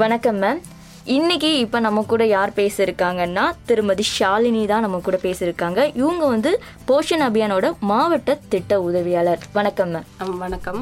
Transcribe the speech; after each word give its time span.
வணக்கம் 0.00 0.38
மேம் 0.42 0.58
இன்னைக்கு 1.16 1.50
இப்போ 1.64 1.78
நம்ம 1.84 2.00
கூட 2.08 2.22
யார் 2.32 2.50
பேசியிருக்காங்கன்னா 2.58 3.44
திருமதி 3.68 4.04
ஷாலினி 4.16 4.62
தான் 4.70 4.84
நம்ம 4.84 4.98
கூட 5.06 5.18
பேசியிருக்காங்க 5.22 5.80
இவங்க 6.00 6.24
வந்து 6.32 6.50
போஷன் 6.88 7.24
அபியானோட 7.26 7.66
மாவட்ட 7.90 8.34
திட்ட 8.52 8.80
உதவியாளர். 8.88 9.40
வணக்கம் 9.58 9.90
மேம் 9.94 10.36
வணக்கம். 10.44 10.80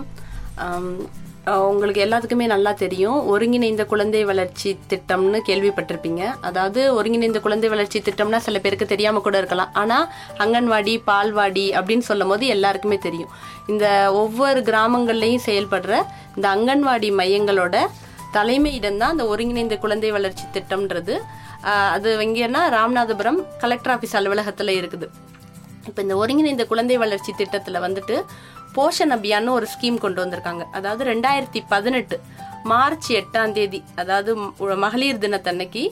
உங்களுக்கு 1.70 2.02
எல்லாத்துக்குமே 2.06 2.46
நல்லா 2.54 2.72
தெரியும். 2.82 3.18
ஒருங்கிணைந்த 3.32 3.84
குழந்தை 3.92 4.22
வளர்ச்சி 4.30 4.70
திட்டம்னு 4.92 5.40
கேள்விப்பட்டிருப்பீங்க. 5.48 6.22
அதாவது 6.48 6.80
ஒருங்கிணைந்த 6.98 7.42
குழந்தை 7.46 7.70
வளர்ச்சி 7.74 8.00
திட்டம்னா 8.08 8.40
சில 8.46 8.58
பேருக்கு 8.64 8.92
தெரியாம 8.94 9.22
கூட 9.26 9.36
இருக்கலாம். 9.42 9.74
ஆனா 9.82 9.98
அங்கன்வாடி 10.44 10.94
பால்வாடி 11.10 11.66
அப்படின்னு 11.80 12.06
சொல்லும் 12.10 12.32
போது 12.32 12.46
எல்லாருக்குமே 12.56 12.98
தெரியும். 13.08 13.34
இந்த 13.74 13.86
ஒவ்வொரு 14.22 14.62
கிராமங்கள்லையும் 14.70 15.46
செயல்படுற 15.50 16.02
இந்த 16.38 16.48
அங்கன்வாடி 16.56 17.10
மையங்களோட 17.20 17.76
தலைமையிடம் 18.36 19.00
தான் 19.04 19.20
ஒருங்கிணைந்த 19.32 19.76
குழந்தை 19.84 20.10
வளர்ச்சி 20.16 20.44
திட்டம்ன்றது. 20.56 21.14
அது 21.96 22.08
எங்கன்னா 22.24 22.62
ராமநாதபுரம் 22.76 23.38
கலெக்டர் 23.62 23.92
ஆஃபீஸ் 23.94 24.16
அலுவலகத்தில் 24.20 24.78
இருக்குது. 24.80 25.06
இப்போ 25.88 26.00
இந்த 26.04 26.14
ஒருங்கிணைந்த 26.22 26.64
குழந்தை 26.72 26.96
வளர்ச்சி 27.04 27.32
திட்டத்தில் 27.40 27.84
வந்துட்டு 27.86 28.16
போஷன் 28.76 29.14
அபியான்னு 29.16 29.54
ஒரு 29.58 29.66
ஸ்கீம் 29.72 29.98
கொண்டு 30.04 30.20
வந்திருக்காங்க. 30.22 30.62
அதாவது 30.78 31.02
ரெண்டாயிரத்தி 31.12 31.60
பதினெட்டு 31.72 32.16
மார்ச் 32.70 33.08
எட்டாம் 33.18 33.52
தேதி 33.56 33.80
அதாவது 34.02 34.30
மகளிர் 34.84 35.20
தினத்தன்னைக்கு 35.24 35.82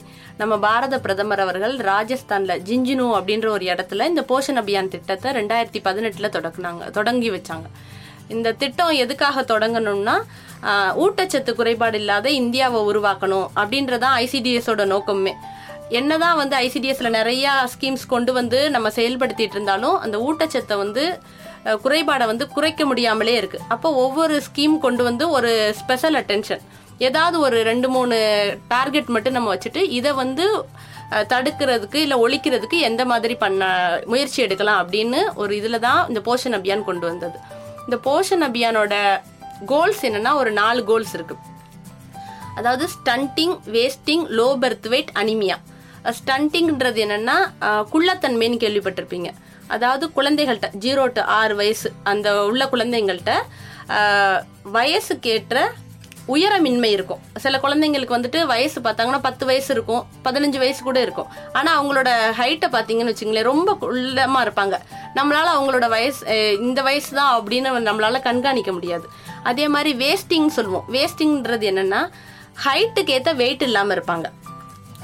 நம்ம 0.40 0.54
பாரத 0.64 0.98
பிரதமர் 1.06 1.42
அவர்கள் 1.44 1.74
ராஜஸ்தான்ல 1.90 2.52
ஜிஞ்சினு 2.68 3.06
அப்படின்ற 3.18 3.48
ஒரு 3.56 3.64
இடத்துல 3.72 4.06
இந்த 4.12 4.22
போஷன் 4.30 4.60
அபியான் 4.62 4.92
திட்டத்தை 4.94 5.30
ரெண்டாயிரத்தி 5.38 5.82
பதினெட்டுல 5.88 6.30
தொடக்குனாங்க 6.36 6.84
தொடங்கி 6.98 7.30
வச்சாங்க. 7.36 7.66
இந்த 8.34 8.48
திட்டம் 8.62 8.94
எதுக்காக 9.04 9.44
தொடங்கணும்னா 9.52 10.16
ஊட்டச்சத்து 11.04 11.52
குறைபாடு 11.60 11.98
இல்லாத 12.02 12.26
இந்தியாவை 12.40 12.80
உருவாக்கணும் 12.90 13.46
அப்படின்றதான் 13.62 14.16
ஐசிடிஎஸோட 14.24 14.84
நோக்கமே. 14.94 15.32
என்னதான் 16.00 16.36
வந்து 16.40 16.56
ஐசிடிஎஸ்ல 16.64 17.08
நிறைய 17.18 17.46
ஸ்கீம்ஸ் 17.72 18.04
கொண்டு 18.12 18.32
வந்து 18.40 18.58
நம்ம 18.74 18.90
செயல்படுத்திட்டு 18.98 19.56
இருந்தாலும் 19.58 19.96
அந்த 20.04 20.18
ஊட்டச்சத்தை 20.28 20.76
வந்து 20.84 21.04
குறைபாடை 21.84 22.26
வந்து 22.30 22.44
குறைக்க 22.54 22.84
முடியாமலே 22.90 23.34
இருக்கு. 23.40 23.58
அப்போ 23.74 23.88
ஒவ்வொரு 24.04 24.36
ஸ்கீம் 24.46 24.76
கொண்டு 24.84 25.02
வந்து 25.08 25.24
ஒரு 25.36 25.50
ஸ்பெஷல் 25.80 26.16
அட்டென்ஷன். 26.20 26.62
ஏதாவது 27.08 27.36
ஒரு 27.46 27.58
ரெண்டு 27.68 27.88
மூணு 27.96 28.16
டார்கெட் 28.72 29.12
மட்டும் 29.16 29.36
நம்ம 29.36 29.50
வச்சுட்டு 29.54 29.82
இதை 29.98 30.12
வந்து 30.22 30.46
தடுக்கிறதுக்கு 31.32 31.98
இல்லை 32.04 32.16
ஒழிக்கிறதுக்கு 32.24 32.76
எந்த 32.88 33.02
மாதிரி 33.10 33.34
பண்ண 33.42 33.64
முயற்சி 34.12 34.38
எடுக்கலாம் 34.44 34.80
அப்படின்னு 34.82 35.20
ஒரு 35.42 35.52
இதில் 35.60 35.84
தான் 35.86 36.00
இந்த 36.08 36.20
போஷன் 36.28 36.56
அபியான் 36.58 36.88
கொண்டு 36.88 37.04
வந்தது. 37.10 37.36
இந்த 37.86 37.96
போஷன் 38.08 38.44
அபியானோட 38.48 38.94
கோல்ஸ் 39.70 40.02
என்னன்னா 40.06 40.32
ஒரு 40.40 40.50
நாலு 40.60 40.80
கோல்ஸ் 40.90 41.14
இருக்கு. 41.18 41.36
அதாவது 42.58 42.84
stunting 42.94 43.54
wasting 43.74 44.24
low 44.38 44.48
birth 44.62 44.88
weight 44.94 45.12
anaemia 45.22 45.56
ஸ்டண்டிங்ன்றது 46.18 47.00
என்னன்னா 47.04 47.36
குள்ளத்தன்மைன்னு 47.92 48.62
கேள்விப்பட்டிருப்பீங்க. 48.64 49.28
அதாவது 49.74 50.04
குழந்தைகள்கிட்ட 50.16 50.68
ஜீரோ 50.84 51.02
டு 51.16 51.22
ஆறு 51.38 51.54
வயசு 51.60 51.88
அந்த 52.10 52.28
உள்ள 52.50 52.62
குழந்தைங்கள்ட்ட 52.72 53.32
வயசுக்கேற்ற 54.76 55.56
உயரமின்மை 56.28 56.90
இருக்கும். 56.96 57.20
சில 57.36 57.58
குழந்தைங்களுக்கு 57.62 58.16
வந்துட்டு 58.16 58.46
வயசு 58.46 58.80
பார்த்தாங்கன்னா 58.80 59.18
பத்து 59.22 59.46
வயசு 59.46 59.74
இருக்கும் 59.74 60.06
பதினஞ்சு 60.24 60.58
வயசு 60.58 60.82
கூட 60.82 61.00
இருக்கும். 61.00 61.26
ஆனா 61.52 61.70
அவங்களோட 61.82 62.10
ஹைட்டை 62.38 62.68
பார்த்தீங்கன்னு 62.72 63.14
வச்சுங்களேன் 63.14 63.42
ரொம்ப 63.42 63.76
குள்ளமா 63.80 64.40
இருப்பாங்க. 64.46 64.78
நம்மளால 65.14 65.48
அவங்களோட 65.56 65.88
வயசு 65.88 66.58
இந்த 66.60 66.82
வயசு 66.82 67.14
தான் 67.14 67.42
அப்படின்னு 67.42 67.70
நம்மளால 67.88 68.22
கண்காணிக்க 68.22 68.72
முடியாது. 68.72 69.08
அதே 69.42 69.68
மாதிரி 69.68 69.92
வேஸ்டிங் 70.04 70.46
சொல்லுவோம். 70.46 70.84
வேஸ்டிங்ன்றது 70.92 71.66
என்னன்னா 71.72 72.02
ஹைட்டுக்கு 72.64 73.10
ஏற்ற 73.10 73.32
வெயிட் 73.32 73.62
இல்லாமல் 73.62 73.96
இருப்பாங்க. 73.98 74.24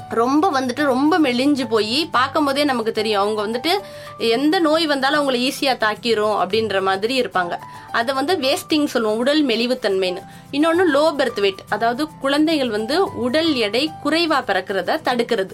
ரொம்ப 0.09 0.61
வந்துட்டு 0.61 0.83
ரொம்ப 0.83 1.19
மெலிஞ்சு 1.19 1.67
போய் 1.69 2.07
பார்க்கும் 2.11 2.45
போதே 2.45 2.63
நமக்கு 2.63 2.91
தெரியும். 2.91 3.21
அவங்க 3.21 3.41
வந்துட்டு 3.47 3.71
எந்த 4.17 4.59
நோய் 4.59 4.85
வந்தாலும் 4.85 5.19
அவங்களை 5.19 5.39
ஈஸியாக 5.39 5.81
தாக்கிரும் 5.85 6.37
அப்படின்ற 6.41 6.81
மாதிரி 6.81 7.21
இருப்பாங்க. 7.21 7.57
அதை 7.91 8.15
வந்து 8.15 8.35
வேஸ்டிங் 8.35 8.85
சொல்லுவோம் 8.85 9.17
உடல் 9.17 9.45
மெலிவுத்தன்மைன்னு. 9.45 10.21
இன்னொன்று 10.51 10.91
லோ 10.93 11.15
பெர்த் 11.15 11.39
வெயிட் 11.39 11.61
அதாவது 11.69 12.07
குழந்தைகள் 12.19 12.69
வந்து 12.69 13.13
உடல் 13.13 13.53
எடை 13.55 13.91
குறைவாக 14.01 14.53
பிறக்கிறத 14.53 14.99
தடுக்கிறது. 15.09 15.51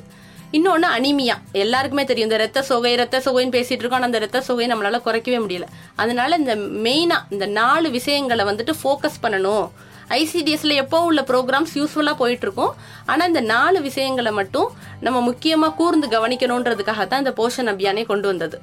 இன்னொன்று 0.51 0.87
அனிமியா 0.87 1.33
எல்லாருக்குமே 1.51 2.03
தெரியும் 2.03 2.29
இந்த 2.29 2.43
ரத்த 2.43 2.61
சோகை 2.61 2.95
ரத்த 2.95 3.17
சோகைன்னு 3.25 3.55
பேசிட்டு 3.55 3.83
இருக்கோம் 3.83 4.01
ஆனால் 4.01 4.13
அந்த 4.13 4.19
ரத்த 4.19 4.43
சோகையை 4.47 4.69
நம்மளால 4.71 4.99
குறைக்கவே 5.05 5.39
முடியல. 5.45 5.63
அதனால 5.95 6.35
இந்த 6.35 6.55
மெயினாக 6.55 7.25
இந்த 7.29 7.45
நாலு 7.45 7.89
விஷயங்களை 7.89 8.45
வந்துட்டு 8.45 8.73
ஃபோக்கஸ் 8.83 9.21
பண்ணணும். 9.23 9.67
ஐசிடிஎஸ்ல 10.09 10.75
எப்போ 10.75 10.97
உள்ள 11.03 11.21
ப்ரோக்ராம்ஸ் 11.21 11.75
யூஸ்ஃபுல்லாக 11.75 12.15
போயிட்டு 12.17 12.45
இருக்கும் 12.47 12.73
ஆனால் 13.05 13.27
இந்த 13.27 13.41
நாலு 13.41 13.81
விஷயங்களை 13.81 14.31
மட்டும் 14.31 14.69
நம்ம 14.99 15.21
முக்கியமாக 15.21 15.73
கூர்ந்து 15.73 16.07
கவனிக்கணுன்றதுக்காக 16.07 17.07
தான் 17.07 17.23
இந்த 17.25 17.33
போஷன் 17.41 17.71
அபியானே 17.73 18.05
கொண்டு 18.05 18.27
வந்தது. 18.27 18.59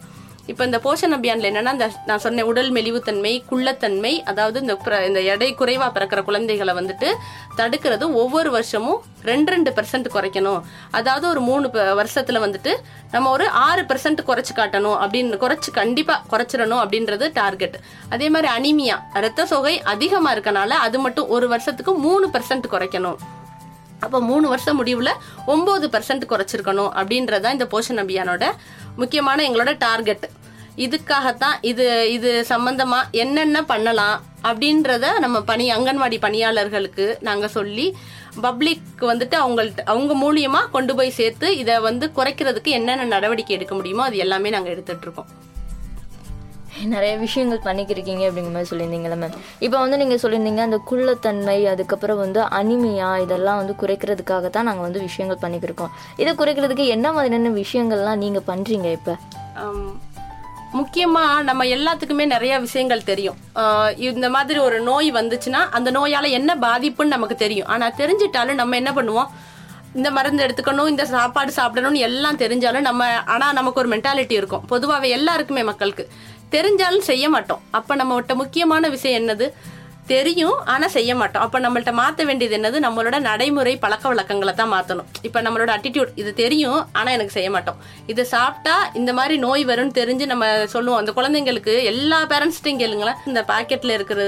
இப்போ 0.46 0.64
இந்த 0.64 0.78
போஷன் 0.78 1.10
அபியான்ல 1.10 1.48
என்னன்னா 1.48 1.72
இந்த 1.72 1.90
நான் 2.06 2.18
சொன்ன 2.18 2.44
உடல் 2.44 2.72
மெலிவுத்தன்மை 2.72 3.42
குள்ளத்தன்மை 3.50 4.18
அதாவது 4.20 4.60
இந்த 4.60 5.04
இந்த 5.06 5.20
எடை 5.20 5.54
குறைவா 5.54 5.90
பிறக்கிற 5.94 6.22
குழந்தைகளை 6.22 6.74
வந்துட்டு 6.74 7.14
தடுக்கிறது 7.56 8.12
ஒவ்வொரு 8.12 8.50
வருஷமும் 8.50 9.02
ரெண்டு 9.22 9.52
ரெண்டு 9.52 9.70
பெர்சன்ட் 9.70 10.06
குறைக்கணும். 10.14 10.60
அதாவது 10.90 11.28
ஒரு 11.28 11.40
மூணு 11.40 11.70
ப- 11.70 11.80
வருஷத்துல 11.80 12.42
வந்துட்டு 12.44 12.74
நம்ம 13.10 13.30
ஒரு 13.30 13.48
ஆறு 13.48 13.82
பெர்சன்ட் 13.82 14.18
குறைச்சு 14.26 14.56
காட்டணும் 14.56 14.98
அப்படின்னு 15.00 15.40
குறைச்சு 15.40 15.70
கண்டிப்பா 15.72 16.24
குறைச்சிடணும் 16.30 16.82
அப்படின்றது 16.84 17.30
டார்கெட் 17.34 17.78
அதே 18.10 18.28
மாதிரி 18.28 18.52
அனிமியா 18.52 18.98
ரத்த 19.12 19.46
சோகை 19.46 19.82
அதிகமா 19.82 20.34
இருக்கனால 20.34 20.68
அது 20.68 20.98
மட்டும் 20.98 21.28
ஒரு 21.28 21.48
வருஷத்துக்கு 21.48 21.94
மூணு 21.94 22.28
பெர்சன்ட் 22.28 22.62
குறைக்கணும். 22.70 23.16
அப்போ 24.00 24.20
மூணு 24.20 24.48
வருஷம் 24.48 24.86
முடிவுல 24.86 25.10
ஒன்பது 25.46 25.88
பர்சன்ட் 25.88 26.22
குறைச்சிருக்கணும் 26.28 26.90
அப்படின்றதான் 26.94 27.52
இந்த 27.52 27.64
போஷன் 27.64 28.00
அபியானோட 28.02 28.44
முக்கியமான 28.96 29.50
எங்களோட 29.50 29.72
டார்கெட். 29.78 30.26
இதுக்காகத்தான் 30.76 31.56
இது 31.60 31.86
இது 32.12 32.46
சம்பந்தமா 32.48 33.00
என்னென்ன 33.10 33.62
பண்ணலாம் 33.62 34.22
அப்படின்றத 34.42 35.18
நம்ம 35.18 35.40
பணி 35.40 35.64
அங்கன்வாடி 35.72 36.18
பணியாளர்களுக்கு 36.20 37.06
நாங்க 37.20 37.48
சொல்லி 37.48 37.86
பப்ளிக் 38.40 38.82
வந்துட்டு 39.00 39.36
அவங்கள்ட்ட 39.42 39.82
அவங்க 39.84 40.12
மூலியமா 40.24 40.60
கொண்டு 40.70 40.94
போய் 40.94 41.10
சேர்த்து 41.10 41.56
இதை 41.56 41.78
வந்து 41.78 42.06
குறைக்கிறதுக்கு 42.16 42.70
என்னென்ன 42.78 43.04
நடவடிக்கை 43.04 43.56
எடுக்க 43.56 43.74
முடியுமோ 43.74 44.02
அது 44.02 44.16
எல்லாமே 44.16 44.50
நாங்க 44.50 44.70
எடுத்துட்டு 44.70 45.02
இருக்கோம். 45.02 45.28
நிறைய 46.92 47.12
விஷயங்கள் 47.22 47.64
பண்ணிக்கிருக்கீங்க 47.66 48.22
அப்படிங்கிற 48.28 48.52
மாதிரி 48.54 48.70
சொல்லியிருந்தீங்களா 48.70 49.16
மேம் 49.22 49.34
இப்போ 49.66 49.76
வந்து 49.82 49.98
நீங்கள் 50.02 50.20
சொல்லியிருந்தீங்க 50.22 50.62
அந்த 50.68 50.78
குள்ளத்தன்மை 50.90 51.56
அதுக்கப்புறம் 51.72 52.20
வந்து 52.22 52.40
அனிமியா 52.58 53.10
இதெல்லாம் 53.24 53.58
வந்து 53.60 53.74
குறைக்கிறதுக்காக 53.82 54.50
தான் 54.56 54.68
நாங்கள் 54.68 54.86
வந்து 54.86 55.02
விஷயங்கள் 55.08 55.42
பண்ணிக்கிருக்கோம். 55.44 55.92
இதை 56.22 56.32
குறைக்கிறதுக்கு 56.40 56.86
என்ன 56.96 57.12
மாதிரியான 57.18 57.52
விஷயங்கள்லாம் 57.62 58.22
நீங்கள் 58.24 58.46
பண்ணுறீங்க 58.50 58.90
இப்போ? 58.98 59.16
முக்கியமாக 59.56 60.10
முக்கியமா 60.78 61.22
நம்ம 61.48 61.62
எல்லாத்துக்குமே 61.76 62.24
நிறைய 62.34 62.52
விஷயங்கள் 62.66 63.08
தெரியும். 63.10 63.38
இந்த 64.10 64.28
மாதிரி 64.36 64.58
ஒரு 64.66 64.78
நோய் 64.90 65.08
வந்துச்சுன்னா 65.18 65.60
அந்த 65.78 65.88
நோயால 65.96 66.30
என்ன 66.38 66.50
பாதிப்புன்னு 66.66 67.14
நமக்கு 67.16 67.36
தெரியும். 67.42 67.68
ஆனா 67.74 67.86
தெரிஞ்சிட்டாலும் 68.02 68.60
நம்ம 68.60 68.76
என்ன 68.82 68.92
பண்ணுவோம்? 68.98 69.30
இந்த 69.98 70.10
மருந்து 70.16 70.44
எடுத்துக்கணும் 70.44 70.90
இந்த 70.92 71.04
சாப்பாடு 71.14 71.52
சாப்பிடணும்னு 71.58 72.04
எல்லாம் 72.08 72.38
தெரிஞ்சாலும் 72.42 72.86
நம்ம 72.88 73.08
ஆனா 73.34 73.46
நமக்கு 73.58 73.80
ஒரு 73.82 73.90
மென்டாலிட்டி 73.94 74.36
இருக்கும். 74.40 74.64
பொதுவாகவே 74.72 75.10
எல்லாருக்குமே 75.18 75.64
மக்களுக்கு. 75.70 76.06
தெரிஞ்சாலும் 76.52 77.08
செய்ய 77.10 77.28
மாட்டோம். 77.28 77.62
அப்ப 77.70 77.96
நம்மகிட்ட 77.96 78.34
முக்கியமான 78.34 78.88
விஷயம் 78.88 79.18
என்னது? 79.22 79.48
தெரியும் 80.06 80.64
ஆனா 80.64 80.86
செய்ய 80.88 81.14
மாட்டோம். 81.14 81.42
அப்ப 81.42 81.60
நம்மள்ட்ட 81.60 81.92
மாத்த 81.98 82.24
வேண்டியது 82.24 82.54
என்னது? 82.56 82.78
நம்மளோட 82.84 83.20
நடைமுறை 83.20 83.76
பழக்க 83.76 84.08
வழக்கங்களை 84.08 84.54
தான் 84.54 84.72
மாத்தணும். 84.72 85.08
இப்ப 85.22 85.42
நம்மளோட 85.42 85.70
அட்டிடியூட் 85.76 86.08
இது 86.14 86.34
தெரியும் 86.34 86.86
ஆனா 86.92 87.10
எனக்கு 87.10 87.32
செய்ய 87.32 87.50
மாட்டோம். 87.50 87.76
இது 88.06 88.24
சாப்பிட்டா 88.24 88.90
இந்த 88.94 89.12
மாதிரி 89.12 89.38
நோய் 89.38 89.66
வரும்னு 89.66 89.96
தெரிஞ்சு 90.00 90.26
நம்ம 90.26 90.66
சொல்லுவோம். 90.66 91.00
அந்த 91.02 91.12
குழந்தைங்களுக்கு 91.16 91.82
எல்லா 91.82 92.26
பேரண்ட்ஸ்ட்டையும் 92.26 92.80
கேளுங்களேன். 92.82 93.20
இந்த 93.26 93.44
பாக்கெட்ல 93.48 93.90
இருக்கிற 93.90 94.22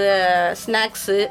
ஸ்நாக்ஸ் 0.67 1.29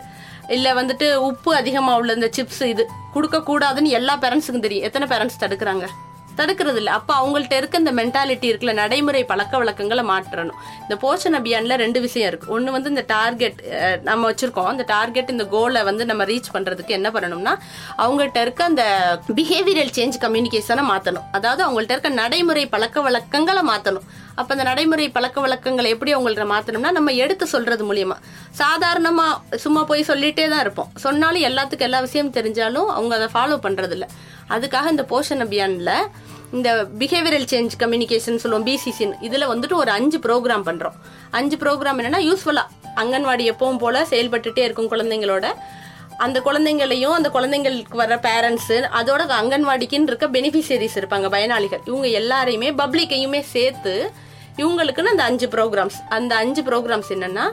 இல்ல 0.48 0.74
வந்துட்டு 0.74 1.16
உப்பு 1.16 1.56
அதிகமா 1.56 1.98
உள்ள 1.98 2.14
இந்த 2.14 2.30
சிப்ஸ் 2.38 2.64
இது 2.64 2.86
கொடுக்க 3.14 3.38
கூடாதுன்னு 3.38 3.98
எல்லா 4.00 4.18
பேரண்ட்ஸுக்கும் 4.18 4.66
தெரியும். 4.68 4.86
எத்தனை 4.86 5.08
பேரண்ட்ஸ் 5.08 5.44
தடுக்கிறாங்க? 5.44 5.88
தடுக்கிறது 6.40 6.80
இல்லை 6.82 6.94
அப்போ 6.98 7.14
அவங்கள்ட்ட 7.22 7.56
இருக்க 7.62 7.82
இந்த 7.84 7.94
மென்டாலிட்டி 8.00 8.48
இருக்குல்ல 8.52 8.74
நடைமுறை 8.82 9.24
பழக்க 9.32 9.54
வழக்கங்களை 9.62 10.04
மாற்றணும். 10.12 10.60
இந்த 10.84 10.96
போஷன் 11.04 11.38
அபியானில் 11.40 11.80
ரெண்டு 11.84 12.02
விஷயம் 12.06 12.30
இருக்கு. 12.32 12.52
ஒன்று 12.56 12.76
வந்து 12.76 12.92
இந்த 12.94 13.06
டார்கெட் 13.16 13.60
நம்ம 14.10 14.32
வச்சிருக்கோம். 14.32 14.70
அந்த 14.74 14.86
டார்கெட் 14.94 15.34
இந்த 15.36 15.48
கோலை 15.56 15.84
வந்து 15.90 16.06
நம்ம 16.12 16.26
ரீச் 16.32 16.54
பண்ணுறதுக்கு 16.56 16.98
என்ன 17.00 17.12
பண்ணணும்னா 17.18 17.56
அவங்கள்ட்ட 18.04 18.42
இருக்க 18.48 18.64
அந்த 18.72 18.86
பிஹேவியரல் 19.40 19.96
சேஞ்ச் 20.00 20.24
கம்யூனிகேஷனை 20.26 20.86
மாற்றணும் 20.92 21.30
அதாவது 21.40 21.64
அவங்கள்ட்ட 21.68 21.96
இருக்க 21.98 22.12
நடைமுறை 22.24 22.66
பழக்க 22.76 23.02
வழக்கங்களை 23.08 23.64
மாற்றணும் 23.72 24.08
அப்ப 24.36 24.50
அந்த 24.56 24.64
நடைமுறை 24.64 25.06
பழக்க 25.10 25.42
வழக்கங்களை 25.42 25.90
எப்படி 25.96 26.12
அவங்கள்ட்ட 26.16 26.46
மாத்தணும்னா 26.52 26.92
நம்ம 26.98 27.14
எடுத்து 27.24 27.46
சொல்றது 27.48 27.84
மூலியமா. 27.90 28.18
சாதாரணமா 28.62 29.28
சும்மா 29.56 29.84
போய் 29.84 30.08
சொல்லிட்டே 30.08 30.46
தான் 30.50 30.60
இருப்போம். 30.60 30.92
சொன்னாலும் 30.96 31.46
எல்லாத்துக்கும் 31.50 31.88
எல்லா 31.90 32.00
விஷயம் 32.00 32.32
தெரிஞ்சாலும் 32.38 32.90
அவங்க 32.98 33.16
அதை 33.20 33.30
ஃபாலோ 33.36 33.58
பண்றது 33.66 33.92
இல்ல 33.92 34.08
அதுக்காக 34.50 34.90
இந்த 34.90 35.06
போஷன் 35.10 35.44
அபியான்ல 35.46 35.94
இந்த 36.52 36.70
பிஹேவியரல் 37.00 37.48
சேஞ்ச் 37.52 37.76
கம்யூனிகேஷன் 37.80 38.42
சொல்லுவோம் 38.44 38.66
பிசிசின்னு 38.66 39.16
இதுல 39.28 39.46
வந்துட்டு 39.54 39.74
ஒரு 39.74 39.92
அஞ்சு 39.92 40.18
ப்ரோக்ராம் 40.18 40.66
பண்றோம். 40.66 40.98
அஞ்சு 41.32 41.58
ப்ரோக்ராம் 41.58 42.00
என்னன்னா 42.02 42.22
யூஸ்ஃபுல்லா 42.30 42.66
அங்கன்வாடி 42.96 43.46
எப்பவும் 43.52 43.78
போல 43.78 44.04
செயல்பட்டுட்டே 44.10 44.64
இருக்கும் 44.68 44.92
குழந்தைங்களோட. 44.92 45.46
அந்த 46.18 46.40
குழந்தைங்களையும் 46.40 47.16
அந்த 47.18 47.30
குழந்தைங்களுக்கு 47.30 47.96
வர 47.96 48.16
பேரண்ட்ஸு 48.16 48.78
அதோட 49.00 49.22
அங்கன்வாடிக்குன்னு 49.42 50.12
இருக்க 50.12 50.28
பெனிஃபிஷியரிஸ் 50.28 50.96
இருப்பாங்க 50.96 51.30
பயனாளிகள். 51.30 51.82
இவங்க 51.86 52.08
எல்லாரையுமே 52.08 52.72
பப்ளிக்கையுமே 52.72 53.40
சேர்த்து 53.40 54.12
இவங்களுக்குன்னு 54.58 55.14
அந்த 55.14 55.24
அஞ்சு 55.24 55.48
ப்ரோக்ராம்ஸ் 55.48 55.98
அந்த 56.10 56.36
அஞ்சு 56.36 56.62
ப்ரோக்ராம்ஸ் 56.62 57.10
என்னன்னா 57.10 57.52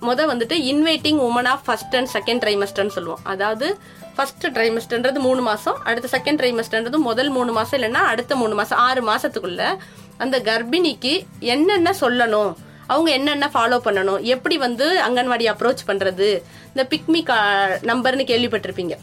முத 0.00 0.26
வந்துட்டு 0.26 0.52
inviting 0.52 1.20
woman 1.28 1.46
of 1.46 1.64
first 1.64 1.96
and 1.96 2.08
second 2.12 2.42
ட்ரைமஸ்டர்னு 2.44 2.94
சொல்லுவோம். 2.96 3.20
அதாவது 3.22 3.78
ஃபர்ஸ்ட் 4.16 4.46
ட்ரைமஸ்டர்ன்றது 4.46 5.18
மூணு 5.18 5.42
மாதம் 5.42 5.84
அடுத்த 5.84 6.18
செகண்ட் 6.18 6.38
ட்ரைமஸ்டர்ன்றது 6.40 6.96
முதல் 6.96 7.28
மூணு 7.28 7.52
மாதம் 7.52 7.80
இல்லைன்னா 7.80 8.02
அடுத்த 8.12 8.36
மூணு 8.36 8.54
மாதம் 8.54 8.78
ஆறு 8.78 9.02
மாதத்துக்குள்ள 9.12 9.76
அந்த 10.16 10.38
கர்ப்பிணிக்கு 10.38 11.26
என்னென்ன 11.38 11.94
சொல்லணும் 12.00 12.56
அவங்க 12.86 13.10
என்னென்ன 13.10 13.50
ஃபாலோ 13.54 13.80
பண்ணணும்? 13.84 14.20
எப்படி 14.20 14.58
வந்து 14.58 15.00
அங்கன்வாடி 15.08 15.48
அப்ரோச் 15.52 15.84
பண்ணுறது 15.86 16.42
இந்த 16.74 16.86
பிக்மி 16.90 17.34
நம்பர்னு 17.82 18.24
கேள்விப்பட்டிருப்பீங்க. 18.24 18.96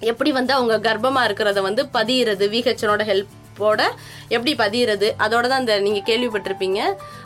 எப்படி 0.00 0.32
வந்து 0.32 0.54
அவங்க 0.54 0.78
கர்ப்பமாக 0.78 1.30
இருக்கிறத 1.30 1.60
வந்து 1.60 1.84
பதியிறது 1.92 2.48
விஹெச்னோட 2.48 3.02
ஹெல்ப்போட 3.04 3.82
எப்படி 4.28 4.54
பதியிறது? 4.54 5.10
அதோட 5.18 5.48
தான் 5.48 5.50
அந்த 5.50 5.80
நீங்கள் 5.80 6.18
கேள்விப்பட்டிருப்பீங்க. 6.18 6.78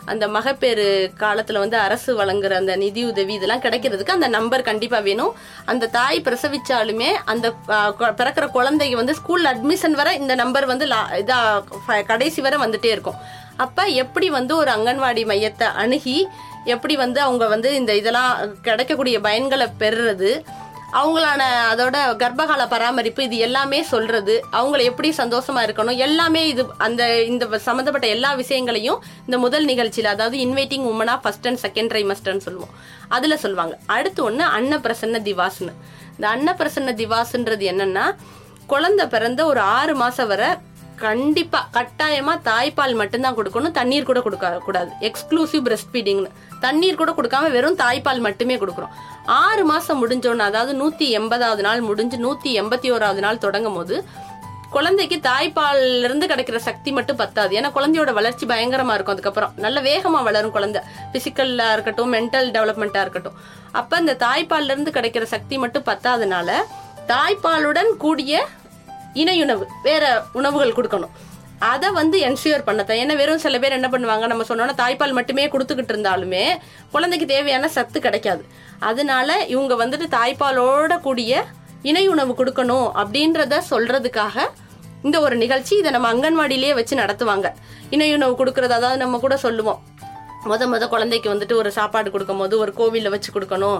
அந்த 0.05 0.27
மகப்பேறு 0.27 1.11
காலத்தில் 1.17 1.57
வந்து 1.57 1.77
அரசு 1.77 2.23
வழங்குற 2.23 2.51
அந்த 2.51 2.75
நிதி 2.75 3.05
உதவி 3.05 3.33
இதெல்லாம் 3.33 3.61
கிடைக்கிறதுக்கு 3.61 4.09
அந்த 4.09 4.27
நம்பர் 4.27 4.61
கண்டிப்பாக 4.61 5.03
வேணும். 5.03 5.35
அந்த 5.65 5.87
தாய் 5.87 6.21
பிரசவிச்சாலுமே 6.21 7.07
அந்த 7.25 7.53
பிறக்கிற 7.99 8.47
குழந்தைக்கு 8.47 8.95
வந்து 8.95 9.15
ஸ்கூல் 9.15 9.45
அட்மிஷன் 9.45 9.91
வரை 9.91 10.19
இந்த 10.19 10.35
நம்பர் 10.35 10.65
வந்து 10.65 10.85
லா- 10.85 11.11
இதாக 11.11 12.05
கடைசி 12.05 12.41
வரை 12.41 12.59
வந்துட்டே 12.59 12.85
இருக்கும். 12.85 13.41
அப்ப 13.57 13.85
எப்படி 13.85 14.29
வந்து 14.29 14.55
ஒரு 14.55 14.71
அங்கன்வாடி 14.71 15.23
மையத்தை 15.25 15.63
அணுகி 15.63 16.27
எப்படி 16.65 16.95
வந்து 16.95 17.21
அவங்க 17.21 17.47
வந்து 17.47 17.75
இந்த 17.75 17.95
இதெல்லாம் 17.95 18.35
கிடைக்கக்கூடிய 18.61 19.19
பயன்களை 19.19 19.67
பெறுறது 19.79 20.43
அவங்களான 20.93 21.41
அதோட 21.69 21.97
கர்ப்பகால 22.17 22.67
பராமரிப்பு 22.67 23.23
இது 23.23 23.37
எல்லாமே 23.37 23.83
சொல்றது 23.83 24.45
அவங்கள 24.51 24.81
எப்படி 24.83 25.13
சந்தோஷமா 25.17 25.61
இருக்கணும் 25.65 25.97
எல்லாமே 25.97 26.47
இது 26.47 26.65
அந்த 26.77 27.23
இந்த 27.23 27.59
சம்மந்தப்பட்ட 27.59 28.07
எல்லா 28.07 28.33
விஷயங்களையும் 28.33 29.03
இந்த 29.25 29.37
முதல் 29.37 29.65
நிகழ்ச்சியில் 29.65 30.11
அதாவது 30.11 30.37
இன்வைட்டிங் 30.37 30.85
உமனா 30.91 31.19
ஃபர்ஸ்ட் 31.21 31.47
அண்ட் 31.47 31.59
செகண்ட் 31.61 31.91
ட்ரைமஸ்டர்னு 31.93 32.45
சொல்லுவோம். 32.47 32.73
அதுல 33.09 33.37
சொல்லுவாங்க. 33.37 33.77
அடுத்து 33.85 34.23
ஒன்று 34.23 34.45
அன்னப்பிரசன்ன 34.45 35.21
திவாஸ்னு. 35.29 35.73
இந்த 36.15 36.27
அன்னப்பிரசன்ன 36.35 36.93
திவாஸ்ன்றது 37.01 37.65
என்னன்னா 37.73 38.15
குழந்தை 38.65 39.07
பிறந்த 39.07 39.45
ஒரு 39.45 39.59
ஆறு 39.59 39.95
மாசம் 39.95 40.27
வரை 40.27 40.47
கண்டிப்பா 40.95 41.59
கட்டாயமா 41.73 42.33
தாய்ப்பால் 42.49 42.95
மட்டும்தான் 42.95 43.37
கொடுக்கணும். 43.37 43.75
தண்ணீர் 43.79 44.09
கூட 44.09 44.21
கொடுக்க 44.21 44.49
கூடாது. 44.65 44.91
எக்ஸ்க்ளூசிவ் 44.99 45.63
பிரஸ்ட் 45.67 45.91
ஃபீடிங்னு 45.93 46.29
தண்ணீர் 46.65 46.99
கூட 47.01 47.11
கொடுக்காம 47.11 47.51
வெறும் 47.51 47.77
தாய்ப்பால் 47.77 48.25
மட்டுமே 48.27 48.55
கொடுக்குறோம் 48.55 48.93
ஆறு 49.25 49.65
மாசம் 49.65 50.01
முடிஞ்சோன்னு 50.03 50.45
அதாவது 50.49 50.73
நூத்தி 50.81 51.07
எண்பதாவது 51.19 51.61
நாள் 51.67 51.81
முடிஞ்சு 51.81 52.19
நூத்தி 52.25 52.51
எண்பத்தி 52.61 52.89
ஓராவது 52.95 53.23
நாள் 53.25 53.43
தொடங்கும் 53.45 53.73
போது 53.73 53.97
குழந்தைக்கு 54.75 55.17
தாய்ப்பால்ல 55.29 56.05
இருந்து 56.07 56.25
கிடைக்கிற 56.27 56.59
சக்தி 56.67 56.91
மட்டும் 56.91 57.15
பத்தாது. 57.15 57.51
ஏன்னா 57.57 57.69
குழந்தையோட 57.75 58.11
வளர்ச்சி 58.13 58.45
பயங்கரமா 58.45 58.93
இருக்கும். 58.93 59.15
அதுக்கப்புறம் 59.15 59.51
நல்ல 59.55 59.81
வேகமா 59.81 60.19
வளரும் 60.23 60.51
குழந்தை. 60.51 60.81
பிசிக்கல்லா 61.13 61.67
இருக்கட்டும் 61.73 62.13
மென்டல் 62.13 62.49
டெவலப்மெண்டா 62.55 63.01
இருக்கட்டும். 63.01 63.37
அப்ப 63.71 63.97
இந்த 63.97 64.15
தாய்ப்பால்ல 64.25 64.73
இருந்து 64.75 64.91
கிடைக்கிற 64.91 65.23
சக்தி 65.23 65.57
மட்டும் 65.57 65.87
பத்தாதனால 65.91 66.51
தாய்ப்பாலுடன் 67.07 67.91
கூடிய 67.97 68.47
இணையுணவு 69.21 69.65
வேற 69.83 70.03
உணவுகள் 70.39 70.75
கொடுக்கணும். 70.77 71.13
அதை 71.59 71.89
வந்து 71.91 72.17
என்ஷியூர் 72.19 72.63
பண்ணத்தான். 72.67 72.99
ஏன்னா 73.01 73.15
வெறும் 73.15 73.43
சில 73.43 73.59
பேர் 73.59 73.75
என்ன 73.79 73.89
பண்ணுவாங்க 73.91 74.25
நம்ம 74.31 74.45
சொன்னோம்னா 74.49 74.75
தாய்ப்பால் 74.81 75.17
மட்டுமே 75.17 75.47
கொடுத்துக்கிட்டு 75.47 75.93
இருந்தாலுமே 75.93 76.45
குழந்தைக்கு 76.91 77.27
தேவையான 77.27 77.67
சத்து 77.67 77.99
கிடைக்காது. 77.99 78.43
அதனால 78.79 79.37
இவங்க 79.53 79.73
வந்துட்டு 79.83 80.07
தாய்ப்பாலோட 80.17 80.99
கூடிய 80.99 81.43
இணை 81.81 82.07
உணவு 82.07 82.33
கொடுக்கணும் 82.39 82.89
அப்படின்றத 83.03 83.61
சொல்றதுக்காக 83.69 84.45
இந்த 85.03 85.19
ஒரு 85.19 85.35
நிகழ்ச்சி 85.35 85.73
இதை 85.77 85.91
நம்ம 85.91 86.09
அங்கன்வாடியிலேயே 86.13 86.73
வச்சு 86.73 86.95
நடத்துவாங்க. 86.95 87.47
இணை 87.89 88.13
உணவு 88.13 88.45
கொடுக்கறது 88.45 88.75
அதாவது 88.79 88.97
நம்ம 88.97 89.17
கூட 89.17 89.37
சொல்லுவோம். 89.37 89.81
முத 90.49 90.63
முத 90.71 90.83
குழந்தைக்கு 90.93 91.27
வந்துட்டு 91.33 91.55
ஒரு 91.61 91.69
சாப்பாடு 91.77 92.09
கொடுக்கும் 92.13 92.41
போது 92.41 92.55
ஒரு 92.63 92.71
கோவிலில் 92.79 93.13
வச்சு 93.13 93.29
கொடுக்கணும். 93.35 93.79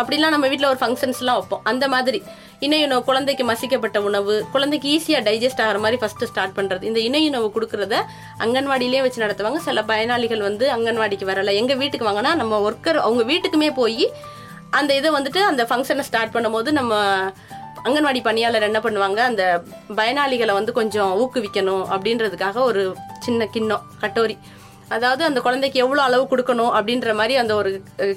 அப்படிலாம் 0.00 0.34
நம்ம 0.34 0.46
வீட்டில் 0.50 0.70
ஒரு 0.70 0.80
ஃபங்க்ஷன்ஸ்லாம் 0.82 1.38
வைப்போம். 1.38 1.62
அந்த 1.70 1.84
மாதிரி. 1.94 2.18
இணை 2.66 2.78
உணவு 2.86 3.02
குழந்தைக்கு 3.08 3.44
மசிக்கப்பட்ட 3.50 3.98
உணவு 4.08 4.34
குழந்தைக்கு 4.54 4.88
ஈஸியாக 4.94 5.22
டைஜஸ்ட் 5.28 5.62
ஆகிற 5.64 5.78
மாதிரி 5.84 5.98
ஃபஸ்ட்டு 6.02 6.28
ஸ்டார்ட் 6.30 6.56
பண்ணுறது 6.58 6.84
இந்த 6.90 7.00
இணை 7.08 7.22
உணவு 7.28 7.46
கொடுக்குறத 7.54 7.94
அங்கன்வாடியிலே 8.44 9.00
வச்சு 9.04 9.22
நடத்துவாங்க. 9.24 9.60
சில 9.68 9.82
பயனாளிகள் 9.90 10.42
வந்து 10.48 10.66
அங்கன்வாடிக்கு 10.76 11.28
வரல. 11.30 11.54
எங்கள் 11.60 11.80
வீட்டுக்கு 11.82 12.08
வாங்கினா 12.08 12.32
நம்ம 12.42 12.60
ஒர்க்கர் 12.68 13.00
அவங்க 13.06 13.24
வீட்டுக்குமே 13.32 13.70
போய் 13.80 14.04
அந்த 14.78 14.90
இதை 15.00 15.10
வந்துட்டு 15.18 15.40
அந்த 15.50 15.62
ஃபங்க்ஷனை 15.70 16.04
ஸ்டார்ட் 16.10 16.34
பண்ணும்போது 16.36 16.72
நம்ம 16.80 16.94
அங்கன்வாடி 17.86 18.20
பணியாளர் 18.28 18.68
என்ன 18.68 18.80
பண்ணுவாங்க? 18.86 19.20
அந்த 19.30 19.44
பயனாளிகளை 19.98 20.54
வந்து 20.58 20.72
கொஞ்சம் 20.80 21.12
ஊக்குவிக்கணும் 21.22 21.84
அப்படின்றதுக்காக 21.94 22.58
ஒரு 22.70 22.82
சின்ன 23.26 23.46
கிண்ணம் 23.54 23.86
கட்டோரி. 24.02 24.36
அதாவது 24.94 25.22
அந்த 25.28 25.38
குழந்தைக்கு 25.46 25.78
எவ்வளோ 25.84 26.00
அளவு 26.08 26.24
கொடுக்கணும் 26.30 26.72
அப்படின்ற 26.78 27.12
மாதிரி 27.20 27.34
அந்த 27.42 27.52
ஒரு 27.60 27.70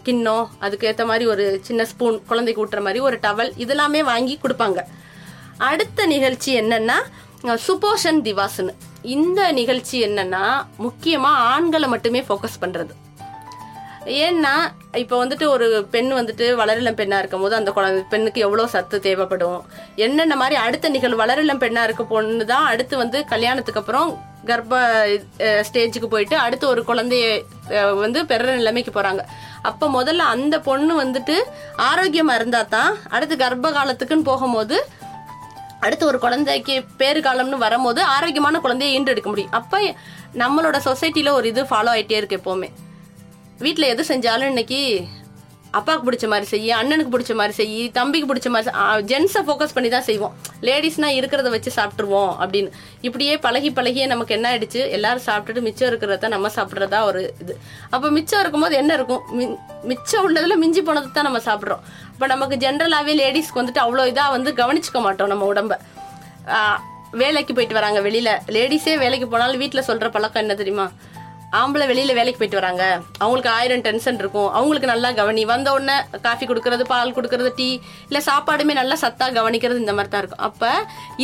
கிண்ணம் 0.08 0.46
அதுக்கு 0.66 0.88
ஏற்ற 0.90 1.06
மாதிரி 1.12 1.26
ஒரு 1.34 1.46
சின்ன 1.68 1.86
ஸ்பூன் 1.92 2.18
குழந்தைக்கு 2.30 2.64
ஊட்டுற 2.64 2.82
மாதிரி 2.88 3.02
ஒரு 3.10 3.20
டவல் 3.26 3.52
இதெல்லாமே 3.64 4.02
வாங்கி 4.12 4.36
கொடுப்பாங்க. 4.44 4.80
அடுத்த 5.70 6.06
நிகழ்ச்சி 6.14 6.52
என்னன்னா 6.62 6.98
சுபோஷன் 7.68 8.20
திவாஸ்னு 8.28 8.74
இந்த 9.16 9.40
நிகழ்ச்சி 9.60 9.98
என்னன்னா 10.08 10.44
முக்கியமா 10.86 11.32
ஆண்களை 11.54 11.88
மட்டுமே 11.94 12.22
ஃபோக்கஸ் 12.28 12.62
பண்றது. 12.64 12.94
ஏன்னா 14.24 14.54
இப்போ 15.02 15.16
வந்துட்டு 15.22 15.46
ஒரு 15.56 15.68
பெண் 15.94 16.10
வந்துட்டு 16.18 16.46
வளரிளம் 16.62 16.98
பெண்ணா 17.00 17.18
இருக்கும் 17.22 17.44
போது 17.44 17.56
அந்த 17.60 17.72
குழந்தை 17.76 18.02
பெண்ணுக்கு 18.14 18.40
எவ்வளோ 18.48 18.66
சத்து 18.74 18.98
தேவைப்படும் 19.06 19.62
என்னென்ன 20.06 20.36
மாதிரி 20.42 20.56
அடுத்த 20.66 20.90
நிகழ்வு 20.96 21.22
வளரிளம் 21.24 21.62
பெண்ணா 21.64 21.84
இருக்க 21.88 22.04
பொண்ணு 22.12 22.46
தான் 22.54 22.66
அடுத்து 22.72 22.96
வந்து 23.04 23.20
கல்யாணத்துக்கு 23.34 23.82
அப்புறம் 23.82 24.10
கர்ப்ப 24.50 24.76
ஸ்டேஜுக்கு 25.68 26.08
போயிட்டு 26.14 26.36
அடுத்து 26.46 26.66
ஒரு 26.74 26.82
குழந்தைய 26.90 27.26
வந்து 28.04 28.20
பெற 28.32 28.56
நிலைமைக்கு 28.60 28.92
போறாங்க. 28.96 29.24
அப்ப 29.70 29.90
முதல்ல 29.98 30.26
அந்த 30.36 30.56
பொண்ணு 30.68 30.94
வந்துட்டு 31.04 31.36
ஆரோக்கியமா 31.90 32.34
இருந்தா 32.40 32.62
தான் 32.76 32.94
அடுத்து 33.16 33.36
கர்ப்ப 33.44 33.72
காலத்துக்குன்னு 33.78 34.30
போகும்போது 34.32 34.78
அடுத்து 35.86 36.06
ஒரு 36.10 36.20
குழந்தைக்கு 36.26 36.76
பேரு 37.02 37.20
காலம்னு 37.20 37.64
வரும்போது 37.66 38.02
ஆரோக்கியமான 38.16 38.60
குழந்தைய 38.66 38.96
ஈண்டெடுக்க 38.98 39.30
முடியும். 39.32 39.56
அப்ப 39.60 39.82
நம்மளோட 40.42 40.78
சொசைட்டில 40.90 41.32
ஒரு 41.40 41.48
இது 41.54 41.64
ஃபாலோ 41.72 41.92
ஆயிட்டே 41.96 42.18
இருக்கு 42.20 42.40
எப்பவுமே. 42.42 42.70
வீட்டில் 43.66 43.92
எது 43.94 44.04
செஞ்சாலும் 44.12 44.52
இன்னைக்கு 44.54 44.80
அப்பாவுக்கு 45.78 46.06
பிடிச்ச 46.08 46.26
மாதிரி 46.32 46.48
செய்ய 46.54 46.76
அண்ணனுக்கு 46.80 47.12
பிடிச்ச 47.14 47.34
மாதிரி 47.40 47.54
செய்யி 47.60 47.84
தம்பிக்கு 47.98 48.28
பிடிச்ச 48.32 48.50
மாதிரி 48.56 48.72
ஜென்ஸை 49.12 49.42
ஃபோக்கஸ் 49.48 49.74
பண்ணி 49.76 49.90
தான் 49.96 50.06
செய்வோம். 50.10 50.34
லேடிஸ்னா 50.68 51.10
இருக்கிறத 51.20 51.50
வச்சு 51.56 51.72
சாப்பிட்டுருவோம் 51.78 52.34
அப்படின்னு. 52.44 52.70
இப்படியே 53.08 53.34
பழகி 53.46 53.72
பழகியே 53.80 54.06
நமக்கு 54.14 54.36
என்ன 54.38 54.48
ஆயிடுச்சு? 54.52 54.82
எல்லாரும் 54.98 55.26
சாப்பிட்டுட்டு 55.28 55.66
மிச்சம் 55.68 55.90
இருக்கிறத 55.92 56.30
நம்ம 56.36 56.52
சாப்பிட்றதா 56.58 57.02
ஒரு 57.10 57.22
இது. 57.44 57.56
அப்போ 57.96 58.10
மிச்சம் 58.18 58.42
இருக்கும்போது 58.44 58.78
என்ன 58.82 58.94
இருக்கும்? 59.00 59.24
மிச்சம் 59.92 60.26
உள்ளதில் 60.28 60.62
மிஞ்சி 60.64 60.84
போனது 60.90 61.12
தான் 61.18 61.28
நம்ம 61.30 61.42
சாப்பிட்றோம். 61.50 61.84
இப்போ 62.14 62.28
நமக்கு 62.34 62.58
ஜென்ரலாகவே 62.66 63.16
லேடிஸ்க்கு 63.22 63.62
வந்துட்டு 63.62 63.84
அவ்வளோ 63.86 64.06
இதாக 64.14 64.36
வந்து 64.38 64.52
கவனிச்சுக்க 64.62 65.02
மாட்டோம் 65.08 65.32
நம்ம 65.34 65.48
உடம்ப. 65.54 65.76
வேலைக்கு 67.22 67.54
போயிட்டு 67.56 67.76
வராங்க 67.78 68.00
வெளியில. 68.06 68.30
லேடிஸே 68.56 68.94
வேலைக்கு 69.02 69.28
போனாலும் 69.34 69.62
வீட்டில் 69.64 69.88
சொல்ற 69.90 70.08
பழக்கம் 70.14 70.44
என்ன 70.44 70.54
தெரியுமா? 70.62 70.86
ஆம்பளை 71.60 71.86
வெளியில 71.90 72.14
வேலைக்கு 72.18 72.40
போயிட்டு 72.40 72.60
வராங்க. 72.60 72.84
அவங்களுக்கு 73.24 73.50
ஆயிரம் 73.58 73.84
டென்ஷன் 73.88 74.20
இருக்கும். 74.22 74.50
அவங்களுக்கு 74.58 74.92
நல்லா 74.92 75.10
கவனி. 75.20 75.42
வந்த 75.52 75.74
உடனே 75.76 75.98
காஃபி 76.28 76.46
கொடுக்கறது 76.52 76.84
பால் 76.92 77.16
கொடுக்கறது 77.18 77.52
டீ 77.60 77.68
இல்ல 78.10 78.22
சாப்பாடுமே 78.30 78.76
நல்லா 78.82 78.96
சத்தா 79.04 79.28
கவனிக்கிறது 79.40 79.84
இந்த 79.84 79.94
மாதிரி 79.98 80.12
தான் 80.14 80.24
இருக்கும். 80.24 80.46
அப்ப 80.50 80.72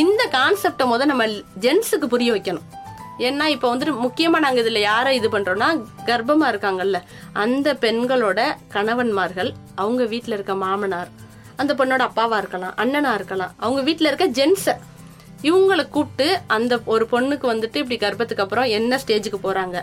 இந்த 0.03 0.21
கான்செப்டை 0.37 0.87
முத 0.91 1.07
நம்ம 1.11 1.25
ஜென்ஸுக்கு 1.65 2.09
புரிய 2.13 2.31
வைக்கணும். 2.35 2.67
ஏன்னா 3.27 3.45
இப்போ 3.53 3.67
வந்துட்டு 3.71 3.93
முக்கியமா 4.03 4.37
நாங்க 4.43 4.59
இதுல 4.63 4.81
யாரை 4.89 5.13
இது 5.19 5.29
பண்றோம்னா 5.33 5.69
கர்ப்பமா 6.09 6.45
இருக்காங்கல்ல. 6.51 6.99
அந்த 7.43 7.73
பெண்களோட 7.85 8.39
கணவன்மார்கள் 8.75 9.49
அவங்க 9.81 10.03
வீட்டில் 10.13 10.35
இருக்க 10.37 10.55
மாமனார் 10.65 11.09
அந்த 11.61 11.71
பொண்ணோட 11.79 12.03
அப்பாவா 12.09 12.37
இருக்கலாம் 12.43 12.77
அண்ணனா 12.83 13.11
இருக்கலாம். 13.19 13.51
அவங்க 13.63 13.81
வீட்டில் 13.87 14.09
இருக்க 14.11 14.27
ஜென்ஸை 14.39 14.75
இவங்களை 15.47 15.83
கூப்பிட்டு 15.89 16.27
அந்த 16.55 16.73
ஒரு 16.93 17.07
பொண்ணுக்கு 17.11 17.45
வந்துட்டு 17.51 17.77
இப்படி 17.81 17.97
கர்ப்பத்துக்கு 18.01 18.43
அப்புறம் 18.45 18.67
என்ன 18.77 18.99
ஸ்டேஜுக்கு 19.03 19.39
போறாங்க? 19.43 19.77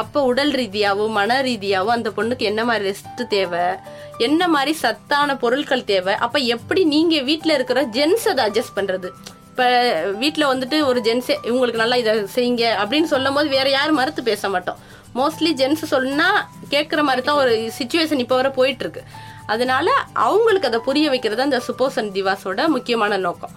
அப்போ 0.00 0.18
உடல் 0.30 0.52
ரீதியாவோ 0.60 1.06
மன 1.18 1.40
ரீதியாவோ 1.48 1.90
அந்த 1.96 2.10
பொண்ணுக்கு 2.16 2.44
என்ன 2.50 2.64
மாதிரி 2.64 2.84
ரெஸ்ட் 2.90 3.22
தேவை? 3.34 3.66
என்ன 4.26 4.48
மாதிரி 4.54 4.72
சத்தான 4.82 5.36
பொருட்கள் 5.36 5.84
தேவை? 5.92 6.14
அப்ப 6.26 6.38
எப்படி 6.56 6.84
நீங்க 6.94 7.20
வீட்டில் 7.30 7.56
இருக்கிற 7.58 7.82
ஜென்ஸ் 7.98 8.26
அதை 8.32 8.44
அட்ஜஸ்ட் 8.48 8.76
பண்றது? 8.78 9.10
இப்ப 9.50 9.64
வீட்டில் 10.22 10.50
வந்துட்டு 10.52 10.76
ஒரு 10.90 11.00
ஜென்ஸே 11.08 11.34
இவங்களுக்கு 11.48 11.82
நல்லா 11.82 11.96
இதை 12.02 12.12
செய்யுங்க 12.36 12.64
அப்படின்னு 12.82 13.08
சொல்லும் 13.14 13.36
போது 13.38 13.48
வேற 13.56 13.68
யாரும் 13.70 13.98
மறுத்து 14.00 14.22
பேச 14.30 14.48
மாட்டோம். 14.48 14.78
மோஸ்ட்லி 15.18 15.50
ஜென்ஸ் 15.60 15.84
சொன்னா 15.94 16.28
கேட்குற 16.70 17.00
மாதிரி 17.08 17.22
தான் 17.26 17.40
ஒரு 17.42 17.72
சுச்சுவேஷன் 17.78 18.22
இப்போ 18.24 18.36
வர 18.40 18.50
போயிட்டு 18.60 18.84
இருக்கு. 18.84 19.02
அதனால 19.46 19.90
அவங்களுக்கு 20.26 20.70
அதை 20.70 20.80
புரிய 20.88 21.08
வைக்கிறது 21.14 21.46
அந்த 21.48 21.60
சுப்போசன் 21.68 22.10
திவாஸோட 22.16 22.66
முக்கியமான 22.76 23.16
நோக்கம். 23.26 23.54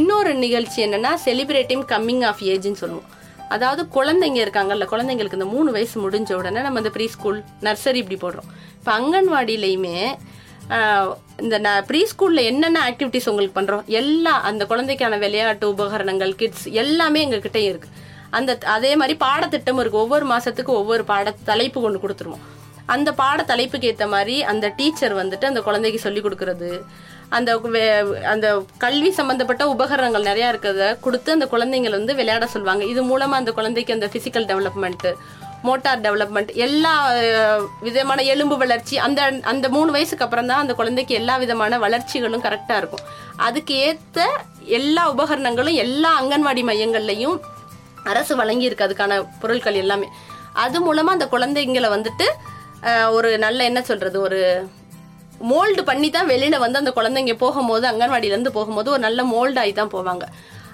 இன்னொரு 0.00 0.30
நிகழ்ச்சி 0.44 0.78
என்னன்னா 0.84 1.10
செலிப்ரேட்டிங் 1.24 1.82
கம்மிங் 1.92 2.22
ஆஃப் 2.28 2.42
ஏஜ்னு 2.52 2.80
சொல்லுவோம். 2.82 3.08
அதாவது 3.54 3.82
குழந்தைங்க 3.96 4.38
இருக்காங்கல்ல 4.44 4.84
குழந்தைங்களுக்கு 4.92 5.38
இந்த 5.38 5.48
மூணு 5.54 5.70
வயசு 5.74 5.96
முடிஞ்ச 6.04 6.30
உடனே 6.40 6.60
நம்ம 6.66 6.80
இந்த 6.82 6.92
ப்ரீ 6.94 7.06
ஸ்கூல் 7.14 7.40
நர்சரி 7.66 8.00
இப்படி 8.02 8.18
போடுறோம். 8.22 8.48
இப்போ 8.78 8.92
அங்கன்வாடியிலையுமே 9.00 9.96
இந்த 11.42 11.54
இந்த 11.60 11.70
ப்ரீ 11.88 12.00
ஸ்கூலில் 12.12 12.48
என்னென்ன 12.50 12.80
ஆக்டிவிட்டிஸ் 12.90 13.28
உங்களுக்கு 13.32 13.56
பண்ணுறோம் 13.58 13.84
எல்லா 14.00 14.34
அந்த 14.50 14.62
குழந்தைக்கான 14.72 15.18
விளையாட்டு 15.24 15.66
உபகரணங்கள் 15.74 16.32
கிட்ஸ் 16.40 16.66
எல்லாமே 16.82 17.20
எங்ககிட்டயும் 17.26 17.70
இருக்குது 17.74 18.00
அந்த 18.38 18.50
அதே 18.74 18.92
மாதிரி 19.00 19.14
பாடத்திட்டம் 19.26 19.80
இருக்கு. 19.82 20.02
ஒவ்வொரு 20.04 20.26
மாதத்துக்கு 20.32 20.72
ஒவ்வொரு 20.80 21.04
பாட 21.10 21.34
தலைப்பு 21.50 21.78
கொண்டு 21.84 21.98
கொடுத்துருவோம். 22.04 22.44
அந்த 22.94 23.08
பாட 23.22 23.40
தலைப்புக்கு 23.50 23.88
ஏற்ற 23.90 24.06
மாதிரி 24.14 24.36
அந்த 24.52 24.66
டீச்சர் 24.78 25.14
வந்துட்டு 25.22 25.46
அந்த 25.50 25.60
குழந்தைக்கு 25.66 26.00
சொல்லி 26.06 26.20
கொடுக்கறது. 26.26 26.70
அந்த 27.38 27.50
வே- 27.74 28.22
அந்த 28.32 28.46
கல்வி 28.78 29.10
சம்பந்தப்பட்ட 29.10 29.68
உபகரணங்கள் 29.68 30.22
நிறைய 30.22 30.46
இருக்கிறத 30.52 31.00
கொடுத்து 31.00 31.32
அந்த 31.32 31.46
குழந்தைங்களை 31.52 31.90
வந்து 31.90 32.14
விளையாட 32.14 32.46
சொல்லுவாங்க. 32.46 32.84
இது 32.84 33.02
மூலமா 33.10 33.38
அந்த 33.40 33.52
குழந்தைக்கு 33.52 33.92
அந்த 33.92 34.06
பிசிக்கல் 34.06 34.48
டெவலப்மெண்ட் 34.52 35.06
மோட்டார் 35.62 36.00
டெவலப்மெண்ட் 36.00 36.54
எல்லா 36.54 36.94
விதமான 37.80 38.22
எலும்பு 38.22 38.56
வளர்ச்சி 38.56 38.98
அந்த 38.98 39.20
அந்த 39.42 39.68
மூணு 39.68 39.90
வயசுக்கு 39.92 40.24
அப்புறம் 40.24 40.46
தான் 40.46 40.58
அந்த 40.58 40.74
குழந்தைக்கு 40.74 41.14
எல்லா 41.14 41.36
விதமான 41.36 41.78
வளர்ச்சிகளும் 41.78 42.42
கரெக்டாக 42.42 42.76
இருக்கும். 42.76 43.04
அதுக்கு 43.36 43.74
ஏற்ற 43.74 44.26
எல்லா 44.78 45.02
உபகரணங்களும் 45.12 45.78
எல்லா 45.84 46.10
அங்கன்வாடி 46.22 46.62
மையங்கள்லையும் 46.70 47.38
அரசு 48.04 48.36
வழங்கியிருக்கு. 48.36 48.86
அதுக்கான 48.88 49.26
பொருட்கள் 49.40 49.74
எல்லாமே. 49.74 50.08
அது 50.52 50.80
மூலமாக 50.80 51.16
அந்த 51.16 51.26
குழந்தைங்களை 51.30 51.90
வந்துட்டு 51.96 52.28
ஒரு 53.10 53.38
நல்ல 53.38 53.64
என்ன 53.64 53.82
சொல்கிறது 53.82 54.20
ஒரு 54.20 54.40
மோல்டு 55.50 55.82
பண்ணி 55.84 56.10
தான் 56.10 56.28
வெளியில 56.28 56.58
வந்து 56.58 56.78
அந்த 56.78 56.92
குழந்தைங்க 56.96 57.34
போகும்போது 57.34 57.88
அங்கன்வாடியில 57.88 58.34
இருந்து 58.34 58.52
போகும்போது 58.52 58.90
ஒரு 58.90 59.00
நல்ல 59.00 59.24
மோல்ட் 59.24 59.58
ஆகி 59.58 59.72
தான் 59.72 59.90
போவாங்க. 59.92 60.22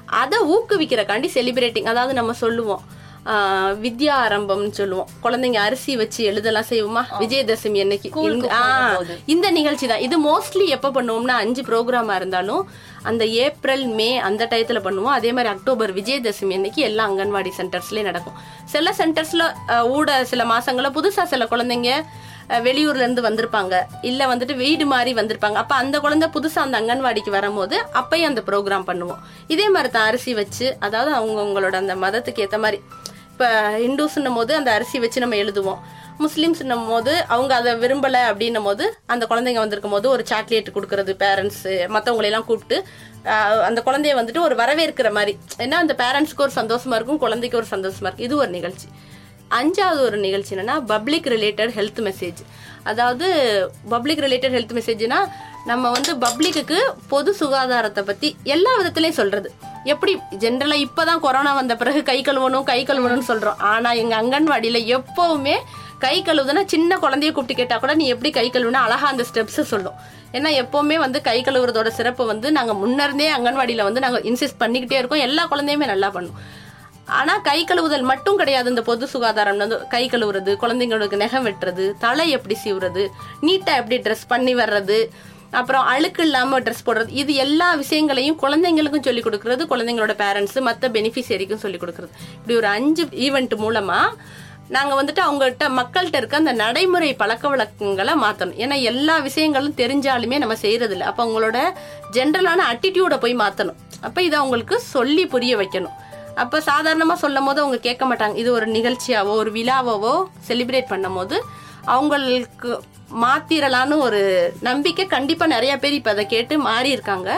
அதை 0.06 0.38
ஊக்குவிக்கிறக்காண்டி 0.38 1.28
செலிப்ரேட்டிங் 1.34 1.84
அதாவது 1.84 2.14
நம்ம 2.14 2.32
சொல்லுவோம் 2.32 2.96
வித்யா 3.82 4.12
ஆரம்பம்னு 4.26 4.70
சொல்லுவோம். 4.70 5.08
குழந்தைங்க 5.22 5.54
அரிசி 5.54 5.96
வச்சு 5.96 6.24
எழுதலாம் 6.24 6.64
செய்வோமா? 6.68 7.02
விஜயதசமி 7.18 7.80
அன்னைக்கு. 7.80 8.10
இந்த- 9.26 9.50
நிகழ்ச்சி 9.50 9.86
தான். 9.86 9.98
இது 9.98 10.16
மோஸ்ட்லி 10.28 10.66
எப்ப 10.66 10.88
பண்ணுவோம்னா 10.88 11.28
அஞ்சு 11.28 11.62
ப்ரோக்ராமா 11.62 12.14
இருந்தாலும் 12.14 12.68
அந்த 13.02 13.26
ஏப்ரல் 13.26 13.84
மே 13.86 14.18
அந்த 14.18 14.46
டயத்துல 14.50 14.80
பண்ணுவோம். 14.84 15.12
அதே 15.18 15.32
மாதிரி 15.32 15.54
அக்டோபர் 15.54 15.94
விஜயதசமி 15.94 16.52
அன்னைக்கு 16.52 16.82
எல்லா 16.82 17.10
அங்கன்வாடி 17.10 17.50
சென்டர்ஸ்லயும் 17.56 18.02
நடக்கும். 18.02 18.34
சில 18.64 18.94
சென்டர்ஸ்ல 18.98 19.52
ஊட 19.68 20.22
சில 20.22 20.44
மாசங்கள 20.44 20.90
புதுசா 20.94 21.22
சில 21.22 21.44
குழந்தைங்க 21.44 22.02
வெளியூர்ல 22.66 23.04
இருந்து 23.04 23.22
வந்திருப்பாங்க. 23.28 23.74
இல்ல 24.10 24.22
வந்துட்டு 24.32 24.54
வீடு 24.64 24.84
மாதிரி 24.92 25.12
வந்திருப்பாங்க. 25.20 25.58
அப்ப 25.62 25.74
அந்த 25.82 25.96
குழந்தை 26.04 26.28
புதுசா 26.36 26.60
அந்த 26.66 26.76
அங்கன்வாடிக்கு 26.80 27.30
வரும்போது 27.36 27.76
அப்பயும் 28.00 28.30
அந்த 28.30 28.42
ப்ரோக்ராம் 28.48 28.88
பண்ணுவோம். 28.90 29.20
இதே 29.54 29.68
மாதிரி 29.74 29.92
தான் 29.96 30.08
அரிசி 30.10 30.34
வச்சு 30.40 30.66
அதாவது 30.86 31.12
அவங்க 31.18 31.40
உங்களோட 31.48 31.76
அந்த 31.84 31.96
மதத்துக்கு 32.04 32.44
ஏத்த 32.46 32.58
மாதிரி 32.64 32.80
இப்ப 33.32 33.48
ஹிந்துஸ்ன்னும் 33.84 34.38
போது 34.38 34.52
அந்த 34.60 34.70
அரிசி 34.76 34.98
வச்சு 35.02 35.22
நம்ம 35.24 35.36
எழுதுவோம். 35.42 35.82
முஸ்லிம்ஸ்ன்னும் 36.24 36.86
போது 36.92 37.12
அவங்க 37.34 37.52
அதை 37.58 37.72
விரும்பல 37.82 38.20
அப்படின்னும் 38.30 38.66
போது 38.68 38.84
அந்த 39.12 39.24
குழந்தைங்க 39.30 39.60
வந்திருக்கும் 39.64 39.94
போது 39.96 40.06
ஒரு 40.14 40.22
சாக்லேட் 40.30 40.74
கொடுக்கறது 40.76 41.12
பேரண்ட்ஸ் 41.20 41.62
மற்றவங்களெல்லாம் 41.94 42.46
கூப்பிட்டு 42.48 42.78
அந்த 43.68 43.80
குழந்தைய 43.88 44.14
வந்துட்டு 44.20 44.40
ஒரு 44.46 44.54
வரவேற்கிற 44.62 45.10
மாதிரி. 45.18 45.34
ஏன்னா 45.64 45.76
அந்த 45.84 45.94
பேரண்ட்ஸ்க்கு 46.02 46.44
ஒரு 46.46 46.54
சந்தோஷமா 46.60 46.96
இருக்கும் 46.98 47.22
குழந்தைக்கு 47.24 47.60
ஒரு 47.60 47.68
சந்தோஷமா 47.74 48.06
இருக்கும். 48.08 48.26
இது 48.28 48.36
ஒரு 48.42 48.50
நிகழ்ச்சி. 48.56 48.88
அஞ்சாவது 49.50 50.00
ஒரு 50.00 50.16
நிகழ்ச்சி 50.16 50.56
என்னன்னா 50.56 50.80
பப்ளிக் 50.80 51.26
ரிலேட்டட் 51.26 51.72
ஹெல்த் 51.78 52.00
மெசேஜ் 52.08 52.40
அதாவது 52.82 53.26
பப்ளிக் 53.88 54.18
ரிலேட்டட் 54.18 54.56
ஹெல்த் 54.56 54.76
மெசேஜ்னா 54.78 55.16
நம்ம 55.64 55.90
வந்து 55.90 56.16
பப்ளிக்கு 56.16 56.78
பொது 57.08 57.36
சுகாதாரத்தை 57.40 58.02
பத்தி 58.02 58.36
எல்லா 58.42 58.70
விதத்திலையும் 58.80 59.18
சொல்றது. 59.20 59.52
எப்படி? 59.84 60.20
ஜென்ரலா 60.38 60.84
இப்பதான் 60.84 61.18
கொரோனா 61.18 61.54
வந்த 61.54 61.76
பிறகு 61.76 62.02
கை 62.02 62.22
கழுவணும் 62.22 62.62
கை 62.62 62.84
கழுவணும்னு 62.84 63.28
சொல்றோம். 63.28 63.58
ஆனா 63.58 63.92
எங்க 63.92 64.22
அங்கன்வாடியில 64.22 64.98
எப்பவுமே 64.98 65.56
கை 65.98 66.22
கழுவுதுன்னா 66.22 66.64
சின்ன 66.64 66.96
குழந்தைய 66.96 67.32
கூப்பிட்டு 67.32 67.54
கேட்டா 67.54 67.78
கூட 67.78 67.94
நீ 67.94 68.06
எப்படி 68.06 68.30
கை 68.30 68.50
கழுவுனா 68.50 68.80
அழகா 68.86 69.06
அந்த 69.06 69.24
ஸ்டெப்ஸ் 69.32 69.60
சொல்லும். 69.72 69.92
ஏன்னா 70.32 70.50
எப்பவுமே 70.62 70.94
வந்து 70.94 71.20
கை 71.20 71.42
கழுவுறதோட 71.42 71.88
சிறப்பு 71.88 72.26
வந்து 72.26 72.52
நாங்க 72.52 72.72
முன்னர்ந்தே 72.72 73.28
அங்கன்வாடியில 73.38 73.82
வந்து 73.82 74.00
நாங்க 74.00 74.20
இன்சிஸ்ட் 74.20 74.60
பண்ணிக்கிட்டே 74.60 74.92
இருக்கோம். 74.92 75.18
எல்லா 75.18 75.48
குழந்தையுமே 75.50 75.86
நல்லா 75.92 76.10
பண்ணும். 76.10 76.66
ஆனா 77.18 77.38
கை 77.38 77.64
கழுவுதல் 77.64 78.06
மட்டும் 78.10 78.36
கிடையாது. 78.36 78.68
இந்த 78.68 78.82
பொது 78.82 79.06
சுகாதாரம் 79.06 79.56
வந்து 79.56 79.86
கை 79.88 80.08
கழுவுறது 80.08 80.52
குழந்தைங்களுக்கு 80.62 81.20
நெகம் 81.24 81.46
வெட்டுறது 81.48 81.98
தலை 81.98 82.30
எப்படி 82.30 82.56
சீவுறது 82.64 83.04
நீட்டா 83.42 83.74
எப்படி 83.80 83.98
ட்ரெஸ் 83.98 84.26
பண்ணி 84.28 84.54
வர்றது 84.54 85.10
அப்புறம் 85.50 85.84
அழுக்கு 85.84 86.22
இல்லாம 86.22 86.60
ட்ரெஸ் 86.60 86.86
போடுறது 86.86 87.08
இது 87.08 87.34
எல்லா 87.34 87.74
விஷயங்களையும் 87.74 88.38
குழந்தைங்களுக்கும் 88.42 89.06
சொல்லி 89.06 89.20
கொடுக்கறது 89.20 89.62
குழந்தைங்களோட 89.72 90.14
பேரண்ட்ஸ் 90.24 90.60
மற்ற 90.60 90.88
பெனிஃபிஷியரிக்கும் 90.88 91.62
சொல்லி 91.64 91.78
கொடுக்கறது. 91.78 92.12
இப்படி 92.34 92.56
ஒரு 92.56 92.66
அஞ்சு 92.66 93.04
ஈவெண்ட் 93.04 93.54
மூலமா 93.64 94.00
நாங்க 94.68 95.02
வந்துட்டு 95.02 95.22
அவங்ககிட்ட 95.26 95.66
மக்கள்கிட்ட 95.68 96.16
இருக்க 96.16 96.36
அந்த 96.36 96.52
நடைமுறை 96.52 97.14
பழக்க 97.14 97.48
வழக்கங்களை 97.48 98.14
மாத்தணும். 98.14 98.58
ஏன்னா 98.58 98.82
எல்லா 98.82 99.18
விஷயங்களும் 99.18 99.74
தெரிஞ்சாலுமே 99.76 100.38
நம்ம 100.38 100.56
செய்யறது 100.56 101.02
அப்போ 101.04 101.22
அப்ப 101.22 101.24
அவங்களோட 101.24 101.58
ஜென்ரலான 102.12 102.66
அட்டிடியூட 102.72 103.18
போய் 103.18 103.36
மாத்தணும். 103.36 103.78
அப்ப 104.00 104.22
இதை 104.22 104.38
அவங்களுக்கு 104.38 104.80
சொல்லி 104.80 105.26
புரிய 105.26 105.56
வைக்கணும். 105.56 105.96
அப்ப 106.42 106.62
சாதாரணமா 106.70 107.14
சொல்லும் 107.24 107.48
போது 107.48 107.60
அவங்க 107.62 107.78
கேட்க 107.86 108.02
மாட்டாங்க. 108.08 108.36
இது 108.42 108.50
ஒரு 108.58 108.66
நிகழ்ச்சியாவோ 108.76 109.32
ஒரு 109.42 109.50
விழாவோ 109.58 110.12
செலிப்ரேட் 110.48 110.92
பண்ணும் 110.92 111.18
போது 111.18 111.36
அவங்களுக்கு 111.96 112.70
மாத்திரலான்னு 113.24 113.96
ஒரு 114.06 114.20
நம்பிக்கை 114.68 115.06
கண்டிப்பா 115.14 115.46
நிறைய 115.54 115.74
பேர் 115.82 115.98
இப்ப 115.98 116.10
அதை 116.14 116.24
கேட்டு 116.34 116.54
மாறி 116.68 116.90
இருக்காங்க. 116.96 117.30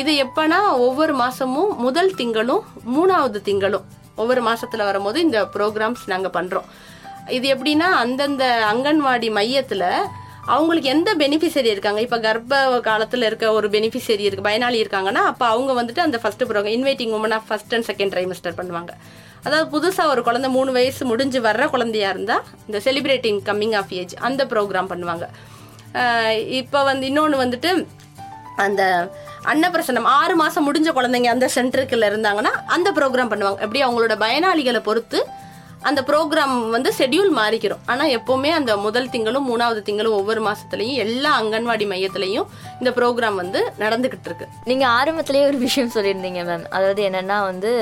இது 0.00 0.12
எப்பனா 0.24 0.58
ஒவ்வொரு 0.86 1.14
மாசமும் 1.22 1.72
முதல் 1.86 2.12
திங்களும் 2.20 2.62
மூணாவது 2.94 3.40
திங்களும் 3.48 3.84
ஒவ்வொரு 4.22 4.42
மாசத்துல 4.48 4.84
வரும்போது 4.88 5.18
இந்த 5.20 5.38
ப்ரோக்ராம்ஸ் 5.54 6.04
நாங்க 6.12 6.28
பண்றோம். 6.38 6.66
இது 7.36 7.46
எப்படின்னா 7.54 7.88
அந்தந்த 8.02 8.44
அங்கன்வாடி 8.72 9.28
மையத்துல 9.38 9.84
அவங்களுக்கு 10.52 10.88
எந்த 10.94 11.10
பெனிஃபிஷரி 11.22 11.68
இருக்காங்க? 11.74 12.00
இப்போ 12.06 12.18
கர்ப்ப 12.26 12.80
காலத்தில் 12.88 13.26
இருக்க 13.28 13.52
ஒரு 13.58 13.68
பெனிஃபிஷரி 13.74 14.24
இருக்கு 14.28 14.48
பயனாளி 14.48 14.78
இருக்காங்கன்னா 14.84 15.22
அப்போ 15.32 15.44
அவங்க 15.54 15.72
வந்துட்டு 15.80 16.02
அந்த 16.06 16.18
ஃபர்ஸ்ட் 16.22 16.44
ப்ரோக்ராம் 16.50 16.74
இன்வைட்டிங் 16.78 17.14
உமனாக 17.18 17.42
ஃபர்ஸ்ட் 17.48 17.74
அண்ட் 17.76 17.86
செகண்ட் 17.90 18.12
ட்ரைமஸ்டர் 18.14 18.56
பண்ணுவாங்க. 18.60 18.92
அதாவது 19.46 19.66
புதுசாக 19.74 20.12
ஒரு 20.12 20.22
குழந்தை 20.28 20.50
மூணு 20.56 20.70
வயசு 20.78 21.02
முடிஞ்சு 21.12 21.40
வர்ற 21.48 21.64
குழந்தையா 21.74 22.10
இருந்தால் 22.14 22.44
இந்த 22.68 22.78
செலிப்ரேட்டிங் 22.86 23.40
கம்மிங் 23.48 23.76
ஆஃப் 23.80 23.92
ஏஜ் 24.00 24.14
அந்த 24.28 24.44
ப்ரோக்ராம் 24.52 24.90
பண்ணுவாங்க. 24.92 25.26
இப்போ 26.60 26.82
வந்து 26.90 27.06
இன்னொன்று 27.10 27.38
வந்துட்டு 27.44 27.70
அந்த 28.64 28.82
அன்னப்பிரசனம் 29.52 30.06
ஆறு 30.18 30.34
மாதம் 30.40 30.66
முடிஞ்ச 30.68 30.90
குழந்தைங்க 30.98 31.30
அந்த 31.36 31.46
சென்டருக்குள்ள 31.54 32.04
இருந்தாங்கன்னா 32.10 32.52
அந்த 32.76 32.88
ப்ரோக்ராம் 32.98 33.32
பண்ணுவாங்க. 33.32 33.58
எப்படி? 33.66 33.82
அவங்களோட 33.86 34.16
பயனாளிகளை 34.24 34.80
பொறுத்து 34.88 35.20
அந்த 35.84 36.00
ப்ரோக்ராம் 36.02 36.68
வந்து 36.68 36.92
ஷெட்யூல் 36.98 37.30
மாறிக்கிறோம் 37.36 37.82
ஆனா 37.86 38.04
எப்பவுமே 38.06 38.50
அந்த 38.50 38.76
முதல் 38.76 39.08
திங்களும் 39.08 39.48
மூணாவது 39.50 39.80
திங்களும் 39.82 40.16
ஒவ்வொரு 40.18 40.40
மாசத்துலயும் 40.46 41.00
எல்லா 41.04 41.42
அங்கன்வாடி 41.42 41.86
மையத்திலையும் 41.92 42.46
இந்த 42.80 42.90
ப்ரோக்ராம் 42.90 43.34
வந்து 43.34 43.72
நடந்துகிட்டு 43.78 44.28
இருக்கு. 44.30 44.48
நீங்க 44.64 44.86
ஆரம்பத்திலேயே 44.88 45.46
ஒரு 45.46 45.58
விஷயம் 45.58 45.94
சொல்லியிருந்தீங்க 45.94 46.42
மேம் 46.44 46.66
அதாவது 46.70 47.02
என்னன்னா 47.08 47.40
வந்து 47.44 47.72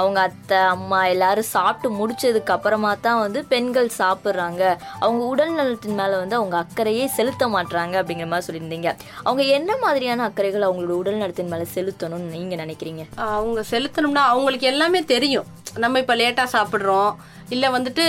அவங்க 0.00 0.20
அத்தை 0.20 0.58
அம்மா 0.74 1.06
எல்லாரும் 1.06 1.48
சாப்பிட்டு 1.54 1.88
முடிச்சதுக்கு 1.98 2.54
அப்புறமா 2.56 2.94
தான் 3.06 3.20
வந்து 3.20 3.44
பெண்கள் 3.44 3.90
சாப்பிட்றாங்க. 3.98 4.62
அவங்க 5.00 5.22
உடல் 5.24 5.54
நலத்தின் 5.54 5.98
மேல 6.00 6.18
வந்து 6.22 6.36
அவங்க 6.36 6.56
அக்கறையே 6.64 7.06
செலுத்த 7.16 7.48
மாட்டுறாங்க 7.48 7.94
அப்படிங்கிற 8.00 8.28
மாதிரி 8.32 8.46
சொல்லியிருந்தீங்க. 8.48 8.92
அவங்க 9.22 9.42
என்ன 9.42 9.76
மாதிரியான 9.84 10.24
அக்கறைகள் 10.28 10.66
அவங்களோட 10.68 10.96
உடல் 11.02 11.20
நலத்தின் 11.22 11.52
மேல 11.54 11.66
செலுத்தணும்னு 11.74 12.34
நீங்க 12.36 12.56
நினைக்கிறீங்க? 12.64 13.04
அவங்க 13.16 13.64
செலுத்தணும்னா 13.70 14.24
அவங்களுக்கு 14.34 14.66
எல்லாமே 14.66 15.02
தெரியும். 15.14 15.48
நம்ம 15.84 15.98
இப்ப 15.98 16.16
லேட்டா 16.16 16.46
சாப்பிடுறோம். 16.56 17.12
இல்ல 17.48 17.66
வந்துட்டு 17.70 18.04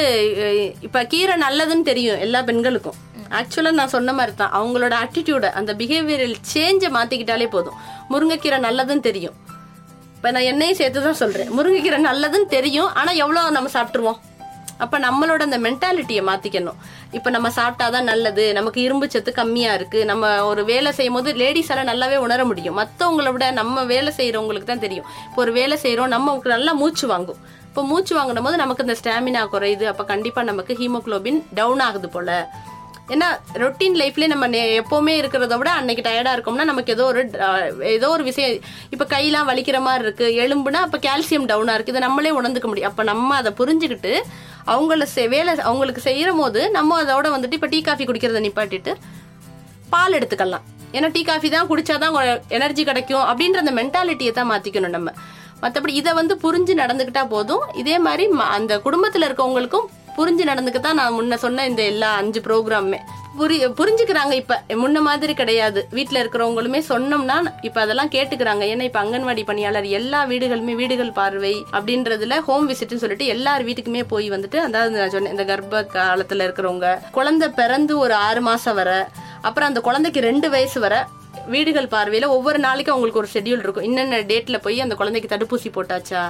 இப்போ 0.88 1.00
இப்ப 1.00 1.12
கீரை 1.12 1.36
நல்லதுன்னு 1.44 1.82
தெரியும் 1.82 2.20
எல்லா 2.20 2.42
பெண்களுக்கும். 2.42 2.98
ஆக்சுவலா 3.38 3.72
நான் 3.72 3.92
சொன்ன 3.94 4.14
மாதிரி 4.14 4.36
தான். 4.36 4.54
அவங்களோட 4.60 4.94
ஆட்டிடியூட 5.04 5.48
அந்த 5.60 5.74
பிஹேவியரல் 5.74 6.36
சேஞ்சை 6.54 6.90
மாத்திக்கிட்டாலே 6.96 7.48
போதும். 7.56 7.78
முருங்கைக்கீரை 8.12 8.60
நல்லதுன்னு 8.66 9.00
தெரியும். 9.00 9.36
இப்ப 10.20 10.32
நான் 10.32 10.48
என்னையும் 10.52 10.78
சேர்த்து 10.78 11.04
தான் 11.04 11.14
சொல்றேன். 11.14 11.52
முருங்கைக்கீரை 11.58 12.00
நல்லதுன்னு 12.06 12.46
தெரியும். 12.46 12.94
ஆனா 12.94 13.12
எவ்வளவு 13.12 13.52
நம்ம 13.52 13.70
சாப்பிட்டுருவோம்? 13.74 14.18
அப்ப 14.78 15.00
நம்மளோட 15.00 15.42
அந்த 15.46 15.58
மென்டாலிட்டியை 15.58 16.24
மாத்திக்கணும். 16.30 16.78
இப்ப 17.12 17.30
நம்ம 17.30 17.50
சாப்பிட்டாதான் 17.50 18.02
நல்லது. 18.02 18.54
நமக்கு 18.54 18.82
இரும்பு 18.82 19.10
சத்து 19.10 19.34
கம்மியா 19.34 19.74
இருக்கு. 19.74 20.06
நம்ம 20.06 20.46
ஒரு 20.46 20.66
வேலை 20.66 20.92
செய்யும் 20.92 21.14
போது 21.14 21.34
லேடிஸ் 21.34 21.72
நல்லாவே 21.72 22.16
உணர 22.16 22.46
முடியும். 22.46 22.78
மற்றவங்கள 22.80 23.32
விட 23.32 23.52
நம்ம 23.52 23.84
வேலை 23.84 24.14
செய்யறவங்களுக்கு 24.18 24.64
தான் 24.64 24.80
தெரியும். 24.80 25.06
இப்போ 25.30 25.42
ஒரு 25.42 25.52
வேலை 25.52 25.78
செய்யறோம் 25.82 26.08
நமக்கு 26.08 26.50
நல்லா 26.50 26.74
மூச்சு 26.74 27.08
வாங்கும். 27.08 27.40
இப்போ 27.64 27.84
மூச்சு 27.84 28.14
வாங்கின 28.20 28.44
போது 28.44 28.58
நமக்கு 28.58 28.86
இந்த 28.86 28.98
ஸ்டாமினா 29.04 29.44
குறையுது. 29.56 29.84
அப்ப 29.84 30.04
கண்டிப்பா 30.04 30.44
நமக்கு 30.44 30.74
ஹீமோகுளோபின் 30.74 31.44
டவுன் 31.54 31.80
ஆகுது 31.80 32.10
போல. 32.10 32.50
ஏன்னா 33.10 33.28
ரொட்டீன் 33.54 33.96
லைஃப்லேயே 33.96 34.28
நம்ம 34.28 34.48
நே- 34.48 34.84
இருக்கிறத 35.22 35.58
விட 35.58 35.72
அன்னைக்கு 35.72 36.10
டயர்டாக 36.10 36.36
இருக்கோம்னா 36.36 36.64
நமக்கு 36.64 36.94
ஏதோ 36.94 37.06
ஒரு 37.06 37.32
ஏதோ 37.88 38.10
ஒரு 38.10 38.24
விஷயம் 38.24 38.60
இப்போ 38.90 39.06
கையெல்லாம் 39.06 39.48
வலிக்கிற 39.48 39.82
மாதிரி 39.82 40.08
இருக்குது 40.08 40.36
எலும்புனா 40.36 40.82
அப்போ 40.82 40.98
கால்சியம் 40.98 41.48
டவுனாக 41.48 41.76
இருக்குது 41.76 41.90
இதை 41.90 42.02
நம்மளே 42.02 42.32
உணர்ந்துக்க 42.32 42.68
முடியும். 42.68 42.90
அப்போ 42.90 43.04
நம்ம 43.04 43.36
அதை 43.36 43.54
புரிஞ்சுக்கிட்டு 43.58 44.14
அவங்கள 44.68 45.06
செ- 45.16 45.30
வேலை 45.30 45.60
அவங்களுக்கு 45.60 46.02
செய்கிற 46.02 46.34
போது 46.34 46.72
நம்ம 46.72 47.04
அதோட 47.04 47.28
வந்துட்டு 47.28 47.54
இப்போ 47.54 47.68
டீ 47.68 47.82
காஃபி 47.82 48.06
குடிக்கிறத 48.06 48.42
நிப்பாட்டிட்டு 48.42 48.94
பால் 49.90 50.14
எடுத்துக்கலாம். 50.14 50.66
ஏன்னா 50.94 51.12
டீ 51.12 51.24
காஃபி 51.24 51.50
தான் 51.50 51.68
குடிச்சாதான் 51.68 52.16
எனர்ஜி 52.50 52.84
கிடைக்கும் 52.84 53.22
அப்படின்ற 53.22 53.56
அந்த 53.56 53.72
மென்டாலிட்டியை 53.72 54.32
தான் 54.32 54.52
மாற்றிக்கணும் 54.52 54.88
நம்ம. 54.88 55.12
மற்றபடி 55.62 55.88
இதை 55.88 56.14
வந்து 56.14 56.36
புரிஞ்சு 56.36 56.74
நடந்துக்கிட்டா 56.76 57.28
போதும். 57.28 57.64
இதே 57.74 58.00
மாதிரி 58.00 58.28
ம- 58.28 58.50
அந்த 58.50 58.80
குடும்பத்தில் 58.80 59.22
இருக்கவங்களுக்கும் 59.22 59.88
புரிஞ்சு 60.20 60.44
நடந்துக்கத்தான் 60.46 61.00
நான் 61.02 61.14
முன்ன 61.14 61.36
சொன்ன 61.36 61.66
இந்த 61.66 61.84
எல்லா 61.84 62.16
அஞ்சு 62.16 62.40
ப்ரோக்ராமுமே 62.40 63.00
புரி 63.40 63.58
புரிஞ்சுக்கிறாங்க 63.80 64.34
இப்ப. 64.34 64.64
முன்ன 64.68 65.02
மாதிரி 65.02 65.34
கிடையாது. 65.34 65.88
வீட்டுல 65.92 66.22
இருக்கிறவங்களுமே 66.22 66.80
சொன்னோம்னா 66.90 67.36
இப்ப 67.62 67.82
அதெல்லாம் 67.82 68.10
கேட்டுக்கிறாங்க. 68.10 68.64
ஏன்னா 68.72 68.82
இப்ப 68.82 69.00
அங்கன்வாடி 69.04 69.44
பணியாளர் 69.46 69.86
எல்லா 70.00 70.26
வீடுகளுமே 70.26 70.74
வீடுகள் 70.76 71.12
பார்வை 71.12 71.54
அப்படின்றதுல 71.72 72.40
ஹோம் 72.40 72.70
விசிட்னு 72.70 72.96
சொல்லிட்டு 72.96 73.26
எல்லார் 73.26 73.66
வீட்டுக்குமே 73.66 74.04
போய் 74.08 74.32
வந்துட்டு 74.32 74.56
அதாவது 74.56 75.00
நான் 75.00 75.10
சொன்னேன் 75.10 75.32
இந்த 75.32 75.46
கர்ப்ப 75.46 75.86
காலத்துல 75.94 76.48
இருக்கிறவங்க 76.48 76.90
குழந்தை 77.12 77.50
பிறந்து 77.50 77.98
ஒரு 77.98 78.14
ஆறு 78.14 78.42
மாசம் 78.42 78.76
வர 78.76 79.10
அப்புறம் 79.42 79.68
அந்த 79.68 79.82
குழந்தைக்கு 79.82 80.22
ரெண்டு 80.22 80.50
வயசு 80.50 80.80
வர 80.80 81.08
வீடுகள் 81.48 81.88
பார்வையில 81.88 82.28
ஒவ்வொரு 82.28 82.60
நாளைக்கும் 82.60 82.96
அவங்களுக்கு 82.96 83.22
ஒரு 83.22 83.30
ஷெட்யூல் 83.34 83.64
இருக்கும். 83.64 83.84
என்னென்ன 83.84 84.20
டேட்ல 84.22 84.58
போய் 84.62 84.82
அந்த 84.82 84.96
குழந்தைக்கு 84.96 85.30
தடுப்பூசி 85.36 85.70
போட்டாச்சா? 85.74 86.24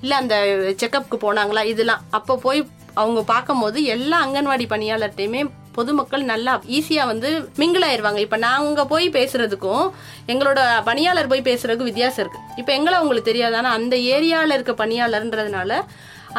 இல்ல 0.00 0.16
அந்த 0.16 0.34
செக்கப்புக்கு 0.82 1.18
போனாங்களா? 1.20 1.64
இதெல்லாம். 1.64 2.02
அப்போ 2.10 2.36
போய் 2.36 2.60
அவங்க 3.00 3.20
பார்க்கும்போது 3.32 3.78
எல்லா 3.94 4.18
அங்கன்வாடி 4.26 4.66
பணியாளர்கிட்டையுமே 4.72 5.40
பொதுமக்கள் 5.72 6.22
நல்லா 6.32 6.52
ஈஸியா 6.76 7.04
வந்து 7.06 7.30
மிங்கிள் 7.56 7.86
ஆயிடுவாங்க 7.88 8.20
இப்ப 8.26 8.36
நாங்க 8.44 8.84
போய் 8.92 9.06
பேசுறதுக்கும் 9.16 9.86
எங்களோட 10.26 10.60
பணியாளர் 10.84 11.30
போய் 11.32 11.48
பேசுறதுக்கும் 11.48 11.90
வித்தியாசம் 11.90 12.22
இருக்கு. 12.24 12.40
இப்ப 12.56 12.70
எங்களை 12.72 12.98
உங்களுக்கு 12.98 13.30
தெரியாது. 13.30 13.56
ஆனா 13.56 13.70
அந்த 13.70 13.96
ஏரியால 13.96 14.56
இருக்க 14.58 14.74
பணியாளர்ன்றதுனால 14.84 15.80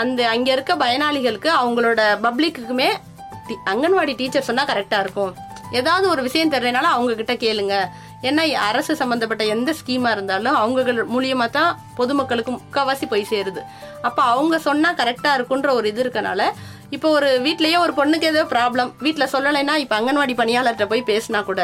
அந்த 0.03 0.21
அங்க 0.29 0.51
இருக்க 0.51 0.73
பயனாளிகளுக்கு 0.75 1.51
அவங்களோட 1.61 2.01
பப்ளிக்குமே 2.25 2.89
அங்கன்வாடி 3.73 4.15
டீச்சர் 4.15 4.49
சொன்னா 4.49 4.65
கரெக்டா 4.65 4.99
இருக்கும். 4.99 5.33
ஏதாவது 5.71 6.05
ஒரு 6.09 6.21
விஷயம் 6.21 6.51
தெரியறதுனால 6.51 6.89
அவங்க 6.95 7.13
கிட்ட 7.21 7.33
கேளுங்க. 7.33 7.75
ஏன்னா 8.29 8.43
அரசு 8.69 8.93
சம்பந்தப்பட்ட 9.01 9.43
எந்த 9.55 9.73
ஸ்கீமா 9.79 10.11
இருந்தாலும் 10.15 10.55
அவங்க 10.55 10.93
மூலியமா 11.15 11.49
தான் 11.49 11.71
பொதுமக்களுக்கு 11.99 12.51
முக்காவாசி 12.51 13.05
போய் 13.13 13.29
சேருது. 13.31 13.61
அப்ப 14.01 14.19
அவங்க 14.23 14.57
சொன்னா 14.67 14.91
கரெக்டா 15.01 15.33
இருக்குன்ற 15.37 15.71
ஒரு 15.79 15.87
இது 15.91 16.03
இருக்கனால 16.03 16.41
இப்போ 16.95 17.07
ஒரு 17.09 17.29
வீட்லயே 17.45 17.77
ஒரு 17.83 17.93
பொண்ணுக்கு 17.99 18.27
ஏதோ 18.33 18.43
ப்ராப்ளம் 18.55 18.91
வீட்டுல 19.05 19.27
சொல்லலைன்னா 19.35 19.75
இப்ப 19.83 19.95
அங்கன்வாடி 19.99 20.35
பணியாளர்கிட்ட 20.41 20.87
போய் 20.91 21.09
பேசினா 21.11 21.43
கூட 21.43 21.61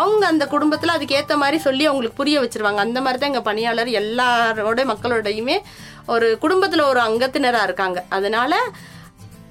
அவங்க 0.00 0.26
அந்த 0.32 0.44
குடும்பத்துல 0.52 0.94
அதுக்கு 0.96 1.16
ஏத்த 1.16 1.34
மாதிரி 1.36 1.58
சொல்லி 1.64 1.84
அவங்களுக்கு 1.88 2.20
புரிய 2.20 2.36
வச்சிருவாங்க. 2.42 2.80
அந்த 2.86 2.98
மாதிரி 3.00 3.18
தான் 3.20 3.30
எங்க 3.32 3.42
பணியாளர் 3.48 3.90
எல்லாரோட 4.00 4.84
மக்களோடையுமே 4.92 5.56
ஒரு 6.06 6.38
குடும்பத்துல 6.42 6.84
ஒரு 6.92 7.00
அங்கத்தினரா 7.00 7.62
இருக்காங்க. 7.62 7.98
அதனால 8.08 8.54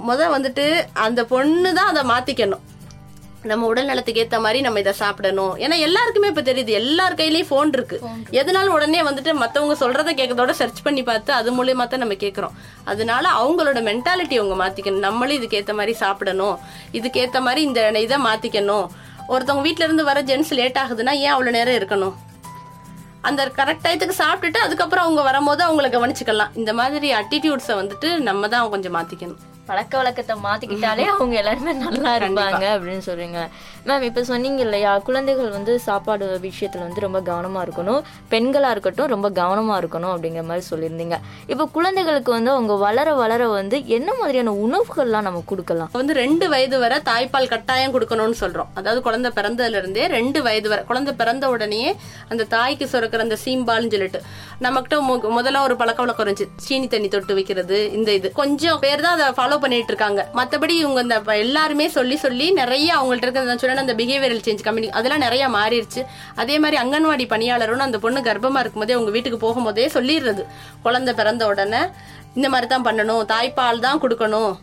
முத 0.07 0.29
வந்துட்டு 0.35 0.65
அந்த 1.05 1.25
பொண்ணு 1.25 1.71
தான் 1.73 1.91
அதை 1.91 2.03
மாத்திக்கணும். 2.11 2.63
நம்ம 3.49 3.67
உடல் 3.69 3.87
நலத்துக்கு 3.89 4.21
ஏத்த 4.23 4.37
மாதிரி 4.43 4.59
நம்ம 4.65 4.79
இதை 4.79 4.93
சாப்பிடணும். 4.99 5.53
ஏன்னா 5.63 5.75
எல்லாருக்குமே 5.85 6.27
இப்ப 6.31 6.41
தெரியுது 6.49 6.71
எல்லார் 6.79 7.17
கையிலயும் 7.21 7.49
போன் 7.51 7.71
இருக்கு. 7.77 7.97
எதனால 8.39 8.67
உடனே 8.75 8.99
வந்துட்டு 9.07 9.31
மத்தவங்க 9.43 9.75
சொல்றத 9.83 10.13
கேட்கறதோட 10.19 10.53
சர்ச் 10.59 10.81
பண்ணி 10.87 11.03
பார்த்து 11.03 11.33
அது 11.33 11.49
மூலியமா 11.57 11.85
தான் 11.87 12.03
நம்ம 12.03 12.17
கேட்கறோம். 12.25 12.55
அதனால 12.91 13.29
அவங்களோட 13.41 13.81
மென்டாலிட்டி 13.89 14.37
அவங்க 14.41 14.57
மாத்திக்கணும். 14.63 15.05
நம்மளும் 15.07 15.37
இதுக்கு 15.39 15.59
ஏத்த 15.61 15.75
மாதிரி 15.79 15.95
சாப்பிடணும். 16.03 16.57
இதுக்கு 16.99 17.21
ஏத்த 17.25 17.41
மாதிரி 17.47 17.63
இந்த 17.69 17.99
இதை 18.07 18.19
மாத்திக்கணும். 18.29 18.87
ஒருத்தவங்க 19.33 19.67
வீட்ல 19.67 19.87
இருந்து 19.87 20.03
வர 20.11 20.21
ஜென்ஸ் 20.31 20.53
லேட் 20.59 20.81
ஆகுதுன்னா 20.83 21.15
ஏன் 21.25 21.33
அவ்வளவு 21.35 21.57
நேரம் 21.57 21.79
இருக்கணும்? 21.81 22.15
அந்த 23.29 23.41
கரெக்ட் 23.57 23.85
டயத்துக்கு 23.85 24.21
சாப்பிட்டுட்டு 24.23 24.59
அதுக்கப்புறம் 24.65 25.05
அவங்க 25.05 25.23
வரும்போது 25.29 25.61
அவங்கள 25.67 25.89
கவனிச்சுக்கலாம். 25.95 26.53
இந்த 26.61 26.73
மாதிரி 26.81 27.09
அட்டிடியூட்ஸை 27.21 27.75
வந்துட்டு 27.81 28.11
நம்ம 28.29 28.47
தான் 28.47 28.73
கொஞ்சம் 28.75 28.95
மாத்திக்கணும். 28.97 29.41
பழக்க 29.69 29.93
வழக்கத்தை 29.97 30.35
மாத்திக்கிட்டாலே 30.45 31.03
அவங்க 31.15 31.35
எல்லாருமே 31.41 31.73
நல்லா 31.73 32.11
இருப்பாங்க 32.19 32.63
அப்படின்னு 32.75 33.03
சொல்றீங்க. 33.07 33.39
மேம் 33.87 34.05
இப்ப 34.07 34.23
சொன்னீங்க 34.23 34.61
இல்லையா 34.65 34.91
குழந்தைகள் 34.97 35.49
வந்து 35.49 35.73
சாப்பாடு 35.79 36.25
விஷயத்துல 36.47 36.83
வந்து 36.87 37.03
ரொம்ப 37.05 37.19
கவனமா 37.29 37.59
இருக்கணும். 37.65 38.01
பெண்களா 38.33 38.69
இருக்கட்டும் 38.75 39.11
ரொம்ப 39.13 39.29
கவனமா 39.29 39.75
இருக்கணும் 39.81 40.11
அப்படிங்கிற 40.13 40.43
மாதிரி 40.49 40.65
சொல்லியிருந்தீங்க. 40.71 41.17
இப்ப 41.47 41.67
குழந்தைகளுக்கு 41.77 42.31
வந்து 42.31 42.51
அவங்க 42.51 42.75
வளர 42.75 43.13
வளர 43.13 43.47
வந்து 43.47 43.87
என்ன 43.97 44.09
மாதிரியான 44.19 44.55
உணவுகள்லாம் 44.65 45.27
நம்ம 45.29 45.43
கொடுக்கலாம்? 45.51 45.91
வந்து 45.93 46.13
ரெண்டு 46.13 46.49
வயது 46.49 46.79
வரை 46.79 46.99
தாய்ப்பால் 47.11 47.51
கட்டாயம் 47.53 47.95
கொடுக்கணும்னு 47.95 48.39
சொல்றோம். 48.43 48.71
அதாவது 48.73 49.01
குழந்தை 49.01 49.31
பிறந்ததுல 49.39 49.81
இருந்தே 49.83 50.07
ரெண்டு 50.17 50.41
வயது 50.41 50.69
வரை 50.69 50.83
குழந்தை 50.85 51.13
பிறந்த 51.13 51.49
உடனே 51.49 51.83
அந்த 52.29 52.43
தாய்க்கு 52.55 52.87
சுரக்கிற 52.93 53.27
அந்த 53.27 53.37
சீம்பால்னு 53.45 53.93
சொல்லிட்டு. 53.95 54.21
நம்மகிட்ட 54.63 54.95
முதல்ல 55.37 55.61
ஒரு 55.67 55.75
பழக்க 55.77 55.99
வழக்கம் 56.03 56.25
இருந்துச்சு. 56.25 56.45
சீனி 56.65 56.87
தண்ணி 56.93 57.07
தொட்டு 57.13 57.33
வைக்கிறது 57.37 57.77
இந்த 57.97 58.09
இது. 58.17 58.27
கொஞ்சம் 58.39 58.79
பேர் 58.83 59.03
தான் 59.05 59.15
அதை 59.15 59.27
ஃபாலோ 59.37 59.55
பண்ணிட்டு 59.63 59.91
இருக்காங்க. 59.93 60.21
மத்தபடி 60.39 60.73
இவங்க 60.81 61.01
இந்த 61.05 61.17
எல்லாருமே 61.45 61.85
சொல்லி 61.95 62.17
சொல்லி 62.25 62.47
நிறைய 62.59 62.89
அவங்கள்ட்ட 62.97 63.27
இருக்கிறத 63.27 63.51
நான் 63.51 63.61
சொன்ன 63.63 63.85
அந்த 63.85 63.95
பிஹேவியரல் 64.01 64.43
சேஞ்ச் 64.47 64.65
கம்பெனி 64.67 64.89
அதெல்லாம் 64.99 65.23
நிறைய 65.25 65.47
மாறிடுச்சு. 65.57 66.03
அதே 66.43 66.57
மாதிரி 66.65 66.79
அங்கன்வாடி 66.83 67.27
பணியாளரும் 67.33 67.87
அந்த 67.87 67.99
பொண்ணு 68.05 68.21
கர்ப்பமா 68.29 68.61
இருக்கும்போதே 68.63 68.97
அவங்க 68.97 69.13
வீட்டுக்கு 69.17 69.39
போகும்போதே 69.45 69.87
சொல்லிடுறது. 69.97 70.45
குழந்தை 70.85 71.13
பிறந்த 71.21 71.45
உடனே 71.53 71.81
இந்த 72.37 72.49
மாதிரி 72.49 72.69
தான் 72.75 72.87
பண்ணணும் 72.89 73.23
தாய்ப்பால் 73.33 73.85
தான் 73.87 74.03
கொடுக்கணும் 74.05 74.53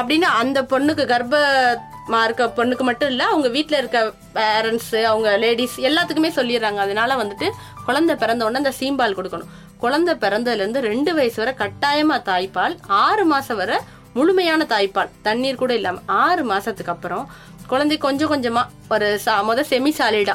அப்படின்னு 0.00 0.26
அந்த 0.42 0.58
பொண்ணுக்கு 0.72 1.04
கர்ப்பமா 1.12 2.20
இருக்க 2.26 2.44
பொண்ணுக்கு 2.58 2.84
மட்டும் 2.88 3.10
இல்ல 3.12 3.22
அவங்க 3.32 3.48
வீட்டில் 3.56 3.78
இருக்க 3.78 3.98
பேரண்ட்ஸ் 4.36 4.94
அவங்க 5.10 5.28
லேடிஸ் 5.44 5.76
எல்லாத்துக்குமே 5.88 6.30
சொல்லிடுறாங்க. 6.38 6.80
அதனால 6.86 7.16
வந்துட்டு 7.22 7.48
குழந்தை 7.90 8.14
பிறந்த 8.16 8.44
உடனே 8.44 8.60
அந்த 8.60 8.74
சீம்பால் 8.78 9.16
கொடுக்கணும். 9.16 9.50
குழந்தை 9.78 10.14
பிறந்ததுல 10.16 10.62
இருந்து 10.62 10.80
ரெண்டு 10.86 11.10
வயசு 11.14 11.38
வரை 11.38 11.54
கட்டாயமா 11.56 12.16
தாய்ப்பால் 12.26 12.74
ஆறு 13.00 13.24
மாசம் 13.26 13.58
வரை 13.58 13.78
முழுமையான 14.14 14.64
தாய்ப்பால் 14.68 15.10
தண்ணீர் 15.22 15.58
கூட 15.58 15.72
இல்லாம 15.74 16.00
ஆறு 16.20 16.42
மாசத்துக்கு 16.44 16.92
அப்புறம் 16.92 17.24
குழந்தை 17.66 17.96
கொஞ்சம் 17.98 18.30
கொஞ்சமா 18.32 18.62
ஒரு 18.90 19.08
சா- 19.24 19.42
முத 19.44 19.64
செமி 19.68 19.92
சாலிடா 19.96 20.34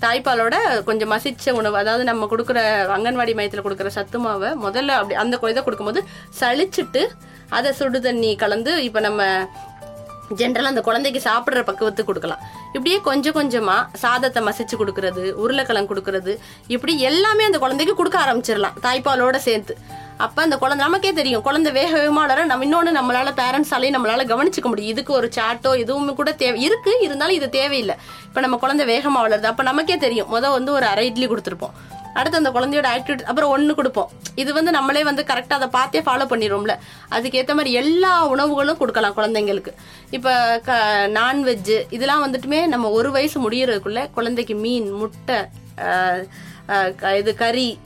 தாய்ப்பாலோட 0.00 0.54
கொஞ்சம் 0.84 1.10
மசிச்ச 1.10 1.52
உணவு 1.54 1.76
அதாவது 1.78 2.04
நம்ம 2.04 2.26
கொடுக்குற 2.26 2.60
அங்கன்வாடி 2.94 3.34
மையத்தில் 3.34 3.64
கொடுக்குற 3.64 3.90
சத்து 3.92 4.18
மாவை 4.18 4.50
முதல்ல 4.62 4.96
அப்படி 4.96 5.16
அந்த 5.20 5.38
இதை 5.48 5.62
கொடுக்கும்போது 5.62 6.00
சளிச்சுட்டு 6.40 7.02
அதை 7.50 7.72
சுடு 7.72 8.00
தண்ணி 8.02 8.30
கலந்து 8.36 8.74
இப்போ 8.84 9.00
நம்ம 9.00 9.22
ஜென்ரலாக 10.40 10.72
அந்த 10.74 10.82
குழந்தைக்கு 10.88 11.20
சாப்பிட்ற 11.28 11.62
பக்குவத்துக்கு 11.68 12.10
கொடுக்கலாம். 12.10 12.42
இப்படியே 12.76 12.98
கொஞ்சம் 13.08 13.36
கொஞ்சமா 13.38 13.76
சாதத்தை 14.02 14.40
மசிச்சு 14.48 14.76
கொடுக்கறது 14.82 15.24
உருளைக்கிழங்கு 15.44 15.90
கொடுக்கறது 15.92 16.34
இப்படி 16.74 16.94
எல்லாமே 17.10 17.44
அந்த 17.50 17.60
குழந்தைக்கு 17.64 17.94
கொடுக்க 18.00 18.18
ஆரம்பிச்சிடலாம் 18.24 18.78
தாய்ப்பாலோட 18.86 19.36
சேர்த்து. 19.48 19.76
அப்ப 20.24 20.38
அந்த 20.46 20.56
குழந்தை 20.62 20.80
நமக்கே 20.86 21.12
தெரியும் 21.12 21.44
குழந்தை 21.46 21.70
வேக 21.78 21.90
வேகமா 21.98 22.22
வளர 22.24 22.44
நம்ம 22.50 22.66
இன்னொன்னு 22.66 22.90
நம்மளால 22.98 23.30
பேரண்ட்ஸாலையும் 23.40 23.96
நம்மளால 23.96 24.26
கவனிச்சுக்க 24.32 24.68
முடியும். 24.72 24.92
இதுக்கு 24.94 25.12
ஒரு 25.20 25.28
சாட்டோ 25.36 25.70
எதுவுமே 25.84 26.12
கூட 26.20 26.32
தேவை 26.42 26.60
இருக்கு 26.66 26.92
இருந்தாலும் 27.06 27.38
இது 27.38 27.48
தேவையில்லை. 27.58 27.96
இப்ப 28.28 28.40
நம்ம 28.46 28.58
குழந்தை 28.64 28.86
வேகமா 28.92 29.20
வளருது. 29.26 29.50
அப்ப 29.52 29.62
நமக்கே 29.70 29.96
தெரியும் 30.06 30.30
முத 30.34 30.52
வந்து 30.58 30.72
ஒரு 30.72 30.86
அரை 30.92 31.06
இட்லி 31.10 31.28
கொடுத்துருப்போம். 31.28 31.74
அடுத்து 32.14 32.38
அந்த 32.38 32.50
குழந்தையோட 32.50 32.84
ஆட்டிடியூட் 32.94 33.22
அப்புறம் 33.22 33.50
ஒன்று 33.50 33.74
கொடுப்போம். 33.74 34.10
இது 34.34 34.52
வந்து 34.52 34.70
நம்மளே 34.70 35.04
வந்து 35.04 35.22
கரெக்டாக 35.22 35.52
அதை 35.52 35.68
பார்த்தே 35.68 36.00
ஃபாலோ 36.00 36.26
பண்ணிடுவோம்ல 36.32 36.74
அதுக்கேற்ற 37.10 37.48
மாதிரி 37.48 37.72
எல்லா 37.72 38.26
உணவுகளும் 38.26 38.76
கொடுக்கலாம் 38.76 39.16
குழந்தைங்களுக்கு. 39.16 39.72
இப்போ 40.10 40.60
க 40.64 40.72
நான்வெஜ்ஜு 41.08 41.82
இதெல்லாம் 41.90 42.22
வந்துட்டுமே 42.26 42.66
நம்ம 42.66 42.90
ஒரு 42.90 43.10
வயசு 43.10 43.50
முடியறதுக்குள்ள 43.50 44.10
குழந்தைக்கு 44.10 44.54
மீன் 44.54 44.90
முட்டை 44.90 45.36
க- 46.96 47.16
இது 47.16 47.34
கறி 47.34 47.78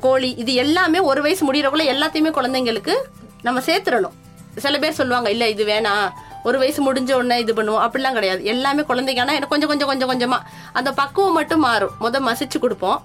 கோழி 0.00 0.34
இது 0.34 0.54
எல்லாமே 0.54 0.98
ஒரு 0.98 1.22
வயசு 1.22 1.52
முடியறக்குள்ள 1.52 1.82
எல்லாத்தையுமே 1.94 2.30
குழந்தைங்களுக்கு 2.30 2.94
நம்ம 3.42 3.60
சேர்த்துடணும். 3.60 4.16
சில 4.56 4.78
பேர் 4.78 4.92
சொல்லுவாங்க 4.92 5.30
இல்லை 5.30 5.50
இது 5.50 5.64
வேணாம். 5.64 6.10
ஒரு 6.48 6.56
வயசு 6.62 6.80
முடிஞ்ச 6.86 7.10
உடனே 7.20 7.36
இது 7.44 7.52
பண்ணுவோம். 7.58 7.84
அப்படிலாம் 7.86 8.16
கிடையாது. 8.18 8.42
எல்லாமே 8.52 8.82
குழந்தைக்கான 8.90 9.34
எனக்கு 9.38 9.52
கொஞ்சம் 9.54 9.70
கொஞ்சம் 9.72 9.90
கொஞ்சம் 9.90 10.10
கொஞ்சமா 10.12 10.38
அந்த 10.80 10.92
பக்குவம் 11.00 11.36
மட்டும் 11.38 11.64
மாறும். 11.68 11.94
முத 12.04 12.20
மசிச்சு 12.28 12.60
கொடுப்போம். 12.64 13.00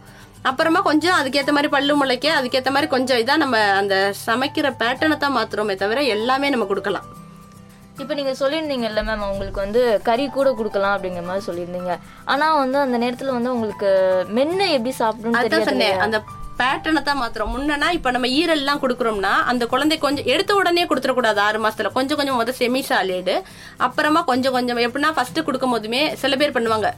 அப்புறமா 0.49 0.79
கொஞ்சம் 0.87 1.17
அதுக்கேத்த 1.19 1.51
மாதிரி 1.57 1.69
பல்லு 1.75 1.93
முளைக்க 1.99 2.27
அதுக்கேத்த 2.39 2.71
மாதிரி 2.73 2.87
கொஞ்சம் 2.95 3.19
இதா 3.21 3.35
நம்ம 3.43 3.57
அந்த 3.81 3.95
சமைக்கிற 4.25 4.69
பேட்டர்னை 4.81 5.17
தான் 5.23 5.37
மாத்துறோமே 5.37 5.75
தவிர 5.83 6.01
எல்லாமே 6.15 6.49
நம்ம 6.55 6.67
கொடுக்கலாம். 6.71 7.07
இப்போ 8.03 8.13
நீங்க 8.19 8.31
சொல்லியிருந்தீங்கல்ல 8.39 9.01
மேம் 9.09 9.27
உங்களுக்கு 9.31 9.59
வந்து 9.63 9.81
கறி 10.07 10.25
கூட 10.37 10.49
கொடுக்கலாம் 10.59 10.95
அப்படிங்கிற 10.95 11.23
மாதிரி 11.27 11.45
சொல்லியிருந்தீங்க. 11.49 11.93
ஆனா 12.31 12.47
வந்து 12.61 12.77
அந்த 12.85 12.97
நேரத்துல 13.03 13.35
வந்து 13.37 13.53
உங்களுக்கு 13.55 13.91
மென்னு 14.37 14.65
எப்படி 14.77 14.93
அதான் 15.41 15.69
சொன்னேன். 15.69 16.01
அந்த 16.05 16.17
பேட்டர்னை 16.59 17.01
தான் 17.07 17.21
மாத்துறோம். 17.21 17.51
முன்னனா 17.55 17.87
இப்ப 17.97 18.11
நம்ம 18.15 18.27
ஈரல் 18.39 18.61
எல்லாம் 18.63 18.81
கொடுக்குறோம்னா 18.83 19.33
அந்த 19.51 19.63
குழந்தை 19.73 19.97
கொஞ்சம் 20.05 20.29
எடுத்த 20.33 20.51
உடனே 20.61 20.83
கொடுத்துடக்கூடாது 20.89 21.39
ஆறு 21.47 21.59
மாசத்துல. 21.65 21.91
கொஞ்சம் 21.97 22.17
கொஞ்சம் 22.21 22.39
முதல் 22.41 22.59
செமி 22.59 22.81
சாலேடு 22.89 23.35
அப்புறமா 23.87 24.21
கொஞ்சம் 24.31 24.55
கொஞ்சம் 24.57 24.81
எப்படின்னா 24.87 25.11
ஃபர்ஸ்ட் 25.17 25.45
கொடுக்கும் 25.49 25.75
போதுமே 25.75 26.01
சில 26.23 26.35
பேர் 26.41 26.55
பண்ணுவாங்க. 26.57 26.89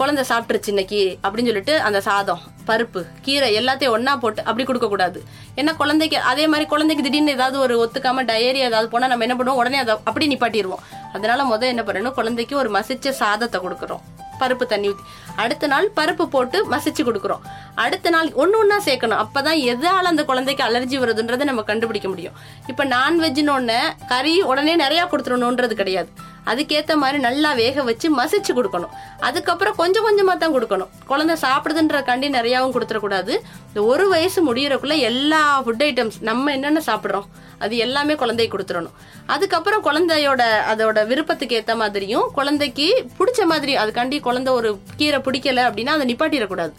குழந்தை 0.00 0.22
சாப்பிட்டுருச்சு 0.28 0.72
இன்னைக்கு 0.72 1.00
அப்படின்னு 1.22 1.50
சொல்லிட்டு 1.50 1.74
அந்த 1.86 2.00
சாதம் 2.08 2.42
பருப்பு 2.68 3.00
கீரை 3.24 3.48
எல்லாத்தையும் 3.60 3.94
ஒன்னா 3.96 4.12
போட்டு 4.24 4.40
அப்படி 4.48 4.64
கொடுக்க 4.68 4.88
கூடாது 4.92 5.18
ஏன்னா 5.60 5.72
குழந்தைக்கு 5.80 6.18
அதே 6.32 6.44
மாதிரி 6.52 6.66
குழந்தைக்கு 6.72 7.06
திடீர்னு 7.06 7.34
ஏதாவது 7.38 7.58
ஒரு 7.64 7.74
ஒத்துக்காம 7.84 8.24
டயரி 8.30 8.60
ஏதாவது 8.68 8.88
போனா 8.92 9.08
நம்ம 9.12 9.26
என்ன 9.28 9.36
பண்ணுவோம்? 9.38 9.60
உடனே 9.62 9.78
அதை 9.84 9.96
அப்படி 10.08 10.28
நிப்பாட்டிடுவோம். 10.34 10.84
அதனால 11.16 11.44
முதல் 11.52 11.72
என்ன 11.74 11.84
பண்ணணும்? 11.88 12.16
குழந்தைக்கு 12.20 12.56
ஒரு 12.62 12.70
மசிச்ச 12.78 13.16
சாதத்தை 13.22 13.60
கொடுக்குறோம் 13.66 14.04
பருப்பு 14.42 14.66
தண்ணி 14.72 14.88
ஊற்றி 14.92 15.04
அடுத்த 15.42 15.66
நாள் 15.72 15.86
பருப்பு 15.98 16.24
போட்டு 16.34 16.58
மசிச்சு 16.72 17.02
கொடுக்குறோம். 17.08 17.42
அடுத்த 17.84 18.10
நாள் 18.14 18.28
ஒன்று 18.42 18.56
ஒன்றா 18.60 18.78
சேர்க்கணும். 18.86 19.20
அப்போ 19.24 19.40
தான் 19.48 19.60
எதால் 19.72 20.10
அந்த 20.12 20.22
குழந்தைக்கு 20.30 20.64
அலர்ஜி 20.68 20.96
வருதுன்றதை 21.02 21.44
நம்ம 21.50 21.64
கண்டுபிடிக்க 21.70 22.08
முடியும். 22.12 22.36
இப்போ 22.70 22.84
நான்வெஜ்னு 22.94 23.54
ஒன்று 23.58 23.78
கறி 24.12 24.34
உடனே 24.52 24.74
நிறையா 24.84 25.04
கொடுத்துடணுன்றது 25.12 25.76
கிடையாது. 25.82 26.10
அதுக்கேற்ற 26.50 26.92
மாதிரி 27.02 27.18
நல்லா 27.26 27.50
வேக 27.62 27.82
வச்சு 27.88 28.06
மசிச்சு 28.18 28.52
கொடுக்கணும். 28.58 28.92
அதுக்கப்புறம் 29.28 29.76
கொஞ்சம் 29.80 30.06
கொஞ்சமாக 30.06 30.38
தான் 30.42 30.54
கொடுக்கணும். 30.56 30.92
குழந்தை 31.10 31.34
சாப்பிடுதுன்ற 31.44 31.98
கண்டி 32.10 32.28
நிறையாவும் 32.36 32.74
கொடுத்துடக்கூடாது. 32.76 33.32
இந்த 33.68 33.82
ஒரு 33.92 34.06
வயசு 34.14 34.40
முடியறக்குள்ள 34.48 34.96
எல்லா 35.10 35.42
ஃபுட் 35.66 35.84
ஐட்டம்ஸ் 35.88 36.18
நம்ம 36.30 36.52
என்னென்ன 36.56 36.82
சாப்பிட்றோம்? 36.90 37.28
அது 37.64 37.76
எல்லாமே 37.86 38.14
குழந்தைக்கு 38.22 38.52
கொடுத்துடணும். 38.54 38.96
அதுக்கப்புறம் 39.34 39.84
குழந்தையோட 39.88 40.42
அதோட 40.72 41.06
விருப்பத்துக்கு 41.12 41.56
ஏத்த 41.60 41.74
மாதிரியும் 41.82 42.28
குழந்தைக்கு 42.38 42.86
பிடிச்ச 43.18 43.46
மாதிரி 43.52 43.74
அதுக்காண்டி 43.82 44.18
குழந்தை 44.28 44.52
ஒரு 44.60 44.70
கீரை 45.00 45.20
பிடிக்கல 45.26 45.66
அப்படின்னா 45.70 45.94
அதை 45.96 46.06
நிப்பாட்டிடக்கூடாது. 46.12 46.74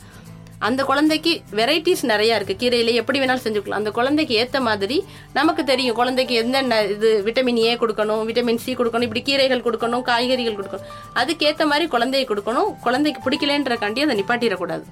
அந்த 0.67 0.81
குழந்தைக்கு 0.87 1.33
வெரைட்டிஸ் 1.57 2.01
நிறைய 2.11 2.37
இருக்கு. 2.37 2.55
கீரையில 2.61 2.93
எப்படி 3.01 3.19
வேணாலும் 3.19 3.43
செஞ்சுக்கலாம் 3.43 3.81
அந்த 3.81 3.91
குழந்தைக்கு 3.97 4.33
ஏத்த 4.41 4.59
மாதிரி 4.65 4.97
நமக்கு 5.37 5.63
தெரியும் 5.69 5.97
குழந்தைக்கு 5.99 6.33
என்னென்ன 6.41 6.81
இது 6.95 7.09
விட்டமின் 7.27 7.59
ஏ 7.67 7.75
கொடுக்கணும் 7.83 8.23
விட்டமின் 8.29 8.59
சி 8.63 8.73
கொடுக்கணும் 8.79 9.07
இப்படி 9.07 9.23
கீரைகள் 9.29 9.63
கொடுக்கணும் 9.67 10.03
காய்கறிகள் 10.09 10.57
கொடுக்கணும். 10.59 10.87
அதுக்கேற்ற 11.21 11.65
மாதிரி 11.71 11.87
குழந்தைய 11.95 12.25
கொடுக்கணும். 12.31 12.71
குழந்தைக்கு 12.87 13.21
பிடிக்கலன்றக்காண்டி 13.27 14.03
அதை 14.07 14.17
நிப்பாட்டிடக்கூடாது. 14.21 14.85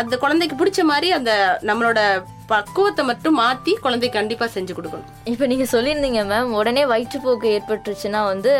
அந்த 0.00 0.14
குழந்தைக்கு 0.22 0.54
பிடிச்ச 0.60 0.80
மாதிரி 0.90 1.08
அந்த 1.16 1.32
நம்மளோட 1.68 2.00
பக்குவத்தை 2.52 3.02
மட்டும் 3.10 3.36
மாத்தி 3.40 3.72
குழந்தைக்கு 3.84 4.16
கண்டிப்பா 4.18 4.46
செஞ்சு 4.54 4.72
கொடுக்கணும். 4.76 5.10
இப்போ 5.32 5.44
நீங்கள் 5.52 5.70
சொல்லியிருந்தீங்க 5.72 6.22
மேம் 6.30 6.56
உடனே 6.60 6.82
வயிற்றுப்போக்கு 6.92 7.52
ஏற்பட்டுருச்சுன்னா 7.56 8.20
வந்து 8.32 8.52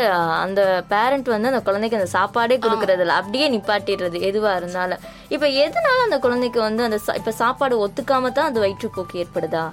அந்த 0.43 0.61
பேரண்ட் 0.93 1.29
வந்து 1.33 1.51
அந்த 1.51 1.61
குழந்தைக்கு 1.67 1.99
அந்த 1.99 2.09
சாப்பாடே 2.17 2.57
கொடுக்கறதில்ல. 2.65 3.17
அப்படியே 3.21 3.47
நிப்பாட்டிடுறது 3.55 4.19
எதுவாக 4.29 4.59
இருந்தாலும். 4.61 5.03
இப்போ 5.35 5.49
எதனால 5.65 5.97
அந்த 6.07 6.19
குழந்தைக்கு 6.25 6.61
வந்து 6.67 6.85
அந்த 6.87 6.99
இப்போ 7.21 7.33
சாப்பாடு 7.43 7.83
ஒத்துக்காம 7.87 8.31
தான் 8.37 8.49
அந்த 8.51 8.61
வயிற்றுப்போக்கு 8.65 9.21
ஏற்படுதா? 9.23 9.65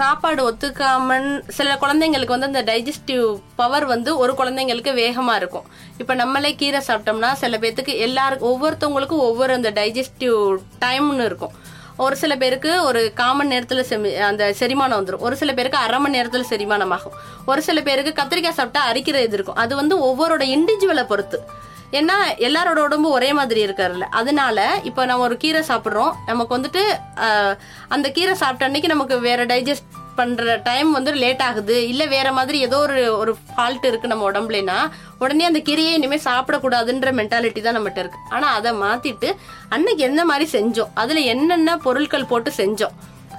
சாப்பாடு 0.00 0.42
ஒத்துக்காமன் 0.50 1.26
சில 1.48 1.78
குழந்தைங்களுக்கு 1.80 2.34
வந்து 2.34 2.48
அந்த 2.50 2.62
டைஜஸ்டிவ் 2.62 3.26
பவர் 3.56 3.84
வந்து 3.84 4.10
ஒரு 4.22 4.32
குழந்தைங்களுக்கு 4.32 4.90
வேகமா 5.00 5.34
இருக்கும். 5.34 5.66
இப்ப 5.98 6.14
நம்மளே 6.14 6.54
கீரை 6.54 6.80
சாப்பிட்டோம்னா 6.86 7.30
சில 7.32 7.58
பேர்த்துக்கு 7.58 7.94
எல்லாருக்கும் 8.06 8.52
ஒவ்வொருத்தவங்களுக்கும் 8.52 9.24
ஒவ்வொரு 9.28 9.52
அந்த 9.52 9.70
டைஜஸ்டிவ் 9.70 10.38
டைம்னு 10.84 11.24
இருக்கும். 11.24 11.54
ஒரு 12.04 12.16
சில 12.16 12.32
பேருக்கு 12.36 12.70
ஒரு 12.84 13.00
காமன் 13.14 13.50
நேரத்தில் 13.52 13.86
செமி 13.90 14.10
அந்த 14.30 14.44
செரிமானம் 14.58 14.98
வந்துடும் 15.00 15.24
ஒரு 15.28 15.36
சில 15.36 15.52
பேருக்கு 15.52 15.78
அரை 15.78 15.98
மணி 15.98 16.16
நேரத்தில் 16.16 16.50
செரிமானம் 16.52 16.94
ஆகும் 16.96 17.16
ஒரு 17.46 17.62
சில 17.62 17.80
பேருக்கு 17.88 18.12
கத்திரிக்காய் 18.22 18.58
சாப்பிட்டா 18.60 18.82
அரிக்கிற 18.92 19.18
இது 19.26 19.36
இருக்கும். 19.38 19.60
அது 19.64 19.76
வந்து 19.76 19.96
ஒவ்வொருட 20.08 20.44
இண்டிவிஜுவலை 20.54 21.04
பொறுத்து. 21.04 21.40
ஏன்னா 21.98 22.16
எல்லாரோட 22.46 22.80
உடம்பு 22.86 23.08
ஒரே 23.16 23.30
மாதிரி 23.38 23.60
இருக்காருல்ல. 23.66 24.06
அதனால 24.20 24.58
இப்போ 24.88 25.04
நம்ம 25.10 25.24
ஒரு 25.28 25.36
கீரை 25.44 25.62
சாப்பிட்றோம். 25.70 26.12
நமக்கு 26.30 26.56
வந்துட்டு 26.56 26.82
அந்த 27.96 28.06
கீரை 28.18 28.34
சாப்பிட்ட 28.42 28.68
அன்னைக்கு 28.68 28.94
நமக்கு 28.94 29.18
வேற 29.28 29.46
டைஜஸ்ட் 29.52 29.88
பண்ற 30.18 30.54
டைம் 30.68 30.88
வந்து 30.96 31.10
லேட் 31.22 31.42
ஆகுது. 31.48 31.76
இல்ல 31.90 32.02
வேற 32.14 32.28
மாதிரி 32.38 32.58
ஏதோ 32.66 32.78
ஒரு 32.86 33.02
ஒரு 33.20 33.32
ஃபால்ட் 33.50 33.86
இருக்கு 33.90 34.10
நம்ம 34.12 34.24
உடம்புலனா 34.30 34.78
உடனே 35.24 35.44
அந்த 35.50 35.60
கீரையை 35.68 35.92
இனிமே 35.98 36.18
சாப்பிடக்கூடாதுன்ற 36.28 37.10
மென்டாலிட்டி 37.20 37.60
தான் 37.60 37.76
நம்மகிட்ட 37.78 38.02
இருக்கு. 38.04 38.20
ஆனா 38.36 38.48
அதை 38.58 38.72
மாத்திட்டு 38.84 39.30
அன்னைக்கு 39.76 40.02
எந்த 40.08 40.24
மாதிரி 40.30 40.46
செஞ்சோம்? 40.56 40.92
அதுல 41.02 41.22
என்னென்ன 41.34 41.76
பொருட்கள் 41.86 42.30
போட்டு 42.32 42.52
செஞ்சோம்? 42.60 42.94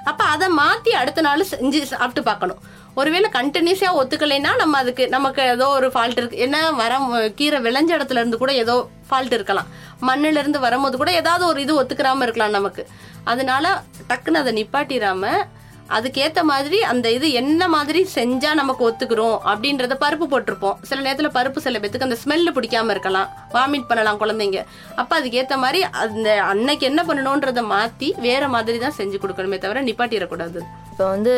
அப்போ 0.10 0.24
அதை 0.34 0.48
மாற்றி 0.62 0.92
அடுத்த 1.02 1.22
நாள் 1.28 1.50
செஞ்சு 1.52 1.82
சாப்பிட்டு 1.92 2.22
பார்க்கணும். 2.30 2.62
ஒருவேளை 3.00 3.28
கண்டினியூஸாக 3.36 4.00
ஒத்துக்கலைன்னா 4.02 4.52
நம்ம 4.62 4.78
அதுக்கு 4.84 5.04
நமக்கு 5.16 5.42
ஏதோ 5.56 5.68
ஒரு 5.78 5.88
ஃபால்ட் 5.94 6.20
இருக்கு. 6.22 6.38
என்ன 6.46 6.58
வர 6.82 6.98
கீரை 7.40 7.60
விளைஞ்ச 7.68 7.92
இடத்துல 7.98 8.22
இருந்து 8.22 8.42
கூட 8.44 8.54
ஏதோ 8.64 8.76
ஃபால்ட் 9.10 9.36
இருக்கலாம். 9.38 9.70
மண்ணுல 10.10 10.42
இருந்து 10.44 10.60
வரும்போது 10.68 10.96
கூட 11.02 11.12
ஏதாவது 11.22 11.46
ஒரு 11.52 11.62
இது 11.66 11.74
ஒத்துக்கிறாம 11.82 12.22
இருக்கலாம் 12.28 12.56
நமக்கு. 12.58 12.86
அதனால 13.32 13.66
டக்குன்னு 14.10 14.42
அதை 14.44 14.54
நிப்பாட்டிடாமல் 14.60 15.42
அதுக்கேத்த 15.98 16.42
மாதிரி 16.52 16.78
அந்த 16.92 17.08
இது 17.18 17.28
என்ன 17.42 17.68
மாதிரி 17.76 18.02
செஞ்சா 18.16 18.52
நமக்கு 18.60 18.84
ஒத்துக்கிறோம் 18.90 19.38
அப்படின்றத 19.52 19.98
பருப்பு 20.04 20.28
போட்டிருப்போம். 20.34 20.78
சில 20.90 21.00
நேரத்துல 21.08 21.32
பருப்பு 21.38 21.66
சில 21.66 21.80
பேத்துக்கு 21.80 22.10
அந்த 22.10 22.20
ஸ்மெல்லு 22.24 22.54
பிடிக்காம 22.58 22.96
இருக்கலாம். 22.96 23.30
வாமிட் 23.56 23.90
பண்ணலாம் 23.90 24.22
குழந்தைங்க. 24.22 24.62
அப்ப 25.02 25.12
அதுக்கேத்த 25.22 25.58
மாதிரி 25.66 25.82
அந்த 26.04 26.30
அன்னைக்கு 26.52 26.86
என்ன 26.92 27.04
பண்ணணும்ன்றத 27.10 27.64
மாத்தி 27.74 28.10
வேற 28.28 28.48
மாதிரி 28.56 28.80
தான் 28.86 29.00
செஞ்சு 29.02 29.20
கொடுக்கணுமே 29.24 29.60
தவிர 29.66 29.84
நிப்பாட்டிடக்கூடாது. 29.90 30.62
இப்போ 30.92 31.06
வந்து 31.14 31.34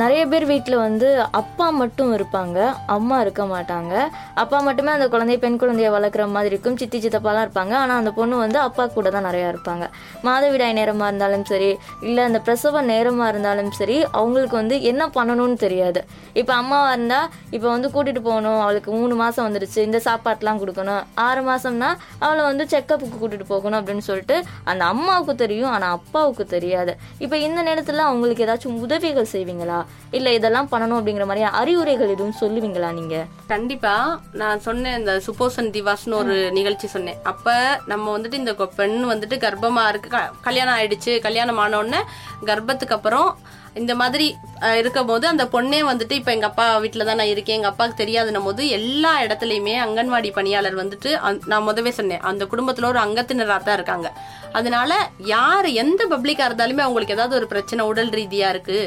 நிறைய 0.00 0.20
பேர் 0.32 0.44
வீட்டில் 0.50 0.76
வந்து 0.84 1.08
அப்பா 1.38 1.66
மட்டும் 1.78 2.10
இருப்பாங்க. 2.16 2.58
அம்மா 2.96 3.16
இருக்க 3.24 3.42
மாட்டாங்க. 3.52 3.94
அப்பா 4.42 4.58
மட்டுமே 4.66 4.90
அந்த 4.96 5.06
குழந்தைய 5.12 5.38
பெண் 5.44 5.58
குழந்தைய 5.62 5.88
வளர்க்குற 5.94 6.24
மாதிரி 6.34 6.50
இருக்கும். 6.52 6.76
சித்தி 6.80 6.98
சித்தப்பாலாம் 7.04 7.44
இருப்பாங்க. 7.46 7.74
ஆனால் 7.80 7.98
அந்த 8.00 8.10
பொண்ணு 8.18 8.36
வந்து 8.44 8.58
அப்பா 8.66 8.84
கூட 8.96 9.10
தான் 9.16 9.26
நிறையா 9.28 9.48
இருப்பாங்க. 9.52 9.86
மாதவிடாய் 10.26 10.76
நேரமாக 10.78 11.08
இருந்தாலும் 11.10 11.44
சரி 11.50 11.70
இல்லை 12.06 12.22
அந்த 12.28 12.40
பிரசவ 12.46 12.82
நேரமாக 12.92 13.32
இருந்தாலும் 13.34 13.70
சரி 13.80 13.98
அவங்களுக்கு 14.20 14.56
வந்து 14.60 14.78
என்ன 14.92 15.10
பண்ணணும்னு 15.16 15.58
தெரியாது. 15.64 16.02
இப்போ 16.42 16.54
அம்மாவாக 16.60 16.94
இருந்தால் 16.96 17.28
இப்போ 17.56 17.68
வந்து 17.74 17.90
கூட்டிகிட்டு 17.96 18.22
போகணும். 18.30 18.60
அவளுக்கு 18.64 18.92
மூணு 19.00 19.16
மாதம் 19.22 19.46
வந்துடுச்சு 19.48 19.80
இந்த 19.88 20.00
சாப்பாட்டெலாம் 20.08 20.62
கொடுக்கணும். 20.62 21.02
ஆறு 21.26 21.42
மாதம்னா 21.50 21.90
அவளை 22.24 22.42
வந்து 22.50 22.66
செக்கப்புக்கு 22.74 23.18
கூட்டிகிட்டு 23.24 23.50
போகணும் 23.52 23.80
அப்படின்னு 23.80 24.06
சொல்லிட்டு 24.10 24.38
அந்த 24.70 24.82
அம்மாவுக்கு 24.94 25.36
தெரியும். 25.44 25.72
ஆனால் 25.74 25.94
அப்பாவுக்கு 25.98 26.46
தெரியாது. 26.56 26.94
இப்போ 27.26 27.36
இந்த 27.48 27.60
நேரத்தில் 27.70 28.06
அவங்களுக்கு 28.08 28.46
ஏதாச்சும் 28.46 28.59
உதவிகள் 28.78 29.32
செய்வீங்களா? 29.32 29.78
இல்லை 30.10 30.34
இதெல்லாம் 30.34 30.70
பண்ணணும் 30.70 30.98
அப்படிங்கிற 30.98 31.26
மாதிரி 31.26 31.44
அறிவுரைகள் 31.58 32.08
எதுவும் 32.08 32.40
சொல்லுவீங்களா 32.40 32.90
நீங்கள் 32.92 33.26
கண்டிப்பா. 33.46 33.94
நான் 34.34 34.60
சொன்னேன் 34.60 34.98
இந்த 34.98 35.14
சுப்போசன் 35.20 35.72
திவாஸ்னு 35.72 36.16
ஒரு 36.16 36.36
நிகழ்ச்சி 36.52 36.86
சொன்னேன். 36.88 37.20
அப்ப 37.24 37.46
நம்ம 37.86 38.18
வந்துட்டு 38.18 38.32
இந்த 38.34 38.52
பெண் 38.76 38.98
வந்துட்டு 39.10 39.36
கர்ப்பமா 39.40 39.84
இருக்கு 39.88 40.10
கல்யாணம் 40.42 40.76
ஆயிடுச்சு 40.76 41.14
கல்யாணம் 41.20 41.56
ஆன 41.58 41.78
உடனே 41.78 42.02
கர்ப்பத்துக்கு 42.44 42.94
அப்புறம் 42.94 43.30
இந்த 43.76 43.94
மாதிரி 43.94 44.24
அஹ், 44.60 44.78
இருக்கும் 44.78 45.06
போது 45.06 45.24
அந்த 45.26 45.44
பொண்ணே 45.46 45.80
வந்துட்டு 45.84 46.12
இப்ப 46.12 46.30
எங்க 46.32 46.46
அப்பா 46.46 46.64
வீட்டுல 46.78 47.04
தான் 47.04 47.16
நான் 47.16 47.30
இருக்கேன். 47.30 47.56
எங்க 47.56 47.68
அப்பாவுக்கு 47.68 48.00
தெரியாதுன்னும் 48.02 48.44
போது 48.44 48.62
எல்லா 48.70 49.12
இடத்துலயுமே 49.24 49.74
அங்கன்வாடி 49.84 50.30
பணியாளர் 50.32 50.80
வந்துட்டு 50.80 51.10
நான் 51.46 51.66
முதவே 51.68 51.90
சொன்னேன். 51.90 52.22
அந்த 52.22 52.44
குடும்பத்துல 52.44 52.86
ஒரு 52.86 52.98
அங்கத்தினரா 52.98 53.56
தான் 53.60 53.78
இருக்காங்க. 53.78 54.08
அதனால 54.52 54.92
யார் 55.34 55.66
எந்த 55.82 56.02
பப்ளிக்கா 56.10 56.44
இருந்தாலுமே 56.48 56.84
அவங்களுக்கு 56.86 57.16
ஏதாவது 57.16 57.34
ஒரு 57.36 57.46
பிரச்சனை 57.46 57.84
உடல் 57.90 58.10
ரீதியா 58.18 58.48
இருக்கு. 58.54 58.78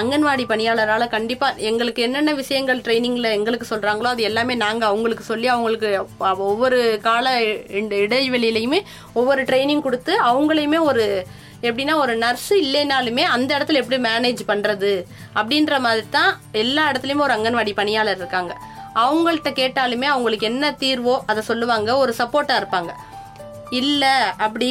அங்கன்வாடி 0.00 0.44
பணியாளரால் 0.50 1.12
கண்டிப்பா 1.14 1.48
எங்களுக்கு 1.70 2.00
என்னென்ன 2.02 2.32
விஷயங்கள் 2.32 2.78
ட்ரைனிங்ல 2.86 3.30
எங்களுக்கு 3.38 3.66
சொல்றாங்களோ 3.72 4.08
அது 4.12 4.22
எல்லாமே 4.28 4.54
நாங்க 4.62 4.82
அவங்களுக்கு 4.86 5.24
சொல்லி 5.24 5.48
அவங்களுக்கு 5.54 5.90
ஒவ்வொரு 6.50 6.78
கால 7.02 7.34
இந்த 7.80 7.96
இடைவெளியிலையுமே 8.06 8.80
ஒவ்வொரு 9.12 9.42
ட்ரைனிங் 9.42 9.84
கொடுத்து 9.86 10.14
அவங்களையுமே 10.30 10.80
ஒரு 10.90 11.04
எப்படின்னா 11.62 11.94
ஒரு 11.94 12.14
நர்ஸ் 12.16 12.52
இல்லைனாலுமே 12.62 13.24
அந்த 13.34 13.50
இடத்துல 13.58 13.80
எப்படி 13.82 13.98
மேனேஜ் 14.08 14.40
பண்றது 14.48 14.92
அப்படின்ற 15.34 15.74
மாதிரி 15.80 16.06
தான் 16.10 16.32
எல்லா 16.62 16.84
இடத்துலயுமே 16.90 17.26
ஒரு 17.26 17.36
அங்கன்வாடி 17.36 17.74
பணியாளர் 17.80 18.16
இருக்காங்க. 18.16 18.54
அவங்கள்ட்ட 18.94 19.50
கேட்டாலுமே 19.60 20.08
அவங்களுக்கு 20.14 20.46
என்ன 20.46 20.74
தீர்வோ 20.80 21.14
அதை 21.26 21.42
சொல்லுவாங்க 21.42 21.96
ஒரு 21.96 22.14
சப்போர்ட்டா 22.18 22.56
இருப்பாங்க. 22.62 22.92
இல்ல 23.80 24.04
அப்படி 24.46 24.70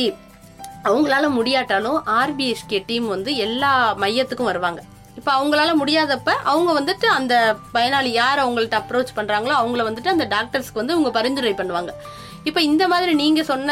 அவங்களால 0.83 1.25
முடியாட்டாலும் 1.29 1.99
ஆர்பிஎஸ்கே 2.19 2.79
டீம் 2.85 3.07
வந்து 3.07 3.35
எல்லா 3.35 3.71
மையத்துக்கும் 4.03 4.51
வருவாங்க. 4.51 4.81
இப்ப 5.19 5.29
அவங்களால 5.37 5.71
முடியாதப்ப 5.81 6.29
அவங்க 6.51 6.71
வந்துட்டு 6.79 7.07
அந்த 7.19 7.35
பயனாளி 7.73 8.11
யார் 8.21 8.43
அவங்கள்ட்ட 8.45 8.77
அப்ரோச் 8.81 9.15
பண்றாங்களோ 9.15 9.55
அவங்கள 9.61 9.83
வந்துட்டு 9.89 10.13
அந்த 10.15 10.27
டாக்டர்ஸ்க்கு 10.35 10.81
வந்து 10.81 10.93
அவங்க 10.93 11.11
பரிந்துரை 11.19 11.53
பண்ணுவாங்க. 11.53 11.93
இப்ப 12.43 12.59
இந்த 12.61 12.83
மாதிரி 12.87 13.11
நீங்க 13.13 13.41
சொன்ன 13.43 13.71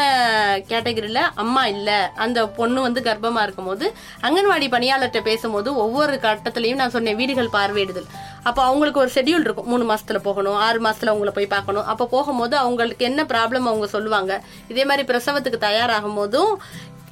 கேட்டகரியில 0.68 1.20
அம்மா 1.34 1.62
இல்ல 1.66 2.12
அந்த 2.16 2.48
பொண்ணு 2.58 2.80
வந்து 2.80 3.00
கர்ப்பமா 3.00 3.40
இருக்கும்போது 3.42 3.86
அங்கன்வாடி 4.26 4.66
பணியாளர்கிட்ட 4.74 5.20
பேசும்போது 5.20 5.70
ஒவ்வொரு 5.76 6.14
கட்டத்திலையும் 6.26 6.80
நான் 6.82 6.94
சொன்னேன் 6.96 7.16
வீடுகள் 7.16 7.50
பார்வையிடுதல். 7.52 8.06
அப்போ 8.42 8.60
அவங்களுக்கு 8.62 9.00
ஒரு 9.00 9.10
ஷெட்யூல் 9.14 9.46
இருக்கும் 9.46 9.66
மூணு 9.66 9.84
மாசத்துல 9.90 10.18
போகணும் 10.18 10.58
ஆறு 10.66 10.78
மாசத்துல 10.80 11.12
அவங்கள 11.12 11.32
போய் 11.38 11.54
பார்க்கணும். 11.56 11.84
அப்போ 11.84 12.04
போகும்போது 12.06 12.56
அவங்களுக்கு 12.56 13.04
என்ன 13.04 13.22
ப்ராப்ளம் 13.22 13.68
அவங்க 13.70 13.86
சொல்லுவாங்க? 13.86 14.42
இதே 14.68 14.84
மாதிரி 14.84 15.06
பிரசவத்துக்கு 15.12 15.60
தயாராகும் 15.68 16.14
போதும் 16.14 16.52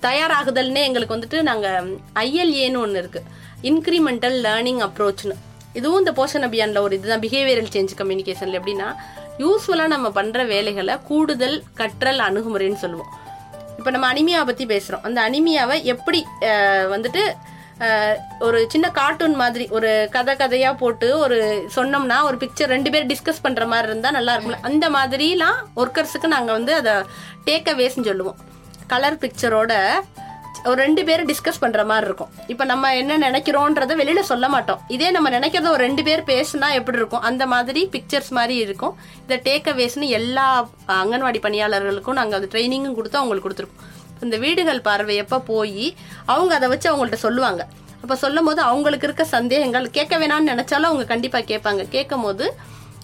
தயாராகுதல்னே 0.07 0.83
எங்களுக்கு 0.89 1.17
வந்துட்டு 1.17 1.39
நாங்கள் 1.51 1.89
ஐஎல்ஏன்னு 2.25 2.81
ஒன்று 2.85 3.03
இருக்குது 3.03 3.29
இன்க்ரிமெண்டல் 3.71 4.37
லேர்னிங் 4.47 4.83
அப்ரோச்னு 4.87 5.37
இதுவும் 5.79 6.01
இந்த 6.03 6.13
போஷன் 6.19 6.47
அபியானில் 6.47 6.85
ஒரு 6.85 6.95
இதுதான். 6.99 7.23
பிஹேவியரல் 7.25 7.73
சேஞ்ச் 7.75 7.99
கம்யூனிகேஷன்ல 8.01 8.59
எப்படின்னா 8.61 8.89
யூஸ்ஃபுல்லாக 9.43 9.93
நம்ம 9.95 10.09
பண்ணுற 10.19 10.47
வேலைகளை 10.55 10.95
கூடுதல் 11.09 11.57
கற்றல் 11.81 12.23
அணுகுமுறைன்னு 12.29 12.83
சொல்லுவோம். 12.85 13.11
இப்போ 13.79 13.91
நம்ம 13.95 14.07
அனிமியாவை 14.13 14.47
பற்றி 14.49 14.65
பேசுகிறோம் 14.73 15.05
அந்த 15.09 15.19
அனிமியாவை 15.29 15.77
எப்படி 15.93 16.21
வந்துட்டு 16.95 17.23
ஒரு 18.47 18.59
சின்ன 18.73 18.87
கார்ட்டூன் 18.97 19.37
மாதிரி 19.43 19.65
ஒரு 19.77 19.91
கதை 20.15 20.33
கதையாக 20.41 20.75
போட்டு 20.81 21.09
ஒரு 21.25 21.37
சொன்னோம்னா 21.77 22.17
ஒரு 22.29 22.37
பிக்சர் 22.43 22.73
ரெண்டு 22.75 22.91
பேர் 22.95 23.11
டிஸ்கஸ் 23.13 23.45
பண்ணுற 23.45 23.67
மாதிரி 23.73 23.89
இருந்தால் 23.91 24.17
நல்லா 24.19 24.33
இருக்கும்ல. 24.35 24.61
அந்த 24.71 24.87
மாதிரிலாம் 24.97 25.59
ஒர்க்கர்ஸுக்கு 25.83 26.35
நாங்கள் 26.37 26.57
வந்து 26.59 26.75
அதை 26.81 26.95
டேக் 27.49 27.71
அவேஸ்ன்னு 27.75 28.09
சொல்லுவோம். 28.11 28.41
கலர் 28.93 29.21
பிக்சரோட 29.23 29.73
ஒரு 30.65 30.77
ரெண்டு 30.83 31.03
பேரும் 31.09 31.29
டிஸ்கஸ் 31.29 31.61
பண்ற 31.61 31.81
மாதிரி 31.85 32.07
இருக்கும். 32.07 32.31
இப்ப 32.53 32.65
நம்ம 32.71 32.91
என்ன 32.97 33.19
நினைக்கிறோன்றத 33.19 33.93
வெளியில 34.01 34.21
சொல்ல 34.31 34.47
மாட்டோம். 34.49 34.81
இதே 34.95 35.09
நம்ம 35.17 35.29
நினைக்கிறத 35.35 35.69
ஒரு 35.75 35.83
ரெண்டு 35.87 36.03
பேர் 36.03 36.23
பேசுனா 36.31 36.69
எப்படி 36.79 36.99
இருக்கும்? 36.99 37.25
அந்த 37.29 37.45
மாதிரி 37.53 37.83
பிக்சர்ஸ் 37.87 38.31
மாதிரி 38.39 38.57
இருக்கும். 38.65 38.95
இந்த 39.21 39.37
டேக் 39.37 39.69
அவேஸ்னு 39.73 40.09
எல்லா 40.19 40.47
அங்கன்வாடி 40.89 41.41
பணியாளர்களுக்கும் 41.47 42.19
நாங்க 42.21 42.37
அது 42.37 42.49
ட்ரைனிங்கும் 42.53 42.99
கொடுத்து 42.99 43.19
அவங்களுக்கு 43.19 43.49
கொடுத்துருக்கோம். 43.49 43.85
இந்த 44.27 44.37
வீடுகள் 44.45 44.81
பார்வை 44.81 45.17
எப்ப 45.17 45.41
போய் 45.51 45.87
அவங்க 46.27 46.55
அதை 46.59 46.69
வச்சு 46.69 46.89
அவங்கள்ட்ட 46.93 47.21
சொல்லுவாங்க. 47.27 47.65
அப்ப 48.03 48.17
சொல்லும் 48.17 48.45
போது 48.45 48.61
அவங்களுக்கு 48.71 49.07
இருக்க 49.07 49.25
சந்தேகங்கள் 49.37 49.87
கேட்க 49.91 50.15
வேணாம்னு 50.19 50.53
நினைச்சாலும் 50.53 50.91
அவங்க 50.91 51.05
கண்டிப்பா 51.05 51.39
கேட்பாங்க. 51.53 51.85
கேட்கும் 51.89 52.23
போது 52.23 52.47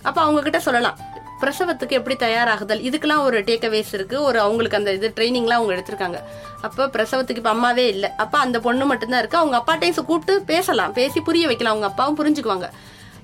அப்ப 0.02 0.18
அவங்க 0.20 0.40
கிட்ட 0.42 0.60
சொல்லலாம். 0.60 0.98
பிரசவத்துக்கு 1.40 1.88
எப்படி 1.88 2.16
தயாராகுதல்? 2.16 2.82
இதுக்கெல்லாம் 2.88 3.22
ஒரு 3.22 3.40
டேக்அவேஸ் 3.40 3.92
இருக்கு. 3.92 4.22
ஒரு 4.22 4.40
அவங்களுக்கு 4.40 4.76
அந்த 4.76 4.92
இது 4.92 5.12
ட்ரைனிங்லாம் 5.16 5.60
அவங்க 5.60 5.74
எடுத்திருக்காங்க. 5.74 6.20
அப்போ 6.60 6.86
பிரசவத்துக்கு 6.86 7.36
இப்போ 7.36 7.50
அம்மாவே 7.50 7.88
இல்லை. 7.88 8.10
அப்போ 8.16 8.38
அந்த 8.38 8.60
பொண்ணு 8.60 8.84
மட்டும்தான் 8.84 9.18
இருக்கு. 9.18 9.38
அவங்க 9.38 9.56
அப்பாட்டையும் 9.56 10.04
கூப்பிட்டு 10.04 10.42
பேசலாம். 10.42 10.92
பேசி 10.92 11.20
புரிய 11.20 11.46
வைக்கலாம். 11.46 11.72
அவங்க 11.72 11.90
அப்பாவும் 11.92 12.18
புரிஞ்சுக்குவாங்க. 12.18 12.68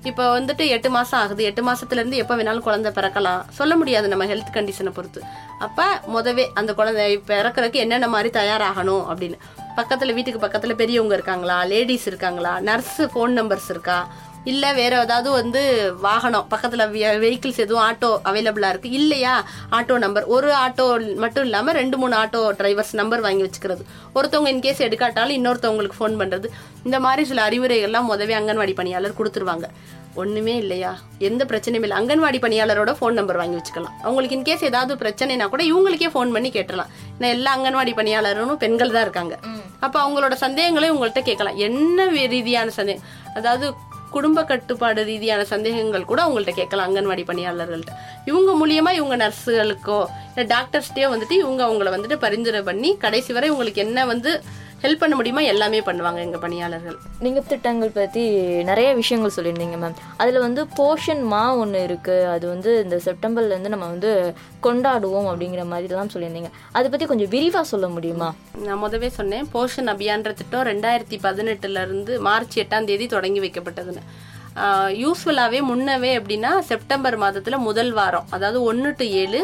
இப்போ 0.03 0.39
வந்துட்டு 0.39 0.67
எட்டு 0.67 0.89
மாதம் 0.89 1.19
ஆகுது. 1.19 1.43
எட்டு 1.43 1.71
மாதத்துலேருந்து 1.71 2.13
எப்போ 2.13 2.35
வேணாலும் 2.35 2.59
குழந்தை 2.59 2.91
பிறக்கலாம். 2.91 3.41
சொல்ல 3.49 3.75
முடியாது 3.75 4.07
நம்ம 4.07 4.25
ஹெல்த் 4.25 4.53
கண்டிஷனை 4.53 4.89
பொறுத்து. 4.93 5.21
அப்போ 5.59 6.01
முதவே 6.13 6.47
அந்த 6.53 6.73
குழந்தை 6.73 7.17
பிறக்கிறதுக்கு 7.27 7.73
என்னென்ன 7.73 8.07
மாதிரி 8.07 8.39
தயாராகணும் 8.39 9.03
அப்படின்னு. 9.11 9.37
பக்கத்தில் 9.75 10.13
வீட்டுக்கு 10.13 10.39
பக்கத்தில் 10.39 10.75
பெரியவங்க 10.75 11.13
இருக்காங்களா? 11.13 11.63
லேடிஸ் 11.63 12.07
இருக்காங்களா? 12.07 12.59
நர்ஸு 12.59 12.97
ஃபோன் 12.97 13.37
நம்பர்ஸ் 13.39 13.69
இருக்கா? 13.69 14.07
இல்ல 14.45 14.73
வேற 14.73 14.93
ஏதாவது 15.01 15.31
வந்து 15.31 15.61
வாகனம் 16.01 16.47
பக்கத்துல 16.51 16.85
வெஹிக்கிள்ஸ் 17.23 17.61
எதுவும் 17.65 17.83
ஆட்டோ 17.87 18.09
அவைலபிளா 18.29 18.69
இருக்கு? 18.69 18.89
இல்லையா? 18.91 19.45
ஆட்டோ 19.71 19.97
நம்பர் 19.97 20.25
ஒரு 20.25 20.49
ஆட்டோ 20.53 20.85
மட்டும் 21.23 21.43
இல்லாம 21.43 21.71
ரெண்டு 21.71 21.97
மூணு 21.97 22.15
ஆட்டோ 22.21 22.41
டிரைவர்ஸ் 22.59 22.93
நம்பர் 23.01 23.21
வாங்கி 23.21 23.45
வச்சுக்கிறது. 23.45 23.85
ஒருத்தவங்க 24.15 24.51
இன்கேஸ் 24.55 24.85
எடுக்காட்டாலும் 24.87 25.37
இன்னொருத்தவங்களுக்கு 25.39 25.99
ஃபோன் 25.99 26.19
பண்றது. 26.21 26.49
இந்த 26.83 26.99
மாதிரி 26.99 27.25
சில 27.31 27.49
அறிவுரைகள்லாம் 27.49 28.09
முதவே 28.11 28.35
அங்கன்வாடி 28.39 28.75
பணியாளர் 28.81 29.17
கொடுத்துருவாங்க. 29.19 29.67
ஒண்ணுமே 30.21 30.55
இல்லையா? 30.57 30.89
எந்த 31.27 31.45
பிரச்சனையும் 31.45 31.85
இல்லை. 31.85 31.97
அங்கன்வாடி 31.99 32.39
பணியாளரோட 32.45 32.91
ஃபோன் 32.97 33.17
நம்பர் 33.19 33.39
வாங்கி 33.41 33.57
வச்சுக்கலாம். 33.59 33.93
அவங்களுக்கு 34.03 34.37
இன்கேஸ் 34.37 34.65
ஏதாவது 34.69 34.95
பிரச்சனைனா 35.03 35.45
கூட 35.49 35.63
இவங்களுக்கே 35.63 36.09
ஃபோன் 36.15 36.33
பண்ணி 36.37 36.49
கேட்டலாம் 36.57 36.89
ஏன்னா 37.17 37.29
எல்லா 37.37 37.57
அங்கன்வாடி 37.57 37.93
பணியாளரும் 37.99 38.57
பெண்கள் 38.63 38.93
தான் 38.95 39.01
இருக்காங்க. 39.01 39.37
அப்ப 39.79 39.95
அவங்களோட 40.03 40.33
சந்தேகங்களையும் 40.45 40.97
உங்கள்கிட்ட 40.97 41.23
கேட்கலாம். 41.29 41.55
என்ன 41.55 42.05
ரீதியான 42.35 42.69
சந்தேகம் 42.69 43.07
அதாவது 43.35 43.65
குடும்ப 44.11 44.43
கட்டுப்பாடு 44.43 45.01
ரீதியான 45.05 45.41
சந்தேகங்கள் 45.45 46.05
கூட 46.05 46.21
அவங்கள்ட்ட 46.25 46.53
கேட்கலாம் 46.53 46.87
அங்கன்வாடி 46.87 47.23
பணியாளர்கள்ட்ட. 47.23 47.93
இவங்க 48.25 48.51
மூலியமா 48.61 48.91
இவங்க 48.91 49.17
நர்ஸுகளுக்கோ 49.17 49.99
இல்லை 50.35 50.45
டாக்டர்ஸ்டே 50.55 51.05
வந்துட்டு 51.13 51.37
இவங்க 51.37 51.61
அவங்கள 51.67 51.89
வந்துட்டு 51.95 52.17
பரிந்துரை 52.19 52.61
பண்ணி 52.61 52.97
கடைசி 52.97 53.33
வரை 53.33 53.49
உங்களுக்கு 53.49 53.81
என்ன 53.81 54.05
வந்து 54.05 54.33
ஹெல்ப் 54.83 55.01
பண்ண 55.01 55.15
முடியுமா? 55.15 55.41
எல்லாமே 55.51 55.79
பண்ணுவாங்க 55.87 56.19
எங்க 56.25 56.37
பணியாளர்கள். 56.37 56.95
நீங்க 57.25 57.39
திட்டங்கள் 57.51 57.91
பத்தி 57.97 58.23
நிறைய 58.69 58.89
விஷயங்கள் 58.99 59.33
சொல்லியிருந்தீங்க 59.35 59.77
மேம் 59.83 59.97
அதுல 60.21 60.39
வந்து 60.45 60.61
போஷன் 60.79 61.21
மா 61.33 61.41
ஒன்று 61.55 61.83
இருக்கு. 61.83 62.15
அது 62.35 62.45
வந்து 62.47 62.71
இந்த 62.83 62.99
செப்டம்பர்ல 63.07 63.53
இருந்து 63.55 63.73
நம்ம 63.73 63.87
வந்து 63.93 64.11
கொண்டாடுவோம் 64.65 65.29
அப்படிங்கிற 65.31 65.65
மாதிரிலாம் 65.73 66.13
சொல்லியிருந்தீங்க. 66.15 66.51
அதை 66.71 66.89
பத்தி 66.89 67.05
கொஞ்சம் 67.05 67.31
விரிவா 67.35 67.61
சொல்ல 67.73 67.87
முடியுமா? 67.87 68.29
நான் 68.65 68.83
முதவே 68.83 69.11
சொன்னேன் 69.19 69.47
போஷன் 69.53 69.91
அபியான்ற 69.93 70.33
திட்டம் 70.33 70.67
ரெண்டாயிரத்தி 70.71 71.19
பதினெட்டுல 71.27 71.81
இருந்து 71.87 72.19
மார்ச் 72.29 72.59
எட்டாம் 72.59 72.89
தேதி 72.91 73.07
தொடங்கி 73.15 73.39
வைக்கப்பட்டதுன்னு. 73.39 74.03
யூஸ்ஃபுல்லாகவே 75.01 75.59
முன்னவே 75.71 76.09
எப்படின்னா 76.19 76.49
செப்டம்பர் 76.71 77.15
மாதத்துல 77.19 77.57
முதல் 77.67 77.91
வாரம் 77.91 78.25
அதாவது 78.29 78.61
ஒன்று 78.63 78.89
டு 78.97 79.05
ஏழு 79.21 79.41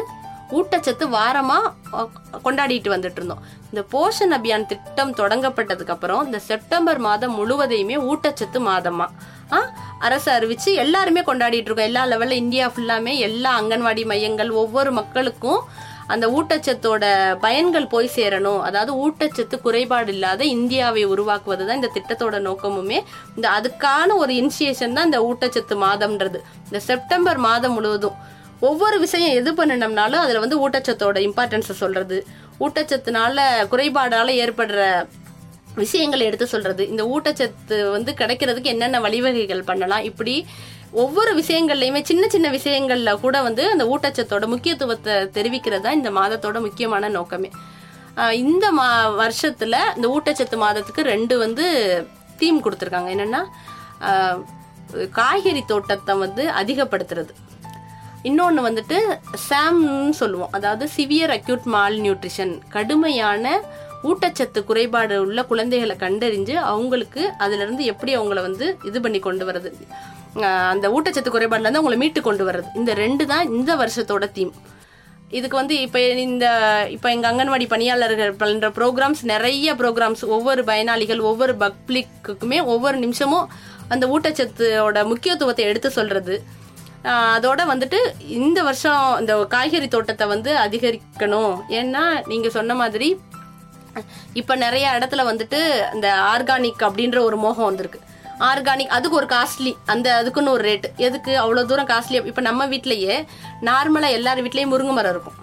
ஊட்டச்சத்து 0.57 1.05
வாரமா 1.15 1.57
கொண்டாடிட்டு 2.45 2.89
வந்துட்டு 2.93 3.19
இருந்தோம். 3.19 3.41
இந்த 3.71 3.81
போஷன் 3.93 4.35
அபியான் 4.37 4.67
திட்டம் 4.71 5.15
தொடங்கப்பட்டதுக்கு 5.21 5.93
அப்புறம் 5.95 6.21
இந்த 6.25 6.39
செப்டம்பர் 6.49 6.99
மாதம் 7.07 7.35
முழுவதையுமே 7.39 7.97
ஊட்டச்சத்து 8.11 8.61
மாதமா. 8.69 9.07
அரசு 10.05 10.29
அறிவிச்சு 10.31 10.69
எல்லாருமே 10.83 11.21
கொண்டாடிட்டு 11.27 11.69
இருக்கோம். 11.69 11.89
எல்லா 11.89 12.05
லெவல்ல 12.13 12.37
இந்தியா 12.43 12.65
ஃபுல்லாமே 12.75 13.13
எல்லா 13.27 13.51
அங்கன்வாடி 13.59 14.05
மையங்கள் 14.11 14.51
ஒவ்வொரு 14.63 14.91
மக்களுக்கும் 14.91 15.61
அந்த 16.13 16.25
ஊட்டச்சத்தோட 16.37 17.05
பயன்கள் 17.45 17.89
போய் 17.93 18.13
சேரணும். 18.15 18.61
அதாவது 18.67 18.91
ஊட்டச்சத்து 19.05 19.55
குறைபாடு 19.65 20.11
இல்லாத 20.13 20.41
இந்தியாவை 20.45 21.03
உருவாக்குவது 21.13 21.63
தான் 21.67 21.79
இந்த 21.81 21.91
திட்டத்தோட 21.97 22.37
நோக்கமுமே. 22.47 22.99
இந்த 23.35 23.47
அதுக்கான 23.57 24.15
ஒரு 24.23 24.33
இனிஷியேஷன் 24.41 24.95
தான் 24.97 25.09
இந்த 25.09 25.21
ஊட்டச்சத்து 25.29 25.77
மாதம்ன்றது. 25.85 26.41
இந்த 26.67 26.81
செப்டம்பர் 26.89 27.41
மாதம் 27.47 27.75
முழுவதும் 27.77 28.17
ஒவ்வொரு 28.59 28.97
விஷயம் 29.05 29.35
எது 29.39 29.51
பண்ணினோம்னாலும் 29.53 30.23
அதில் 30.23 30.43
வந்து 30.43 30.59
ஊட்டச்சத்தோட 30.63 31.17
இம்பார்ட்டன்ஸை 31.27 31.75
சொல்கிறது 31.83 32.17
ஊட்டச்சத்துனால 32.65 33.45
குறைபாடால் 33.71 34.31
ஏற்படுற 34.43 34.81
விஷயங்களை 35.81 36.23
எடுத்து 36.25 36.45
சொல்கிறது 36.53 36.83
இந்த 36.91 37.03
ஊட்டச்சத்து 37.15 37.77
வந்து 37.95 38.11
கிடைக்கிறதுக்கு 38.21 38.73
என்னென்ன 38.73 38.99
வழிவகைகள் 39.05 39.67
பண்ணலாம்? 39.69 40.05
இப்படி 40.09 40.33
ஒவ்வொரு 41.03 41.31
விஷயங்கள்லையுமே 41.41 42.01
சின்ன 42.09 42.23
சின்ன 42.35 42.47
விஷயங்கள்ல 42.57 43.11
கூட 43.25 43.37
வந்து 43.47 43.63
அந்த 43.73 43.85
ஊட்டச்சத்தோட 43.93 44.45
முக்கியத்துவத்தை 44.53 45.15
தெரிவிக்கிறது 45.37 45.85
தான் 45.85 45.97
இந்த 45.99 46.11
மாதத்தோட 46.19 46.59
முக்கியமான 46.67 47.09
நோக்கமே. 47.17 47.49
இந்த 48.43 48.65
மா 48.77 48.87
வருஷத்துல 49.23 49.75
இந்த 49.97 50.07
ஊட்டச்சத்து 50.15 50.57
மாதத்துக்கு 50.65 51.01
ரெண்டு 51.13 51.37
வந்து 51.37 51.65
தீம் 52.39 52.63
கொடுத்துருக்காங்க. 52.65 53.09
என்னன்னா 53.15 53.41
காய்கறி 55.19 55.63
தோட்டத்தை 55.73 56.15
வந்து 56.25 56.43
அதிகப்படுத்துறது. 56.61 57.33
இன்னொன்று 58.29 58.61
வந்துட்டு 58.67 58.97
சாம்னு 59.49 60.13
சொல்லுவோம். 60.21 60.53
அதாவது 60.57 60.85
சிவியர் 60.95 61.33
அக்யூட் 61.35 61.67
மால் 61.75 61.97
நியூட்ரிஷன் 62.05 62.53
கடுமையான 62.75 63.45
ஊட்டச்சத்து 64.09 64.59
குறைபாடு 64.69 65.15
உள்ள 65.25 65.39
குழந்தைகளை 65.51 65.95
கண்டறிஞ்சு 66.05 66.55
அவங்களுக்கு 66.71 67.21
அதுலேருந்து 67.43 67.83
எப்படி 67.93 68.11
அவங்கள 68.17 68.41
வந்து 68.47 68.65
இது 68.89 68.97
பண்ணி 69.05 69.19
கொண்டு 69.27 69.45
வர்றது? 69.49 69.69
அந்த 70.73 70.87
ஊட்டச்சத்து 70.95 71.29
குறைபாடுலேருந்து 71.35 71.79
அவங்கள 71.79 71.95
அவங்களை 71.95 72.03
மீட்டு 72.03 72.21
கொண்டு 72.29 72.43
வர்றது. 72.49 72.67
இந்த 72.79 72.91
ரெண்டு 73.03 73.23
தான் 73.31 73.45
இந்த 73.57 73.71
வருஷத்தோட 73.81 74.25
தீம் 74.37 74.53
இதுக்கு 75.37 75.57
வந்து 75.59 75.75
இப்போ 75.85 75.99
இந்த 76.25 76.45
இப்போ 76.95 77.07
எங்கள் 77.13 77.29
அங்கன்வாடி 77.31 77.65
பணியாளர்கள் 77.73 78.33
பண்ணுற 78.43 78.67
ப்ரோக்ராம்ஸ் 78.77 79.23
நிறைய 79.31 79.73
ப்ரோக்ராம்ஸ் 79.81 80.23
ஒவ்வொரு 80.35 80.61
பயனாளிகள் 80.69 81.21
ஒவ்வொரு 81.31 81.53
பப்ளிக்குமே 81.63 82.59
ஒவ்வொரு 82.73 82.97
நிமிஷமும் 83.05 83.49
அந்த 83.95 84.05
ஊட்டச்சத்தோட 84.13 85.03
முக்கியத்துவத்தை 85.11 85.65
எடுத்து 85.71 85.89
சொல்கிறது 85.97 86.37
அதோட 87.35 87.61
வந்துட்டு 87.71 87.99
இந்த 88.39 88.59
வருஷம் 88.67 89.03
இந்த 89.19 89.33
காய்கறி 89.55 89.87
தோட்டத்தை 89.87 90.27
வந்து 90.33 90.51
அதிகரிக்கணும். 90.65 91.55
ஏன்னா 91.79 92.03
நீங்க 92.31 92.49
சொன்ன 92.57 92.75
மாதிரி 92.81 93.09
இப்ப 94.39 94.55
நிறைய 94.65 94.87
இடத்துல 94.97 95.21
வந்துட்டு 95.29 95.59
இந்த 95.95 96.07
ஆர்கானிக் 96.33 96.85
அப்படின்ற 96.87 97.19
ஒரு 97.27 97.37
மோகம் 97.45 97.67
வந்திருக்கு. 97.69 97.99
ஆர்கானிக் 98.49 98.95
அதுக்கு 98.95 99.19
ஒரு 99.19 99.27
காஸ்ட்லி 99.35 99.71
அந்த 99.93 100.07
அதுக்குன்னு 100.19 100.53
ஒரு 100.55 100.63
ரேட் 100.69 100.87
எதுக்கு 101.07 101.31
அவ்வளோ 101.43 101.63
தூரம் 101.69 101.89
காஸ்ட்லி? 101.91 102.19
இப்போ 102.31 102.41
நம்ம 102.49 102.67
வீட்லயே 102.73 103.15
நார்மலாக 103.69 104.17
எல்லார் 104.17 104.43
வீட்லேயும் 104.45 104.73
முருங்கை 104.73 104.95
மரம் 104.97 105.13
இருக்கும். 105.15 105.37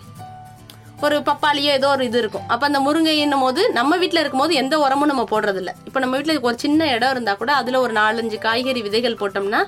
ஒரு 1.05 1.17
பப்பாளியோ 1.29 1.71
ஏதோ 1.79 1.89
ஒரு 1.95 2.05
இது 2.09 2.19
இருக்கும். 2.23 2.45
அப்போ 2.53 2.65
அந்த 2.69 2.81
முருங்கைன்னும் 2.85 3.43
போது 3.47 3.63
நம்ம 3.79 3.97
வீட்டில் 4.03 4.21
இருக்கும்போது 4.23 4.55
எந்த 4.61 4.75
உரமும் 4.85 5.11
நம்ம 5.13 5.25
போடுறதில்ல. 5.33 5.73
இப்போ 5.89 6.01
நம்ம 6.05 6.15
வீட்டில் 6.19 6.47
ஒரு 6.49 6.57
சின்ன 6.65 6.87
இடம் 6.97 7.13
இருந்தால் 7.15 7.41
கூட 7.43 7.53
அதில் 7.61 7.83
ஒரு 7.85 7.95
நாலஞ்சு 8.01 8.39
காய்கறி 8.47 8.83
விதைகள் 8.87 9.21
போட்டோம்னா 9.23 9.63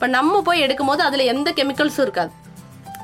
இப்போ 0.00 0.12
நம்ம 0.18 0.34
போய் 0.44 0.62
எடுக்கும் 0.64 0.90
போது 0.90 1.02
அதில் 1.06 1.22
எந்த 1.30 1.48
கெமிக்கல்ஸும் 1.56 2.04
இருக்காது. 2.04 2.30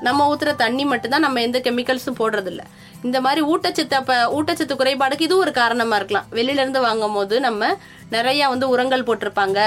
நம்ம 0.06 0.28
ஊற்றுற 0.30 0.52
தண்ணி 0.62 0.84
மட்டும்தான் 0.92 1.24
நம்ம 1.24 1.40
எந்த 1.46 1.58
கெமிக்கல்ஸும் 1.66 2.16
போடுறதில்ல. 2.20 2.62
இந்த 3.06 3.18
மாதிரி 3.24 3.40
ஊட்டச்சத்து 3.52 3.96
அப்போ 3.98 4.14
ஊட்டச்சத்து 4.36 4.74
குறைபாடுக்கு 4.80 5.26
இது 5.26 5.34
ஒரு 5.42 5.52
காரணமாக 5.58 5.98
இருக்கலாம். 6.00 6.28
வெளியிலேருந்து 6.38 6.80
வாங்கும் 6.86 7.16
போது 7.16 7.34
நம்ம 7.46 7.68
நிறையா 8.14 8.46
வந்து 8.52 8.70
உரங்கள் 8.74 9.04
போட்டிருப்பாங்க. 9.08 9.58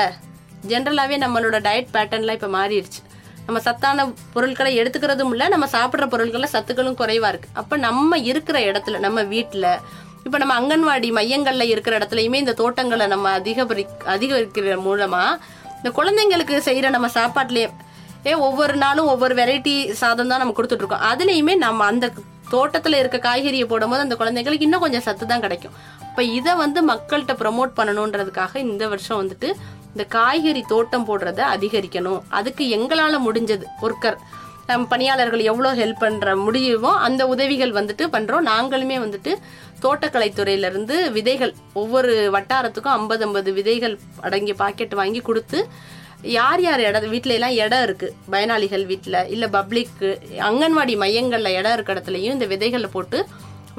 ஜென்ரலாகவே 0.72 1.20
நம்மளோட 1.26 1.60
டயட் 1.68 1.94
பேட்டர்ன்லாம் 1.98 2.40
இப்போ 2.40 2.50
மாறிடுச்சு. 2.58 3.04
நம்ம 3.50 3.62
சத்தான 3.68 4.08
பொருட்களை 4.38 4.72
எடுத்துக்கிறதும் 4.82 5.32
இல்லை 5.36 5.50
நம்ம 5.56 5.70
சாப்பிட்ற 5.76 6.08
பொருட்களில் 6.16 6.54
சத்துக்களும் 6.56 7.00
குறைவாக 7.04 7.32
இருக்குது 7.34 7.56
அப்போ 7.64 7.78
நம்ம 7.88 8.20
இருக்கிற 8.32 8.60
இடத்துல 8.72 9.04
நம்ம 9.08 9.28
வீட்டில் 9.36 9.72
இப்போ 10.26 10.38
நம்ம 10.46 10.56
அங்கன்வாடி 10.62 11.12
மையங்களில் 11.20 11.72
இருக்கிற 11.76 11.94
இடத்துலையுமே 12.00 12.42
இந்த 12.46 12.58
தோட்டங்களை 12.64 13.08
நம்ம 13.16 13.30
அதிகபரி 13.40 13.86
அதிகரிக்கிற 14.16 14.76
மூலமாக 14.88 15.40
இந்த 15.80 15.90
குழந்தைங்களுக்கு 15.98 16.56
செய்யற 16.70 16.90
நம்ம 16.96 17.10
சாப்பாட்டுலயே 17.20 17.70
ஏ 18.26 18.34
ஒவ்வொரு 18.48 18.76
நாளும் 18.76 19.10
ஒவ்வொரு 19.14 19.34
வெரைட்டி 19.36 19.76
சாதம் 20.02 20.32
தான் 20.32 20.42
நம்ம 20.44 20.54
கொடுத்துட்டு 20.58 20.84
இருக்கோம் 20.84 21.06
அதுலயுமே 21.12 21.54
நம்ம 21.66 21.86
அந்த 21.92 22.06
தோட்டத்துல 22.54 23.00
இருக்க 23.02 23.18
காய்கறியை 23.28 23.66
போடும்போது 23.72 24.06
அந்த 24.06 24.16
குழந்தைங்களுக்கு 24.20 24.68
இன்னும் 24.68 24.84
கொஞ்சம் 24.84 25.04
சத்து 25.08 25.26
தான் 25.28 25.44
கிடைக்கும். 25.46 25.74
இப்போ 26.10 26.24
இதை 26.38 26.54
வந்து 26.62 26.80
மக்கள்கிட்ட 26.92 27.34
ப்ரமோட் 27.42 27.72
பண்ணணுன்றதுக்காக 27.80 28.56
இந்த 28.66 28.84
வருஷம் 28.94 29.20
வந்துட்டு 29.22 29.50
இந்த 29.94 30.04
காய்கறி 30.16 30.62
தோட்டம் 30.72 31.06
போடுறத 31.10 31.42
அதிகரிக்கணும். 31.56 32.22
அதுக்கு 32.40 32.64
எங்களால 32.78 33.20
முடிஞ்சது 33.28 33.66
ஒர்க்கர் 33.88 34.18
நம் 34.70 34.88
பணியாளர்கள் 34.92 35.44
எவ்வளோ 35.52 35.70
ஹெல்ப் 35.80 36.04
பண்ணுற 36.04 36.30
முடியுமோ 36.46 36.92
அந்த 37.08 37.22
உதவிகள் 37.34 37.74
வந்துட்டு 37.78 38.06
பண்ணுறோம் 38.16 38.48
நாங்களுமே 38.52 38.98
வந்துட்டு 39.04 39.32
தோட்டக்கலைத்துறையிலேருந்து 39.84 40.96
விதைகள் 41.18 41.54
ஒவ்வொரு 41.82 42.12
வட்டாரத்துக்கும் 42.36 42.96
ஐம்பது 42.98 43.24
ஐம்பது 43.28 43.52
விதைகள் 43.60 43.96
அடங்கிய 44.28 44.56
பாக்கெட் 44.64 45.00
வாங்கி 45.02 45.22
கொடுத்து 45.22 45.60
யார் 46.36 46.62
யார் 46.66 46.82
இடம் 46.88 47.12
வீட்டில 47.14 47.36
எல்லாம் 47.38 47.58
இடம் 47.66 47.84
இருக்கு. 47.84 48.08
பயனாளிகள் 48.34 48.84
வீட்டில் 48.90 49.20
இல்லை 49.34 49.48
பப்ளிக்கு 49.54 50.10
அங்கன்வாடி 50.48 50.96
மையங்களில் 51.04 51.58
இடம் 51.60 51.76
இருக்க 51.76 51.96
இடத்துலையும் 51.96 52.36
இந்த 52.38 52.48
விதைகளை 52.54 52.90
போட்டு 52.96 53.20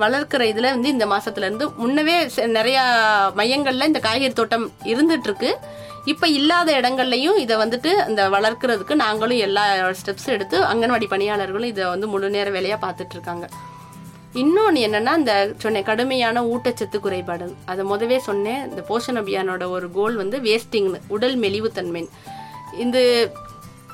வளர்க்கிற 0.03 0.42
இதில் 0.50 0.72
வந்து 0.74 0.94
இந்த 0.94 1.07
மாசத்துல 1.12 1.46
இருந்து 1.46 1.66
முன்னவே 1.81 2.16
நிறையா 2.57 2.85
மையங்களில் 3.40 3.88
இந்த 3.90 4.00
காய்கறி 4.07 4.35
தோட்டம் 4.38 4.66
இருந்துட்டு 4.92 5.29
இருக்கு. 5.29 5.50
இப்போ 6.04 6.28
இல்லாத 6.28 6.80
இடங்கள்லையும் 6.80 7.36
இதை 7.36 7.56
வந்துட்டு 7.56 8.08
இந்த 8.08 8.28
வளர்க்குறதுக்கு 8.28 8.94
நாங்களும் 8.94 9.36
எல்லா 9.36 9.90
ஸ்டெப்ஸ் 9.90 10.26
எடுத்து 10.26 10.64
அங்கன்வாடி 10.64 11.06
பணியாளர்களும் 11.10 11.72
இதை 11.72 11.84
வந்து 11.84 12.06
முழு 12.06 12.30
நேர 12.30 12.50
வேலையாக 12.50 12.86
பார்த்துட்டு 12.86 13.12
இருக்காங்க. 13.12 13.48
இன்னொன்று 14.32 14.86
என்னன்னா 14.86 15.16
இந்த 15.16 15.52
சொன்ன 15.58 15.82
கடுமையான 15.82 16.42
ஊட்டச்சத்து 16.42 16.98
குறைபாடு. 17.00 17.56
அதை 17.64 17.84
முதவே 17.84 18.18
சொன்னேன் 18.18 18.70
இந்த 18.70 18.84
போஷன் 18.88 19.20
அபியானோட 19.20 19.68
ஒரு 19.68 19.90
கோல் 19.90 20.16
வந்து 20.16 20.38
வேஸ்டிங்னு 20.38 21.00
உடல் 21.08 21.38
மெலிவுத்தன்மை 21.38 22.08
இந்த 22.78 23.30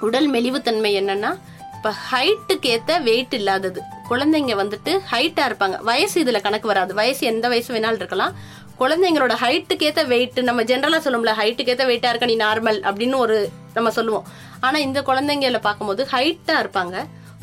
உடல் 0.01 0.31
மெலிவுத்தன்மை 0.31 0.93
என்னன்னா 1.03 1.37
இப்போ 1.77 1.93
ஹைட்டுக்கு 2.11 3.03
வெயிட் 3.03 3.35
இல்லாதது. 3.35 3.81
குழந்தைங்க 4.09 4.55
வந்துட்டு 4.63 5.01
ஹைட்டாக 5.13 5.49
இருப்பாங்க. 5.51 5.83
வயசு 5.83 6.21
இதில் 6.21 6.41
கணக்கு 6.41 6.67
வராது. 6.67 6.95
வயசு 6.95 7.27
எந்த 7.27 7.49
வயசு 7.49 7.75
வேணாலும் 7.75 7.95
இருக்கலாம். 7.95 8.35
குழந்தைங்களோட 8.81 9.35
ஹைட்டுக்கு 9.43 9.85
ஏத்த 9.89 10.03
வெயிட் 10.11 10.39
நம்ம 10.49 10.63
ஜென்ரலா 10.71 10.99
சொல்லுவோம்ல 11.05 11.33
ஹைட்டுக்கு 11.39 11.73
ஏத்த 11.75 11.85
வெயிட்டா 11.91 12.09
இருக்க 12.13 12.27
நீ 12.31 12.37
நார்மல் 12.47 12.79
அப்படின்னு 12.89 13.17
ஒரு 13.25 13.37
நம்ம 13.77 13.91
சொல்லுவோம். 13.99 14.27
ஆனா 14.67 14.77
இந்த 14.87 14.99
குழந்தைங்கள 15.09 15.59
பார்க்கும்போது 15.67 16.03
ஹைட்டா 16.13 16.57
இருப்பாங்க. 16.65 16.97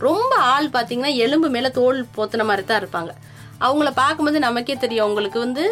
ரொம்ப 0.06 0.34
ஆள் 0.54 0.70
பாத்தீங்கன்னா 0.76 1.12
எலும்பு 1.26 1.50
மேல 1.56 1.68
தோல் 1.80 2.00
போத்துன 2.18 2.46
மாதிரி 2.50 2.64
தான் 2.70 2.82
இருப்பாங்க. 2.84 3.12
அவங்கள 3.66 3.90
பார்க்கும்போது 4.04 4.40
நமக்கே 4.48 4.78
தெரியும் 4.84 5.06
அவங்களுக்கு 5.06 5.40
வந்து 5.46 5.66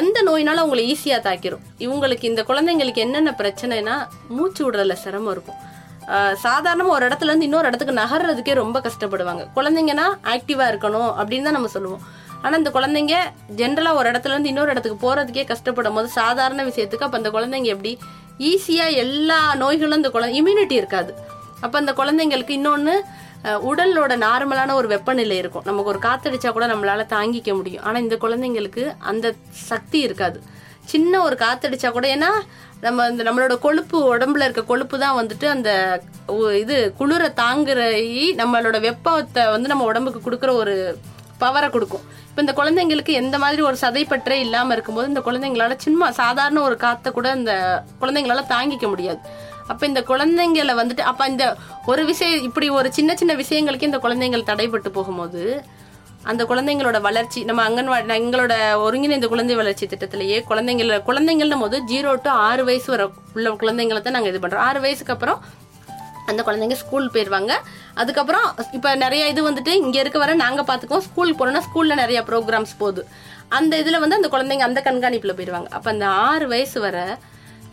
எந்த 0.00 0.18
நோயினாலும் 0.28 0.64
அவங்களை 0.64 0.84
ஈஸியா 0.92 1.18
தாக்கிரும். 1.28 1.64
இவங்களுக்கு 1.86 2.24
இந்த 2.32 2.42
குழந்தைங்களுக்கு 2.50 3.04
என்னென்ன 3.06 3.30
பிரச்சனைனா 3.40 3.96
மூச்சு 4.36 4.62
விடுறதுல 4.64 4.96
சிரமம் 5.04 5.32
இருக்கும். 5.36 5.60
சாதாரணமாக 6.44 6.44
சாதாரணமா 6.46 6.90
ஒரு 6.96 7.04
இடத்துல 7.08 7.30
இருந்து 7.30 7.46
இன்னொரு 7.48 7.68
இடத்துக்கு 7.70 8.00
நகர்றதுக்கே 8.02 8.54
ரொம்ப 8.64 8.78
கஷ்டப்படுவாங்க. 8.86 9.44
குழந்தைங்கன்னா 9.56 10.06
ஆக்டிவா 10.34 10.66
இருக்கணும் 10.72 11.10
அப்படின்னு 11.20 11.48
தான் 11.48 11.58
நம்ம 11.58 11.70
சொல்லுவோம். 11.76 12.04
ஆனால் 12.44 12.58
இந்த 12.60 12.70
குழந்தைங்க 12.76 13.16
ஜென்ரலாக 13.60 13.98
ஒரு 14.00 14.06
இடத்துல 14.12 14.34
இருந்து 14.34 14.52
இன்னொரு 14.52 14.72
இடத்துக்கு 14.74 15.04
போகிறதுக்கே 15.04 15.44
கஷ்டப்படும் 15.52 15.96
போது 15.98 16.08
சாதாரண 16.20 16.62
விஷயத்துக்கு 16.70 17.06
அப்போ 17.06 17.18
அந்த 17.20 17.30
குழந்தைங்க 17.36 17.70
எப்படி? 17.76 17.92
ஈஸியாக 18.50 18.98
எல்லா 19.04 19.38
நோய்களும் 19.62 20.00
இந்த 20.00 20.10
குழந்தை 20.16 20.34
இம்யூனிட்டி 20.40 20.76
இருக்காது. 20.82 21.12
அப்போ 21.64 21.76
அந்த 21.82 21.92
குழந்தைங்களுக்கு 22.00 22.56
இன்னொன்று 22.58 22.94
உடலோட 23.70 24.12
நார்மலான 24.26 24.74
ஒரு 24.80 24.88
வெப்பநிலை 24.92 25.36
இருக்கும். 25.40 25.66
நமக்கு 25.68 25.90
ஒரு 25.92 26.00
காத்தடிச்சா 26.06 26.50
கூட 26.56 26.66
நம்மளால 26.72 27.02
தாங்கிக்க 27.16 27.50
முடியும். 27.58 27.82
ஆனால் 27.86 28.02
இந்த 28.04 28.16
குழந்தைங்களுக்கு 28.24 28.84
அந்த 29.10 29.26
சக்தி 29.70 29.98
இருக்காது. 30.06 30.38
சின்ன 30.92 31.12
ஒரு 31.26 31.36
காத்தடிச்சா 31.44 31.88
கூட 31.96 32.06
ஏன்னா 32.16 32.30
நம்ம 32.84 33.06
இந்த 33.10 33.22
நம்மளோட 33.26 33.54
கொழுப்பு 33.66 33.98
உடம்புல 34.14 34.46
இருக்க 34.46 34.62
கொழுப்பு 34.70 34.96
தான் 35.04 35.18
வந்துட்டு 35.18 35.46
அந்த 35.54 35.70
இது 36.62 36.76
குளிர 36.98 37.28
தாங்குற 37.42 37.80
நம்மளோட 38.40 38.78
வெப்பத்தை 38.88 39.44
வந்து 39.54 39.70
நம்ம 39.72 39.86
உடம்புக்கு 39.90 40.20
கொடுக்குற 40.26 40.52
ஒரு 40.62 40.74
பவரை 41.42 41.68
கொடுக்கும். 41.72 42.04
இப்போ 42.36 42.44
இந்த 42.46 42.62
குழந்தைங்களுக்கு 42.62 43.12
எந்த 43.20 43.36
மாதிரி 43.38 43.62
ஒரு 43.62 43.76
சதைப்பற்றே 43.80 44.36
இல்லாமல் 44.46 44.74
இருக்கும்போது 44.74 45.08
இந்த 45.08 45.20
குழந்தைங்களால 45.20 45.76
சும்மா 45.76 46.10
சாதாரண 46.18 46.58
ஒரு 46.60 46.76
காற்றை 46.76 47.10
கூட 47.12 47.28
இந்த 47.32 47.52
குழந்தைங்களால 48.00 48.42
தாங்கிக்க 48.50 48.86
முடியாது. 48.88 49.20
அப்ப 49.68 49.86
இந்த 49.86 50.00
குழந்தைங்கள 50.00 50.74
வந்துட்டு 50.80 51.04
அப்ப 51.10 51.26
இந்த 51.26 51.44
ஒரு 51.86 52.04
விஷயம் 52.04 52.42
இப்படி 52.42 52.68
ஒரு 52.68 52.92
சின்ன 52.92 53.16
சின்ன 53.16 53.34
விஷயங்களுக்கு 53.34 53.88
இந்த 53.90 53.98
குழந்தைங்கள் 53.98 54.46
தடைப்பட்டு 54.50 54.88
போகும்போது 54.88 55.64
அந்த 56.24 56.44
குழந்தைங்களோட 56.44 57.00
வளர்ச்சி 57.00 57.42
நம்ம 57.44 57.64
அங்கன்வாடி 57.68 58.14
எங்களோட 58.20 58.54
ஒருங்கிணைந்த 58.86 59.26
குழந்தை 59.26 59.56
வளர்ச்சி 59.56 59.86
திட்டத்திலேயே 59.86 60.40
குழந்தைங்கள 60.50 61.02
குழந்தைங்கள்னும் 61.10 61.64
போது 61.66 61.78
ஜீரோ 61.92 62.12
டு 62.22 62.30
ஆறு 62.48 62.64
வயசு 62.64 62.90
வர 62.94 63.10
உள்ள 63.34 63.54
குழந்தைங்களை 63.62 64.02
தான் 64.02 64.16
நாங்கள் 64.18 64.32
இது 64.34 64.48
பண்றோம். 64.48 64.66
ஆறு 64.68 64.80
வயசுக்கு 64.80 65.12
அப்புறம் 65.12 65.40
அந்த 66.30 66.40
குழந்தைங்க 66.46 66.76
ஸ்கூல் 66.82 67.06
போயிடுவாங்க 67.14 67.52
அதுக்கப்புறம் 68.02 68.46
இப்போ 68.76 68.90
நிறைய 69.04 69.22
இது 69.32 69.42
வந்துட்டு 69.48 69.72
இங்கே 69.84 70.00
இருக்க 70.04 70.18
வர 70.24 70.34
நாங்கள் 70.44 70.66
பார்த்துக்குவோம் 70.70 71.04
ஸ்கூலுக்கு 71.08 71.40
போனோம்னா 71.40 71.62
ஸ்கூலில் 71.68 72.00
நிறைய 72.02 72.20
ப்ரோக்ராம்ஸ் 72.30 72.74
போகுது. 72.82 73.02
அந்த 73.58 73.72
இதில் 73.82 74.02
வந்து 74.04 74.18
அந்த 74.20 74.30
குழந்தைங்க 74.34 74.66
அந்த 74.68 74.80
கண்காணிப்பில் 74.88 75.36
போயிடுவாங்க 75.38 75.70
அப்போ 75.78 75.90
அந்த 75.94 76.06
ஆறு 76.28 76.46
வயசு 76.54 76.80
வர 76.86 76.96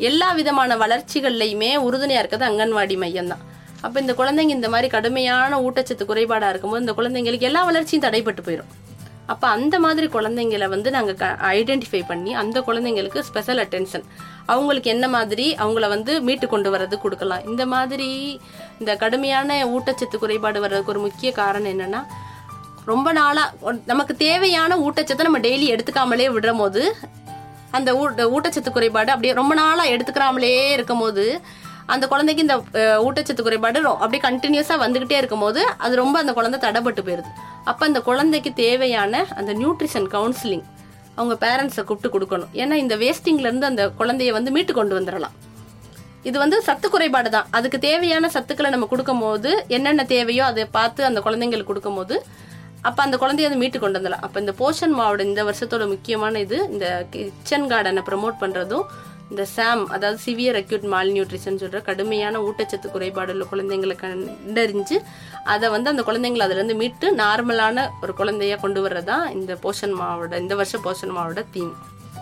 எல்லா 0.09 0.29
விதமான 0.39 0.75
வளர்ச்சிகள்லையுமே 0.83 1.71
உறுதுணையாக 1.87 2.23
இருக்கிறது 2.23 2.49
அங்கன்வாடி 2.51 2.95
மையம் 3.03 3.31
தான். 3.33 3.43
அப்போ 3.85 3.97
இந்த 4.03 4.13
குழந்தைங்க 4.19 4.53
இந்த 4.59 4.69
மாதிரி 4.73 4.87
கடுமையான 4.95 5.59
ஊட்டச்சத்து 5.65 6.03
குறைபாடாக 6.11 6.51
இருக்கும்போது 6.53 6.83
இந்த 6.85 6.95
குழந்தைங்களுக்கு 6.99 7.49
எல்லா 7.49 7.63
வளர்ச்சியும் 7.69 8.05
தடைப்பட்டு 8.07 8.43
போயிடும் 8.47 8.71
அப்போ 9.25 9.47
அந்த 9.47 9.79
மாதிரி 9.79 10.07
குழந்தைங்களை 10.07 10.69
வந்து 10.69 10.91
நாங்க 10.91 11.12
ஐடென்டிஃபை 11.51 12.03
பண்ணி 12.07 12.33
அந்த 12.33 12.62
குழந்தைங்களுக்கு 12.62 13.19
ஸ்பெஷல் 13.19 13.57
அட்டென்ஷன் 13.57 14.03
அவங்களுக்கு 14.45 14.89
என்ன 14.89 15.07
மாதிரி 15.07 15.55
அவங்கள 15.59 15.88
வந்து 15.88 16.21
மீட்டு 16.21 16.47
கொண்டு 16.47 16.77
வர்றது 16.77 16.97
கொடுக்கலாம். 16.97 17.45
இந்த 17.45 17.65
மாதிரி 17.65 18.39
இந்த 18.79 18.95
கடுமையான 18.95 19.65
ஊட்டச்சத்து 19.65 20.17
குறைபாடு 20.17 20.59
வர்றதுக்கு 20.59 20.91
ஒரு 20.91 20.99
முக்கிய 20.99 21.31
காரணம் 21.31 21.71
என்னென்னா 21.71 22.01
ரொம்ப 22.86 23.12
நாளாக 23.12 23.73
நமக்கு 23.86 24.15
தேவையான 24.15 24.77
ஊட்டச்சத்தை 24.77 25.21
நம்ம 25.21 25.39
டெய்லி 25.39 25.67
எடுத்துக்காமலே 25.67 26.27
விடுற 26.29 26.57
போது 26.57 26.95
அந்த 27.71 27.97
ஊட்ட- 27.97 28.29
ஊட்டச்சத்து 28.29 28.71
குறைபாடு 28.71 29.09
அப்படியே 29.09 29.33
ரொம்ப 29.33 29.53
நாளாக 29.53 29.89
எடுத்துக்கிறாமலே 29.89 30.69
இருக்கும் 30.71 30.99
போது 30.99 31.41
அந்த 31.86 32.07
குழந்தைக்கு 32.07 32.41
இந்த 32.41 32.57
ஊட்டச்சத்து 33.01 33.41
குறைபாடு 33.41 33.88
அப்படியே 33.88 34.21
கண்டினியூஸாக 34.23 34.83
வந்துக்கிட்டே 34.86 35.12
இருக்கும் 35.12 35.39
போது 35.39 35.67
அது 35.77 35.95
ரொம்ப 35.95 36.19
அந்த 36.19 36.33
குழந்தை 36.33 36.59
தடைப்பட்டு 36.59 37.01
போயிருது. 37.01 37.31
அப்போ 37.69 37.84
அந்த 37.89 37.99
குழந்தைக்கு 38.10 38.52
தேவையான 38.65 39.23
அந்த 39.39 39.52
நியூட்ரிஷன் 39.62 40.08
கவுன்சிலிங் 40.15 40.65
அவங்க 41.17 41.36
பேரண்ட்ஸை 41.45 41.84
கூப்பிட்டு 41.89 42.13
கொடுக்கணும். 42.13 42.52
ஏன்னா 42.62 42.76
இந்த 42.84 42.95
வேஸ்டிங்லேருந்து 43.04 43.67
அந்த 43.71 43.84
குழந்தைய 43.99 44.32
வந்து 44.38 44.54
மீட்டு 44.56 44.73
கொண்டு 44.80 44.93
வந்துடலாம். 44.97 45.36
இது 46.30 46.38
வந்து 46.43 46.58
சத்து 46.67 46.88
குறைபாடு 46.93 47.30
தான். 47.36 47.47
அதுக்கு 47.58 47.78
தேவையான 47.89 48.30
சத்துக்களை 48.36 48.69
நம்ம 48.73 48.88
கொடுக்கும்போது 48.91 49.49
என்னென்ன 49.78 50.06
தேவையோ 50.15 50.43
அதை 50.52 50.65
பார்த்து 50.78 51.02
அந்த 51.10 51.21
குழந்தைங்களுக்கு 51.26 51.71
கொடுக்கும்போது 51.71 52.17
அப்போ 52.88 53.02
அந்த 53.06 53.15
குழந்தைய 53.21 53.47
வந்து 53.47 53.62
மீட்டு 53.63 53.78
கொண்டு 53.82 53.97
வந்துடலாம். 53.97 54.23
அப்போ 54.26 54.38
இந்த 54.43 54.54
போஷன் 54.62 54.95
மாவோட 54.99 55.21
இந்த 55.30 55.41
வருஷத்தோட 55.49 55.84
முக்கியமான 55.93 56.39
இது 56.45 56.58
இந்த 56.73 56.88
கிச்சன் 57.13 57.67
கார்டனை 57.71 58.02
ப்ரமோட் 58.10 58.41
பண்ணுறதும் 58.41 58.86
இந்த 59.31 59.45
சாம் 59.55 59.83
அதாவது 59.95 60.19
சிவியர் 60.25 60.57
அக்யூட் 60.59 60.88
மால் 60.93 61.12
நியூட்ரிஷன் 61.15 61.59
சொல்ற 61.62 61.79
கடுமையான 61.81 62.41
ஊட்டச்சத்து 62.47 62.88
குறைபாடு 62.91 63.33
உள்ள 63.33 63.45
குழந்தைங்களை 63.51 63.95
கண்டறிஞ்சு 64.03 64.97
அதை 65.43 65.69
வந்து 65.69 65.91
அந்த 65.93 66.03
குழந்தைங்களை 66.03 66.45
அதுலேருந்து 66.47 66.79
மீட்டு 66.81 67.09
நார்மலான 67.15 67.88
ஒரு 68.01 68.13
குழந்தையாக 68.13 68.62
கொண்டு 68.62 68.81
வர்றதுதான் 68.86 69.25
இந்த 69.31 69.57
போஷன் 69.63 69.95
மாவோட 70.01 70.39
இந்த 70.39 70.55
வருஷம் 70.55 70.86
போஷன் 70.88 71.15
மாவோட 71.17 71.43
தீம் 71.55 71.73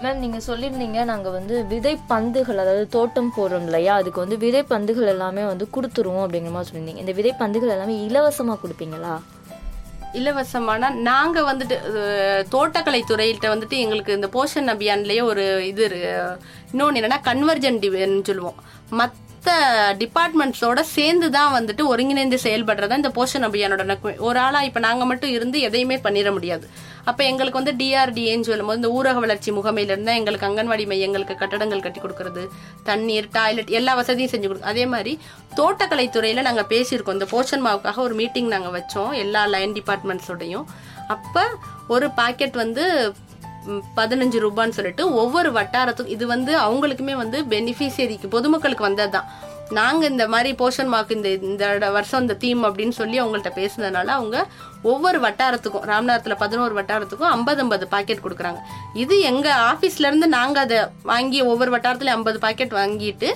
மேம் 0.03 0.21
நீங்கள் 0.21 0.45
சொல்லியிருந்தீங்க 0.47 0.99
நாங்கள் 1.03 1.35
வந்து 1.35 1.55
விதை 1.65 1.97
பந்துகள் 2.07 2.61
அதாவது 2.63 2.85
தோட்டம் 2.89 3.33
போடுறோம் 3.37 3.65
இல்லையா? 3.67 3.95
அதுக்கு 3.95 4.19
வந்து 4.19 4.37
விதை 4.37 4.63
பந்துகள் 4.63 5.05
எல்லாமே 5.05 5.43
வந்து 5.43 5.65
கொடுத்துருவோம் 5.75 6.23
அப்படிங்கிற 6.25 6.53
மாதிரி 6.53 6.69
சொல்லியிருந்தீங்க. 6.69 6.97
இந்த 6.97 7.11
விதை 7.11 7.33
பந்துகள் 7.33 7.73
எல்லாமே 7.75 7.95
இலவசமாக 8.07 8.59
கொடுப்பீங்களா? 8.63 9.13
இலவசமான 10.13 10.89
நாங்கள் 11.01 11.43
வந்துட்டு 11.43 11.75
தோட்டக்கலை 12.51 13.01
துறையிட்ட 13.07 13.47
வந்துட்டு 13.47 13.77
எங்களுக்கு 13.77 14.13
இந்த 14.13 14.27
போஷன் 14.27 14.69
அபியான்லேயே 14.69 15.23
ஒரு 15.23 15.67
இது 15.67 15.85
இன்னொன்று 16.71 17.01
என்னென்னா 17.01 17.19
கன்வர்ஜன் 17.23 17.79
டிவின்னு 17.79 18.23
சொல்லுவோம் 18.23 18.59
மற்ற 18.89 19.17
டிபார்ட்மெண்ட்ஸோட 19.97 20.79
சேர்ந்து 20.89 21.31
தான் 21.31 21.53
வந்துட்டு 21.53 21.83
ஒருங்கிணைந்து 21.85 22.39
செயல்படுறதா 22.43 22.95
இந்த 22.95 23.11
போஷன் 23.15 23.45
அபியானோட 23.47 23.83
நோக்கம். 23.83 24.17
ஒரு 24.19 24.39
ஆளாக 24.39 24.65
இப்போ 24.65 24.79
நாங்கள் 24.79 25.07
மட்டும் 25.07 25.29
இருந்து 25.29 25.59
எதையுமே 25.59 25.97
பண்ணிட 25.97 26.31
முடியாது 26.31 26.65
அப்போ 27.05 27.23
எங்களுக்கு 27.23 27.59
வந்து 27.61 27.73
டிஆர்டிஏன்னு 27.81 28.47
சொல்லும்போது 28.49 28.79
இந்த 28.81 28.89
ஊரக 28.97 29.19
வளர்ச்சி 29.19 29.51
முகமையிலிருந்தால் 29.51 30.19
எங்களுக்கு 30.19 30.47
அங்கன்வாடி 30.47 30.85
மையங்களுக்கு 30.91 31.35
கட்டடங்கள் 31.35 31.81
கட்டி 31.81 32.01
கொடுக்கறது 32.01 32.43
தண்ணீர் 32.83 33.27
டாய்லெட் 33.31 33.69
எல்லா 33.69 33.95
வசதியும் 33.95 34.31
செஞ்சு 34.31 34.47
கொடுக்கும் 34.47 34.71
அதே 34.71 34.85
மாதிரி 34.85 35.19
தோட்டக்கலைத்துறையில் 35.55 36.41
நாங்கள் 36.41 36.69
பேசியிருக்கோம். 36.69 37.17
இந்த 37.19 37.27
போஷன் 37.31 37.65
மாவுக்காக 37.65 38.01
ஒரு 38.01 38.13
மீட்டிங் 38.13 38.47
நாங்கள் 38.47 38.75
வச்சோம் 38.77 39.11
எல்லா 39.23 39.45
லைன் 39.45 39.73
டிபார்ட்மெண்ட்ஸோடையும் 39.73 40.65
அப்போ 41.07 41.43
ஒரு 41.87 42.09
பாக்கெட் 42.11 42.55
வந்து 42.55 43.13
பதினஞ்சு 43.95 44.37
ரூபான்னு 44.39 44.69
சொல்லிட்டு 44.69 45.03
ஒவ்வொரு 45.13 45.51
வட்டாரத்துக்கும் 45.51 46.15
இது 46.17 46.27
வந்து 46.27 46.59
அவங்களுக்குமே 46.59 47.15
வந்து 47.15 47.39
பெனிஃபிஷியரிக்கு 47.43 48.27
பொதுமக்களுக்கு 48.27 48.87
வந்ததுதான். 48.89 49.27
நாங்கள் 49.79 50.11
இந்த 50.13 50.25
மாதிரி 50.33 50.49
போஷன் 50.61 50.91
மார்க் 50.93 51.15
இந்த 51.17 51.29
இந்த 51.49 51.89
வருஷம் 51.97 52.23
இந்த 52.25 52.35
தீம் 52.43 52.61
அப்படின்னு 52.67 52.95
சொல்லி 52.99 53.17
அவங்கள்ட்ட 53.21 53.51
பேசுனதுனால 53.59 54.13
அவங்க 54.19 54.37
ஒவ்வொரு 54.91 55.19
வட்டாரத்துக்கும் 55.25 55.87
ராமநாதத்துல 55.91 56.35
பதினோரு 56.43 56.73
வட்டாரத்துக்கும் 56.79 57.31
ஐம்பது 57.37 57.61
ஐம்பது 57.63 57.87
பாக்கெட் 57.95 58.23
கொடுக்குறாங்க. 58.25 58.61
இது 59.03 59.17
எங்கள் 59.31 59.59
ஆஃபீஸ்லேருந்து 59.71 60.29
நாங்கள் 60.37 60.63
அதை 60.65 60.79
வாங்கி 61.11 61.41
ஒவ்வொரு 61.51 61.73
வட்டாரத்துலேயும் 61.75 62.19
ஐம்பது 62.19 62.39
பாக்கெட் 62.45 62.79
வாங்கிட்டு 62.81 63.31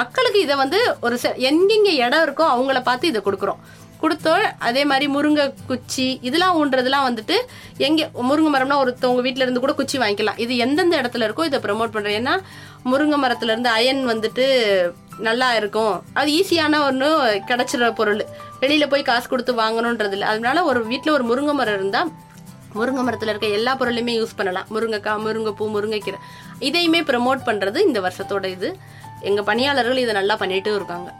மக்களுக்கு 0.00 0.38
இதை 0.46 0.54
வந்து 0.64 0.78
ஒரு 1.06 1.16
ச 1.22 1.30
எங்கெங்க 1.48 1.90
இடம் 2.04 2.24
இருக்கோ 2.26 2.44
அவங்கள 2.52 2.78
பார்த்து 2.88 3.10
இதை 3.12 3.20
கொடுக்குறோம். 3.24 3.62
கொடுத்தோம் 4.02 4.44
அதே 4.68 4.82
மாதிரி 4.90 5.06
முருங்கை 5.14 5.44
குச்சி 5.68 6.06
இதெல்லாம் 6.28 6.56
ஊன்றதுலாம் 6.60 7.04
வந்துட்டு 7.08 7.36
எங்கே 7.86 8.04
முருங்கை 8.28 8.50
மரம்னா 8.54 8.78
ஒருத்தவங்க 8.82 9.22
வீட்டில 9.26 9.44
இருந்து 9.44 9.62
கூட 9.64 9.72
குச்சி 9.80 9.96
வாங்கிக்கலாம். 10.02 10.40
இது 10.44 10.52
எந்தெந்த 10.64 10.94
இடத்துல 11.02 11.26
இருக்கோ 11.28 11.44
இதை 11.50 11.60
ப்ரமோட் 11.66 11.94
பண்ணுறேன் 11.96 12.18
ஏன்னா 12.20 12.34
முருங்கை 12.92 13.18
மரத்துல 13.24 13.54
இருந்து 13.54 13.70
அயன் 13.78 14.02
வந்துட்டு 14.12 14.46
நல்லா 15.18 15.54
இருக்கும். 15.54 16.02
அது 16.12 16.30
ஈஸியான 16.32 16.80
ஒன்று 16.86 17.08
கிடைச்சிற 17.46 17.94
பொருள். 17.94 18.24
வெளியில 18.60 18.88
போய் 18.88 19.02
காசு 19.02 19.28
கொடுத்து 19.28 19.54
வாங்கணுன்றது 19.54 20.12
இல்லை. 20.12 20.28
அதனால 20.28 20.64
ஒரு 20.64 20.86
வீட்டில் 20.86 21.12
ஒரு 21.12 21.24
முருங்கை 21.24 21.52
மரம் 21.52 21.74
இருந்தால் 21.74 22.10
முருங்கை 22.74 23.02
மரத்தில் 23.02 23.28
இருக்க 23.28 23.46
எல்லா 23.46 23.76
பொருளையுமே 23.76 24.14
யூஸ் 24.20 24.36
பண்ணலாம். 24.36 24.66
முருங்கைக்காய் 24.74 25.22
முருங்கைப்பூ 25.24 25.80
முருங்கைக்கீரை. 25.80 26.20
இதையுமே 26.60 27.00
ப்ரமோட் 27.10 27.40
பண்ணுறது 27.46 27.76
இந்த 27.76 28.00
வருஷத்தோட 28.00 28.44
இது. 28.44 28.78
எங்கள் 29.20 29.44
பணியாளர்கள் 29.44 29.96
இதை 29.96 30.14
நல்லா 30.14 30.36
பண்ணிட்டு 30.36 30.74
இருக்காங்க. 30.74 31.10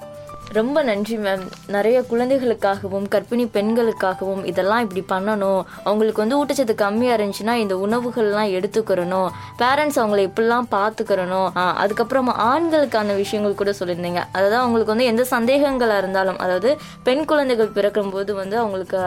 ரொம்ப 0.58 0.78
நன்றி 0.88 1.16
மேம் 1.24 1.44
நிறைய 1.74 1.98
குழந்தைகளுக்காகவும் 2.08 3.06
கர்ப்பிணி 3.12 3.44
பெண்களுக்காகவும் 3.56 4.42
இதெல்லாம் 4.50 4.82
இப்படி 4.84 5.02
பண்ணணும். 5.12 5.60
அவங்களுக்கு 5.88 6.22
வந்து 6.22 6.38
ஊட்டச்சத்து 6.40 6.74
கம்மியாக 6.82 7.16
இருந்துச்சுன்னா 7.18 7.54
இந்த 7.62 7.74
உணவுகள்லாம் 7.84 8.50
எடுத்துக்கிறணும். 8.56 9.28
பேரண்ட்ஸ் 9.60 10.00
அவங்களை 10.02 10.24
இப்படிலாம் 10.28 10.68
பார்த்துக்கிறணும் 10.76 11.48
அதுக்கப்புறம் 11.82 12.00
அதுக்கப்புறமா 12.02 12.34
ஆண்களுக்கான 12.52 13.14
விஷயங்கள் 13.22 13.60
கூட 13.60 13.72
சொல்லியிருந்தீங்க. 13.80 14.22
அதாவது 14.36 14.56
அவங்களுக்கு 14.62 14.94
வந்து 14.94 15.10
எந்த 15.12 15.24
சந்தேகங்களாக 15.34 16.02
இருந்தாலும் 16.04 16.40
அதாவது 16.46 16.72
பெண் 17.08 17.24
குழந்தைகள் 17.32 17.74
பிறக்கும் 17.78 18.12
போது 18.16 18.34
வந்து 18.42 18.58
அவங்களுக்கு 18.62 19.00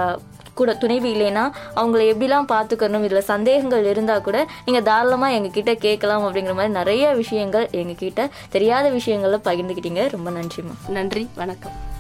கூட 0.55 0.73
துணைவி 0.73 1.13
இல்லைன்னா 1.13 1.51
அவங்கள 1.75 2.03
எப்படிலாம் 2.11 2.49
பார்த்துக்கணும்? 2.51 3.03
இதில் 3.03 3.21
சந்தேகங்கள் 3.21 3.85
இருந்தால் 3.85 4.21
கூட 4.21 4.47
நீங்கள் 4.65 4.83
தாராளமாக 4.83 5.35
எங்ககிட்ட 5.35 5.73
கேட்கலாம் 5.73 6.21
அப்படிங்கிற 6.21 6.53
மாதிரி 6.53 6.73
நிறைய 6.73 7.13
விஷயங்கள் 7.13 7.69
எங்ககிட்ட 7.71 8.29
தெரியாத 8.49 8.89
விஷயங்களை 8.89 9.39
பகிர்ந்துக்கிட்டீங்க. 9.43 10.09
ரொம்ப 10.09 10.31
நன்றிம்மா. 10.31 10.89
நன்றி. 10.89 11.29
வணக்கம். 11.35 11.93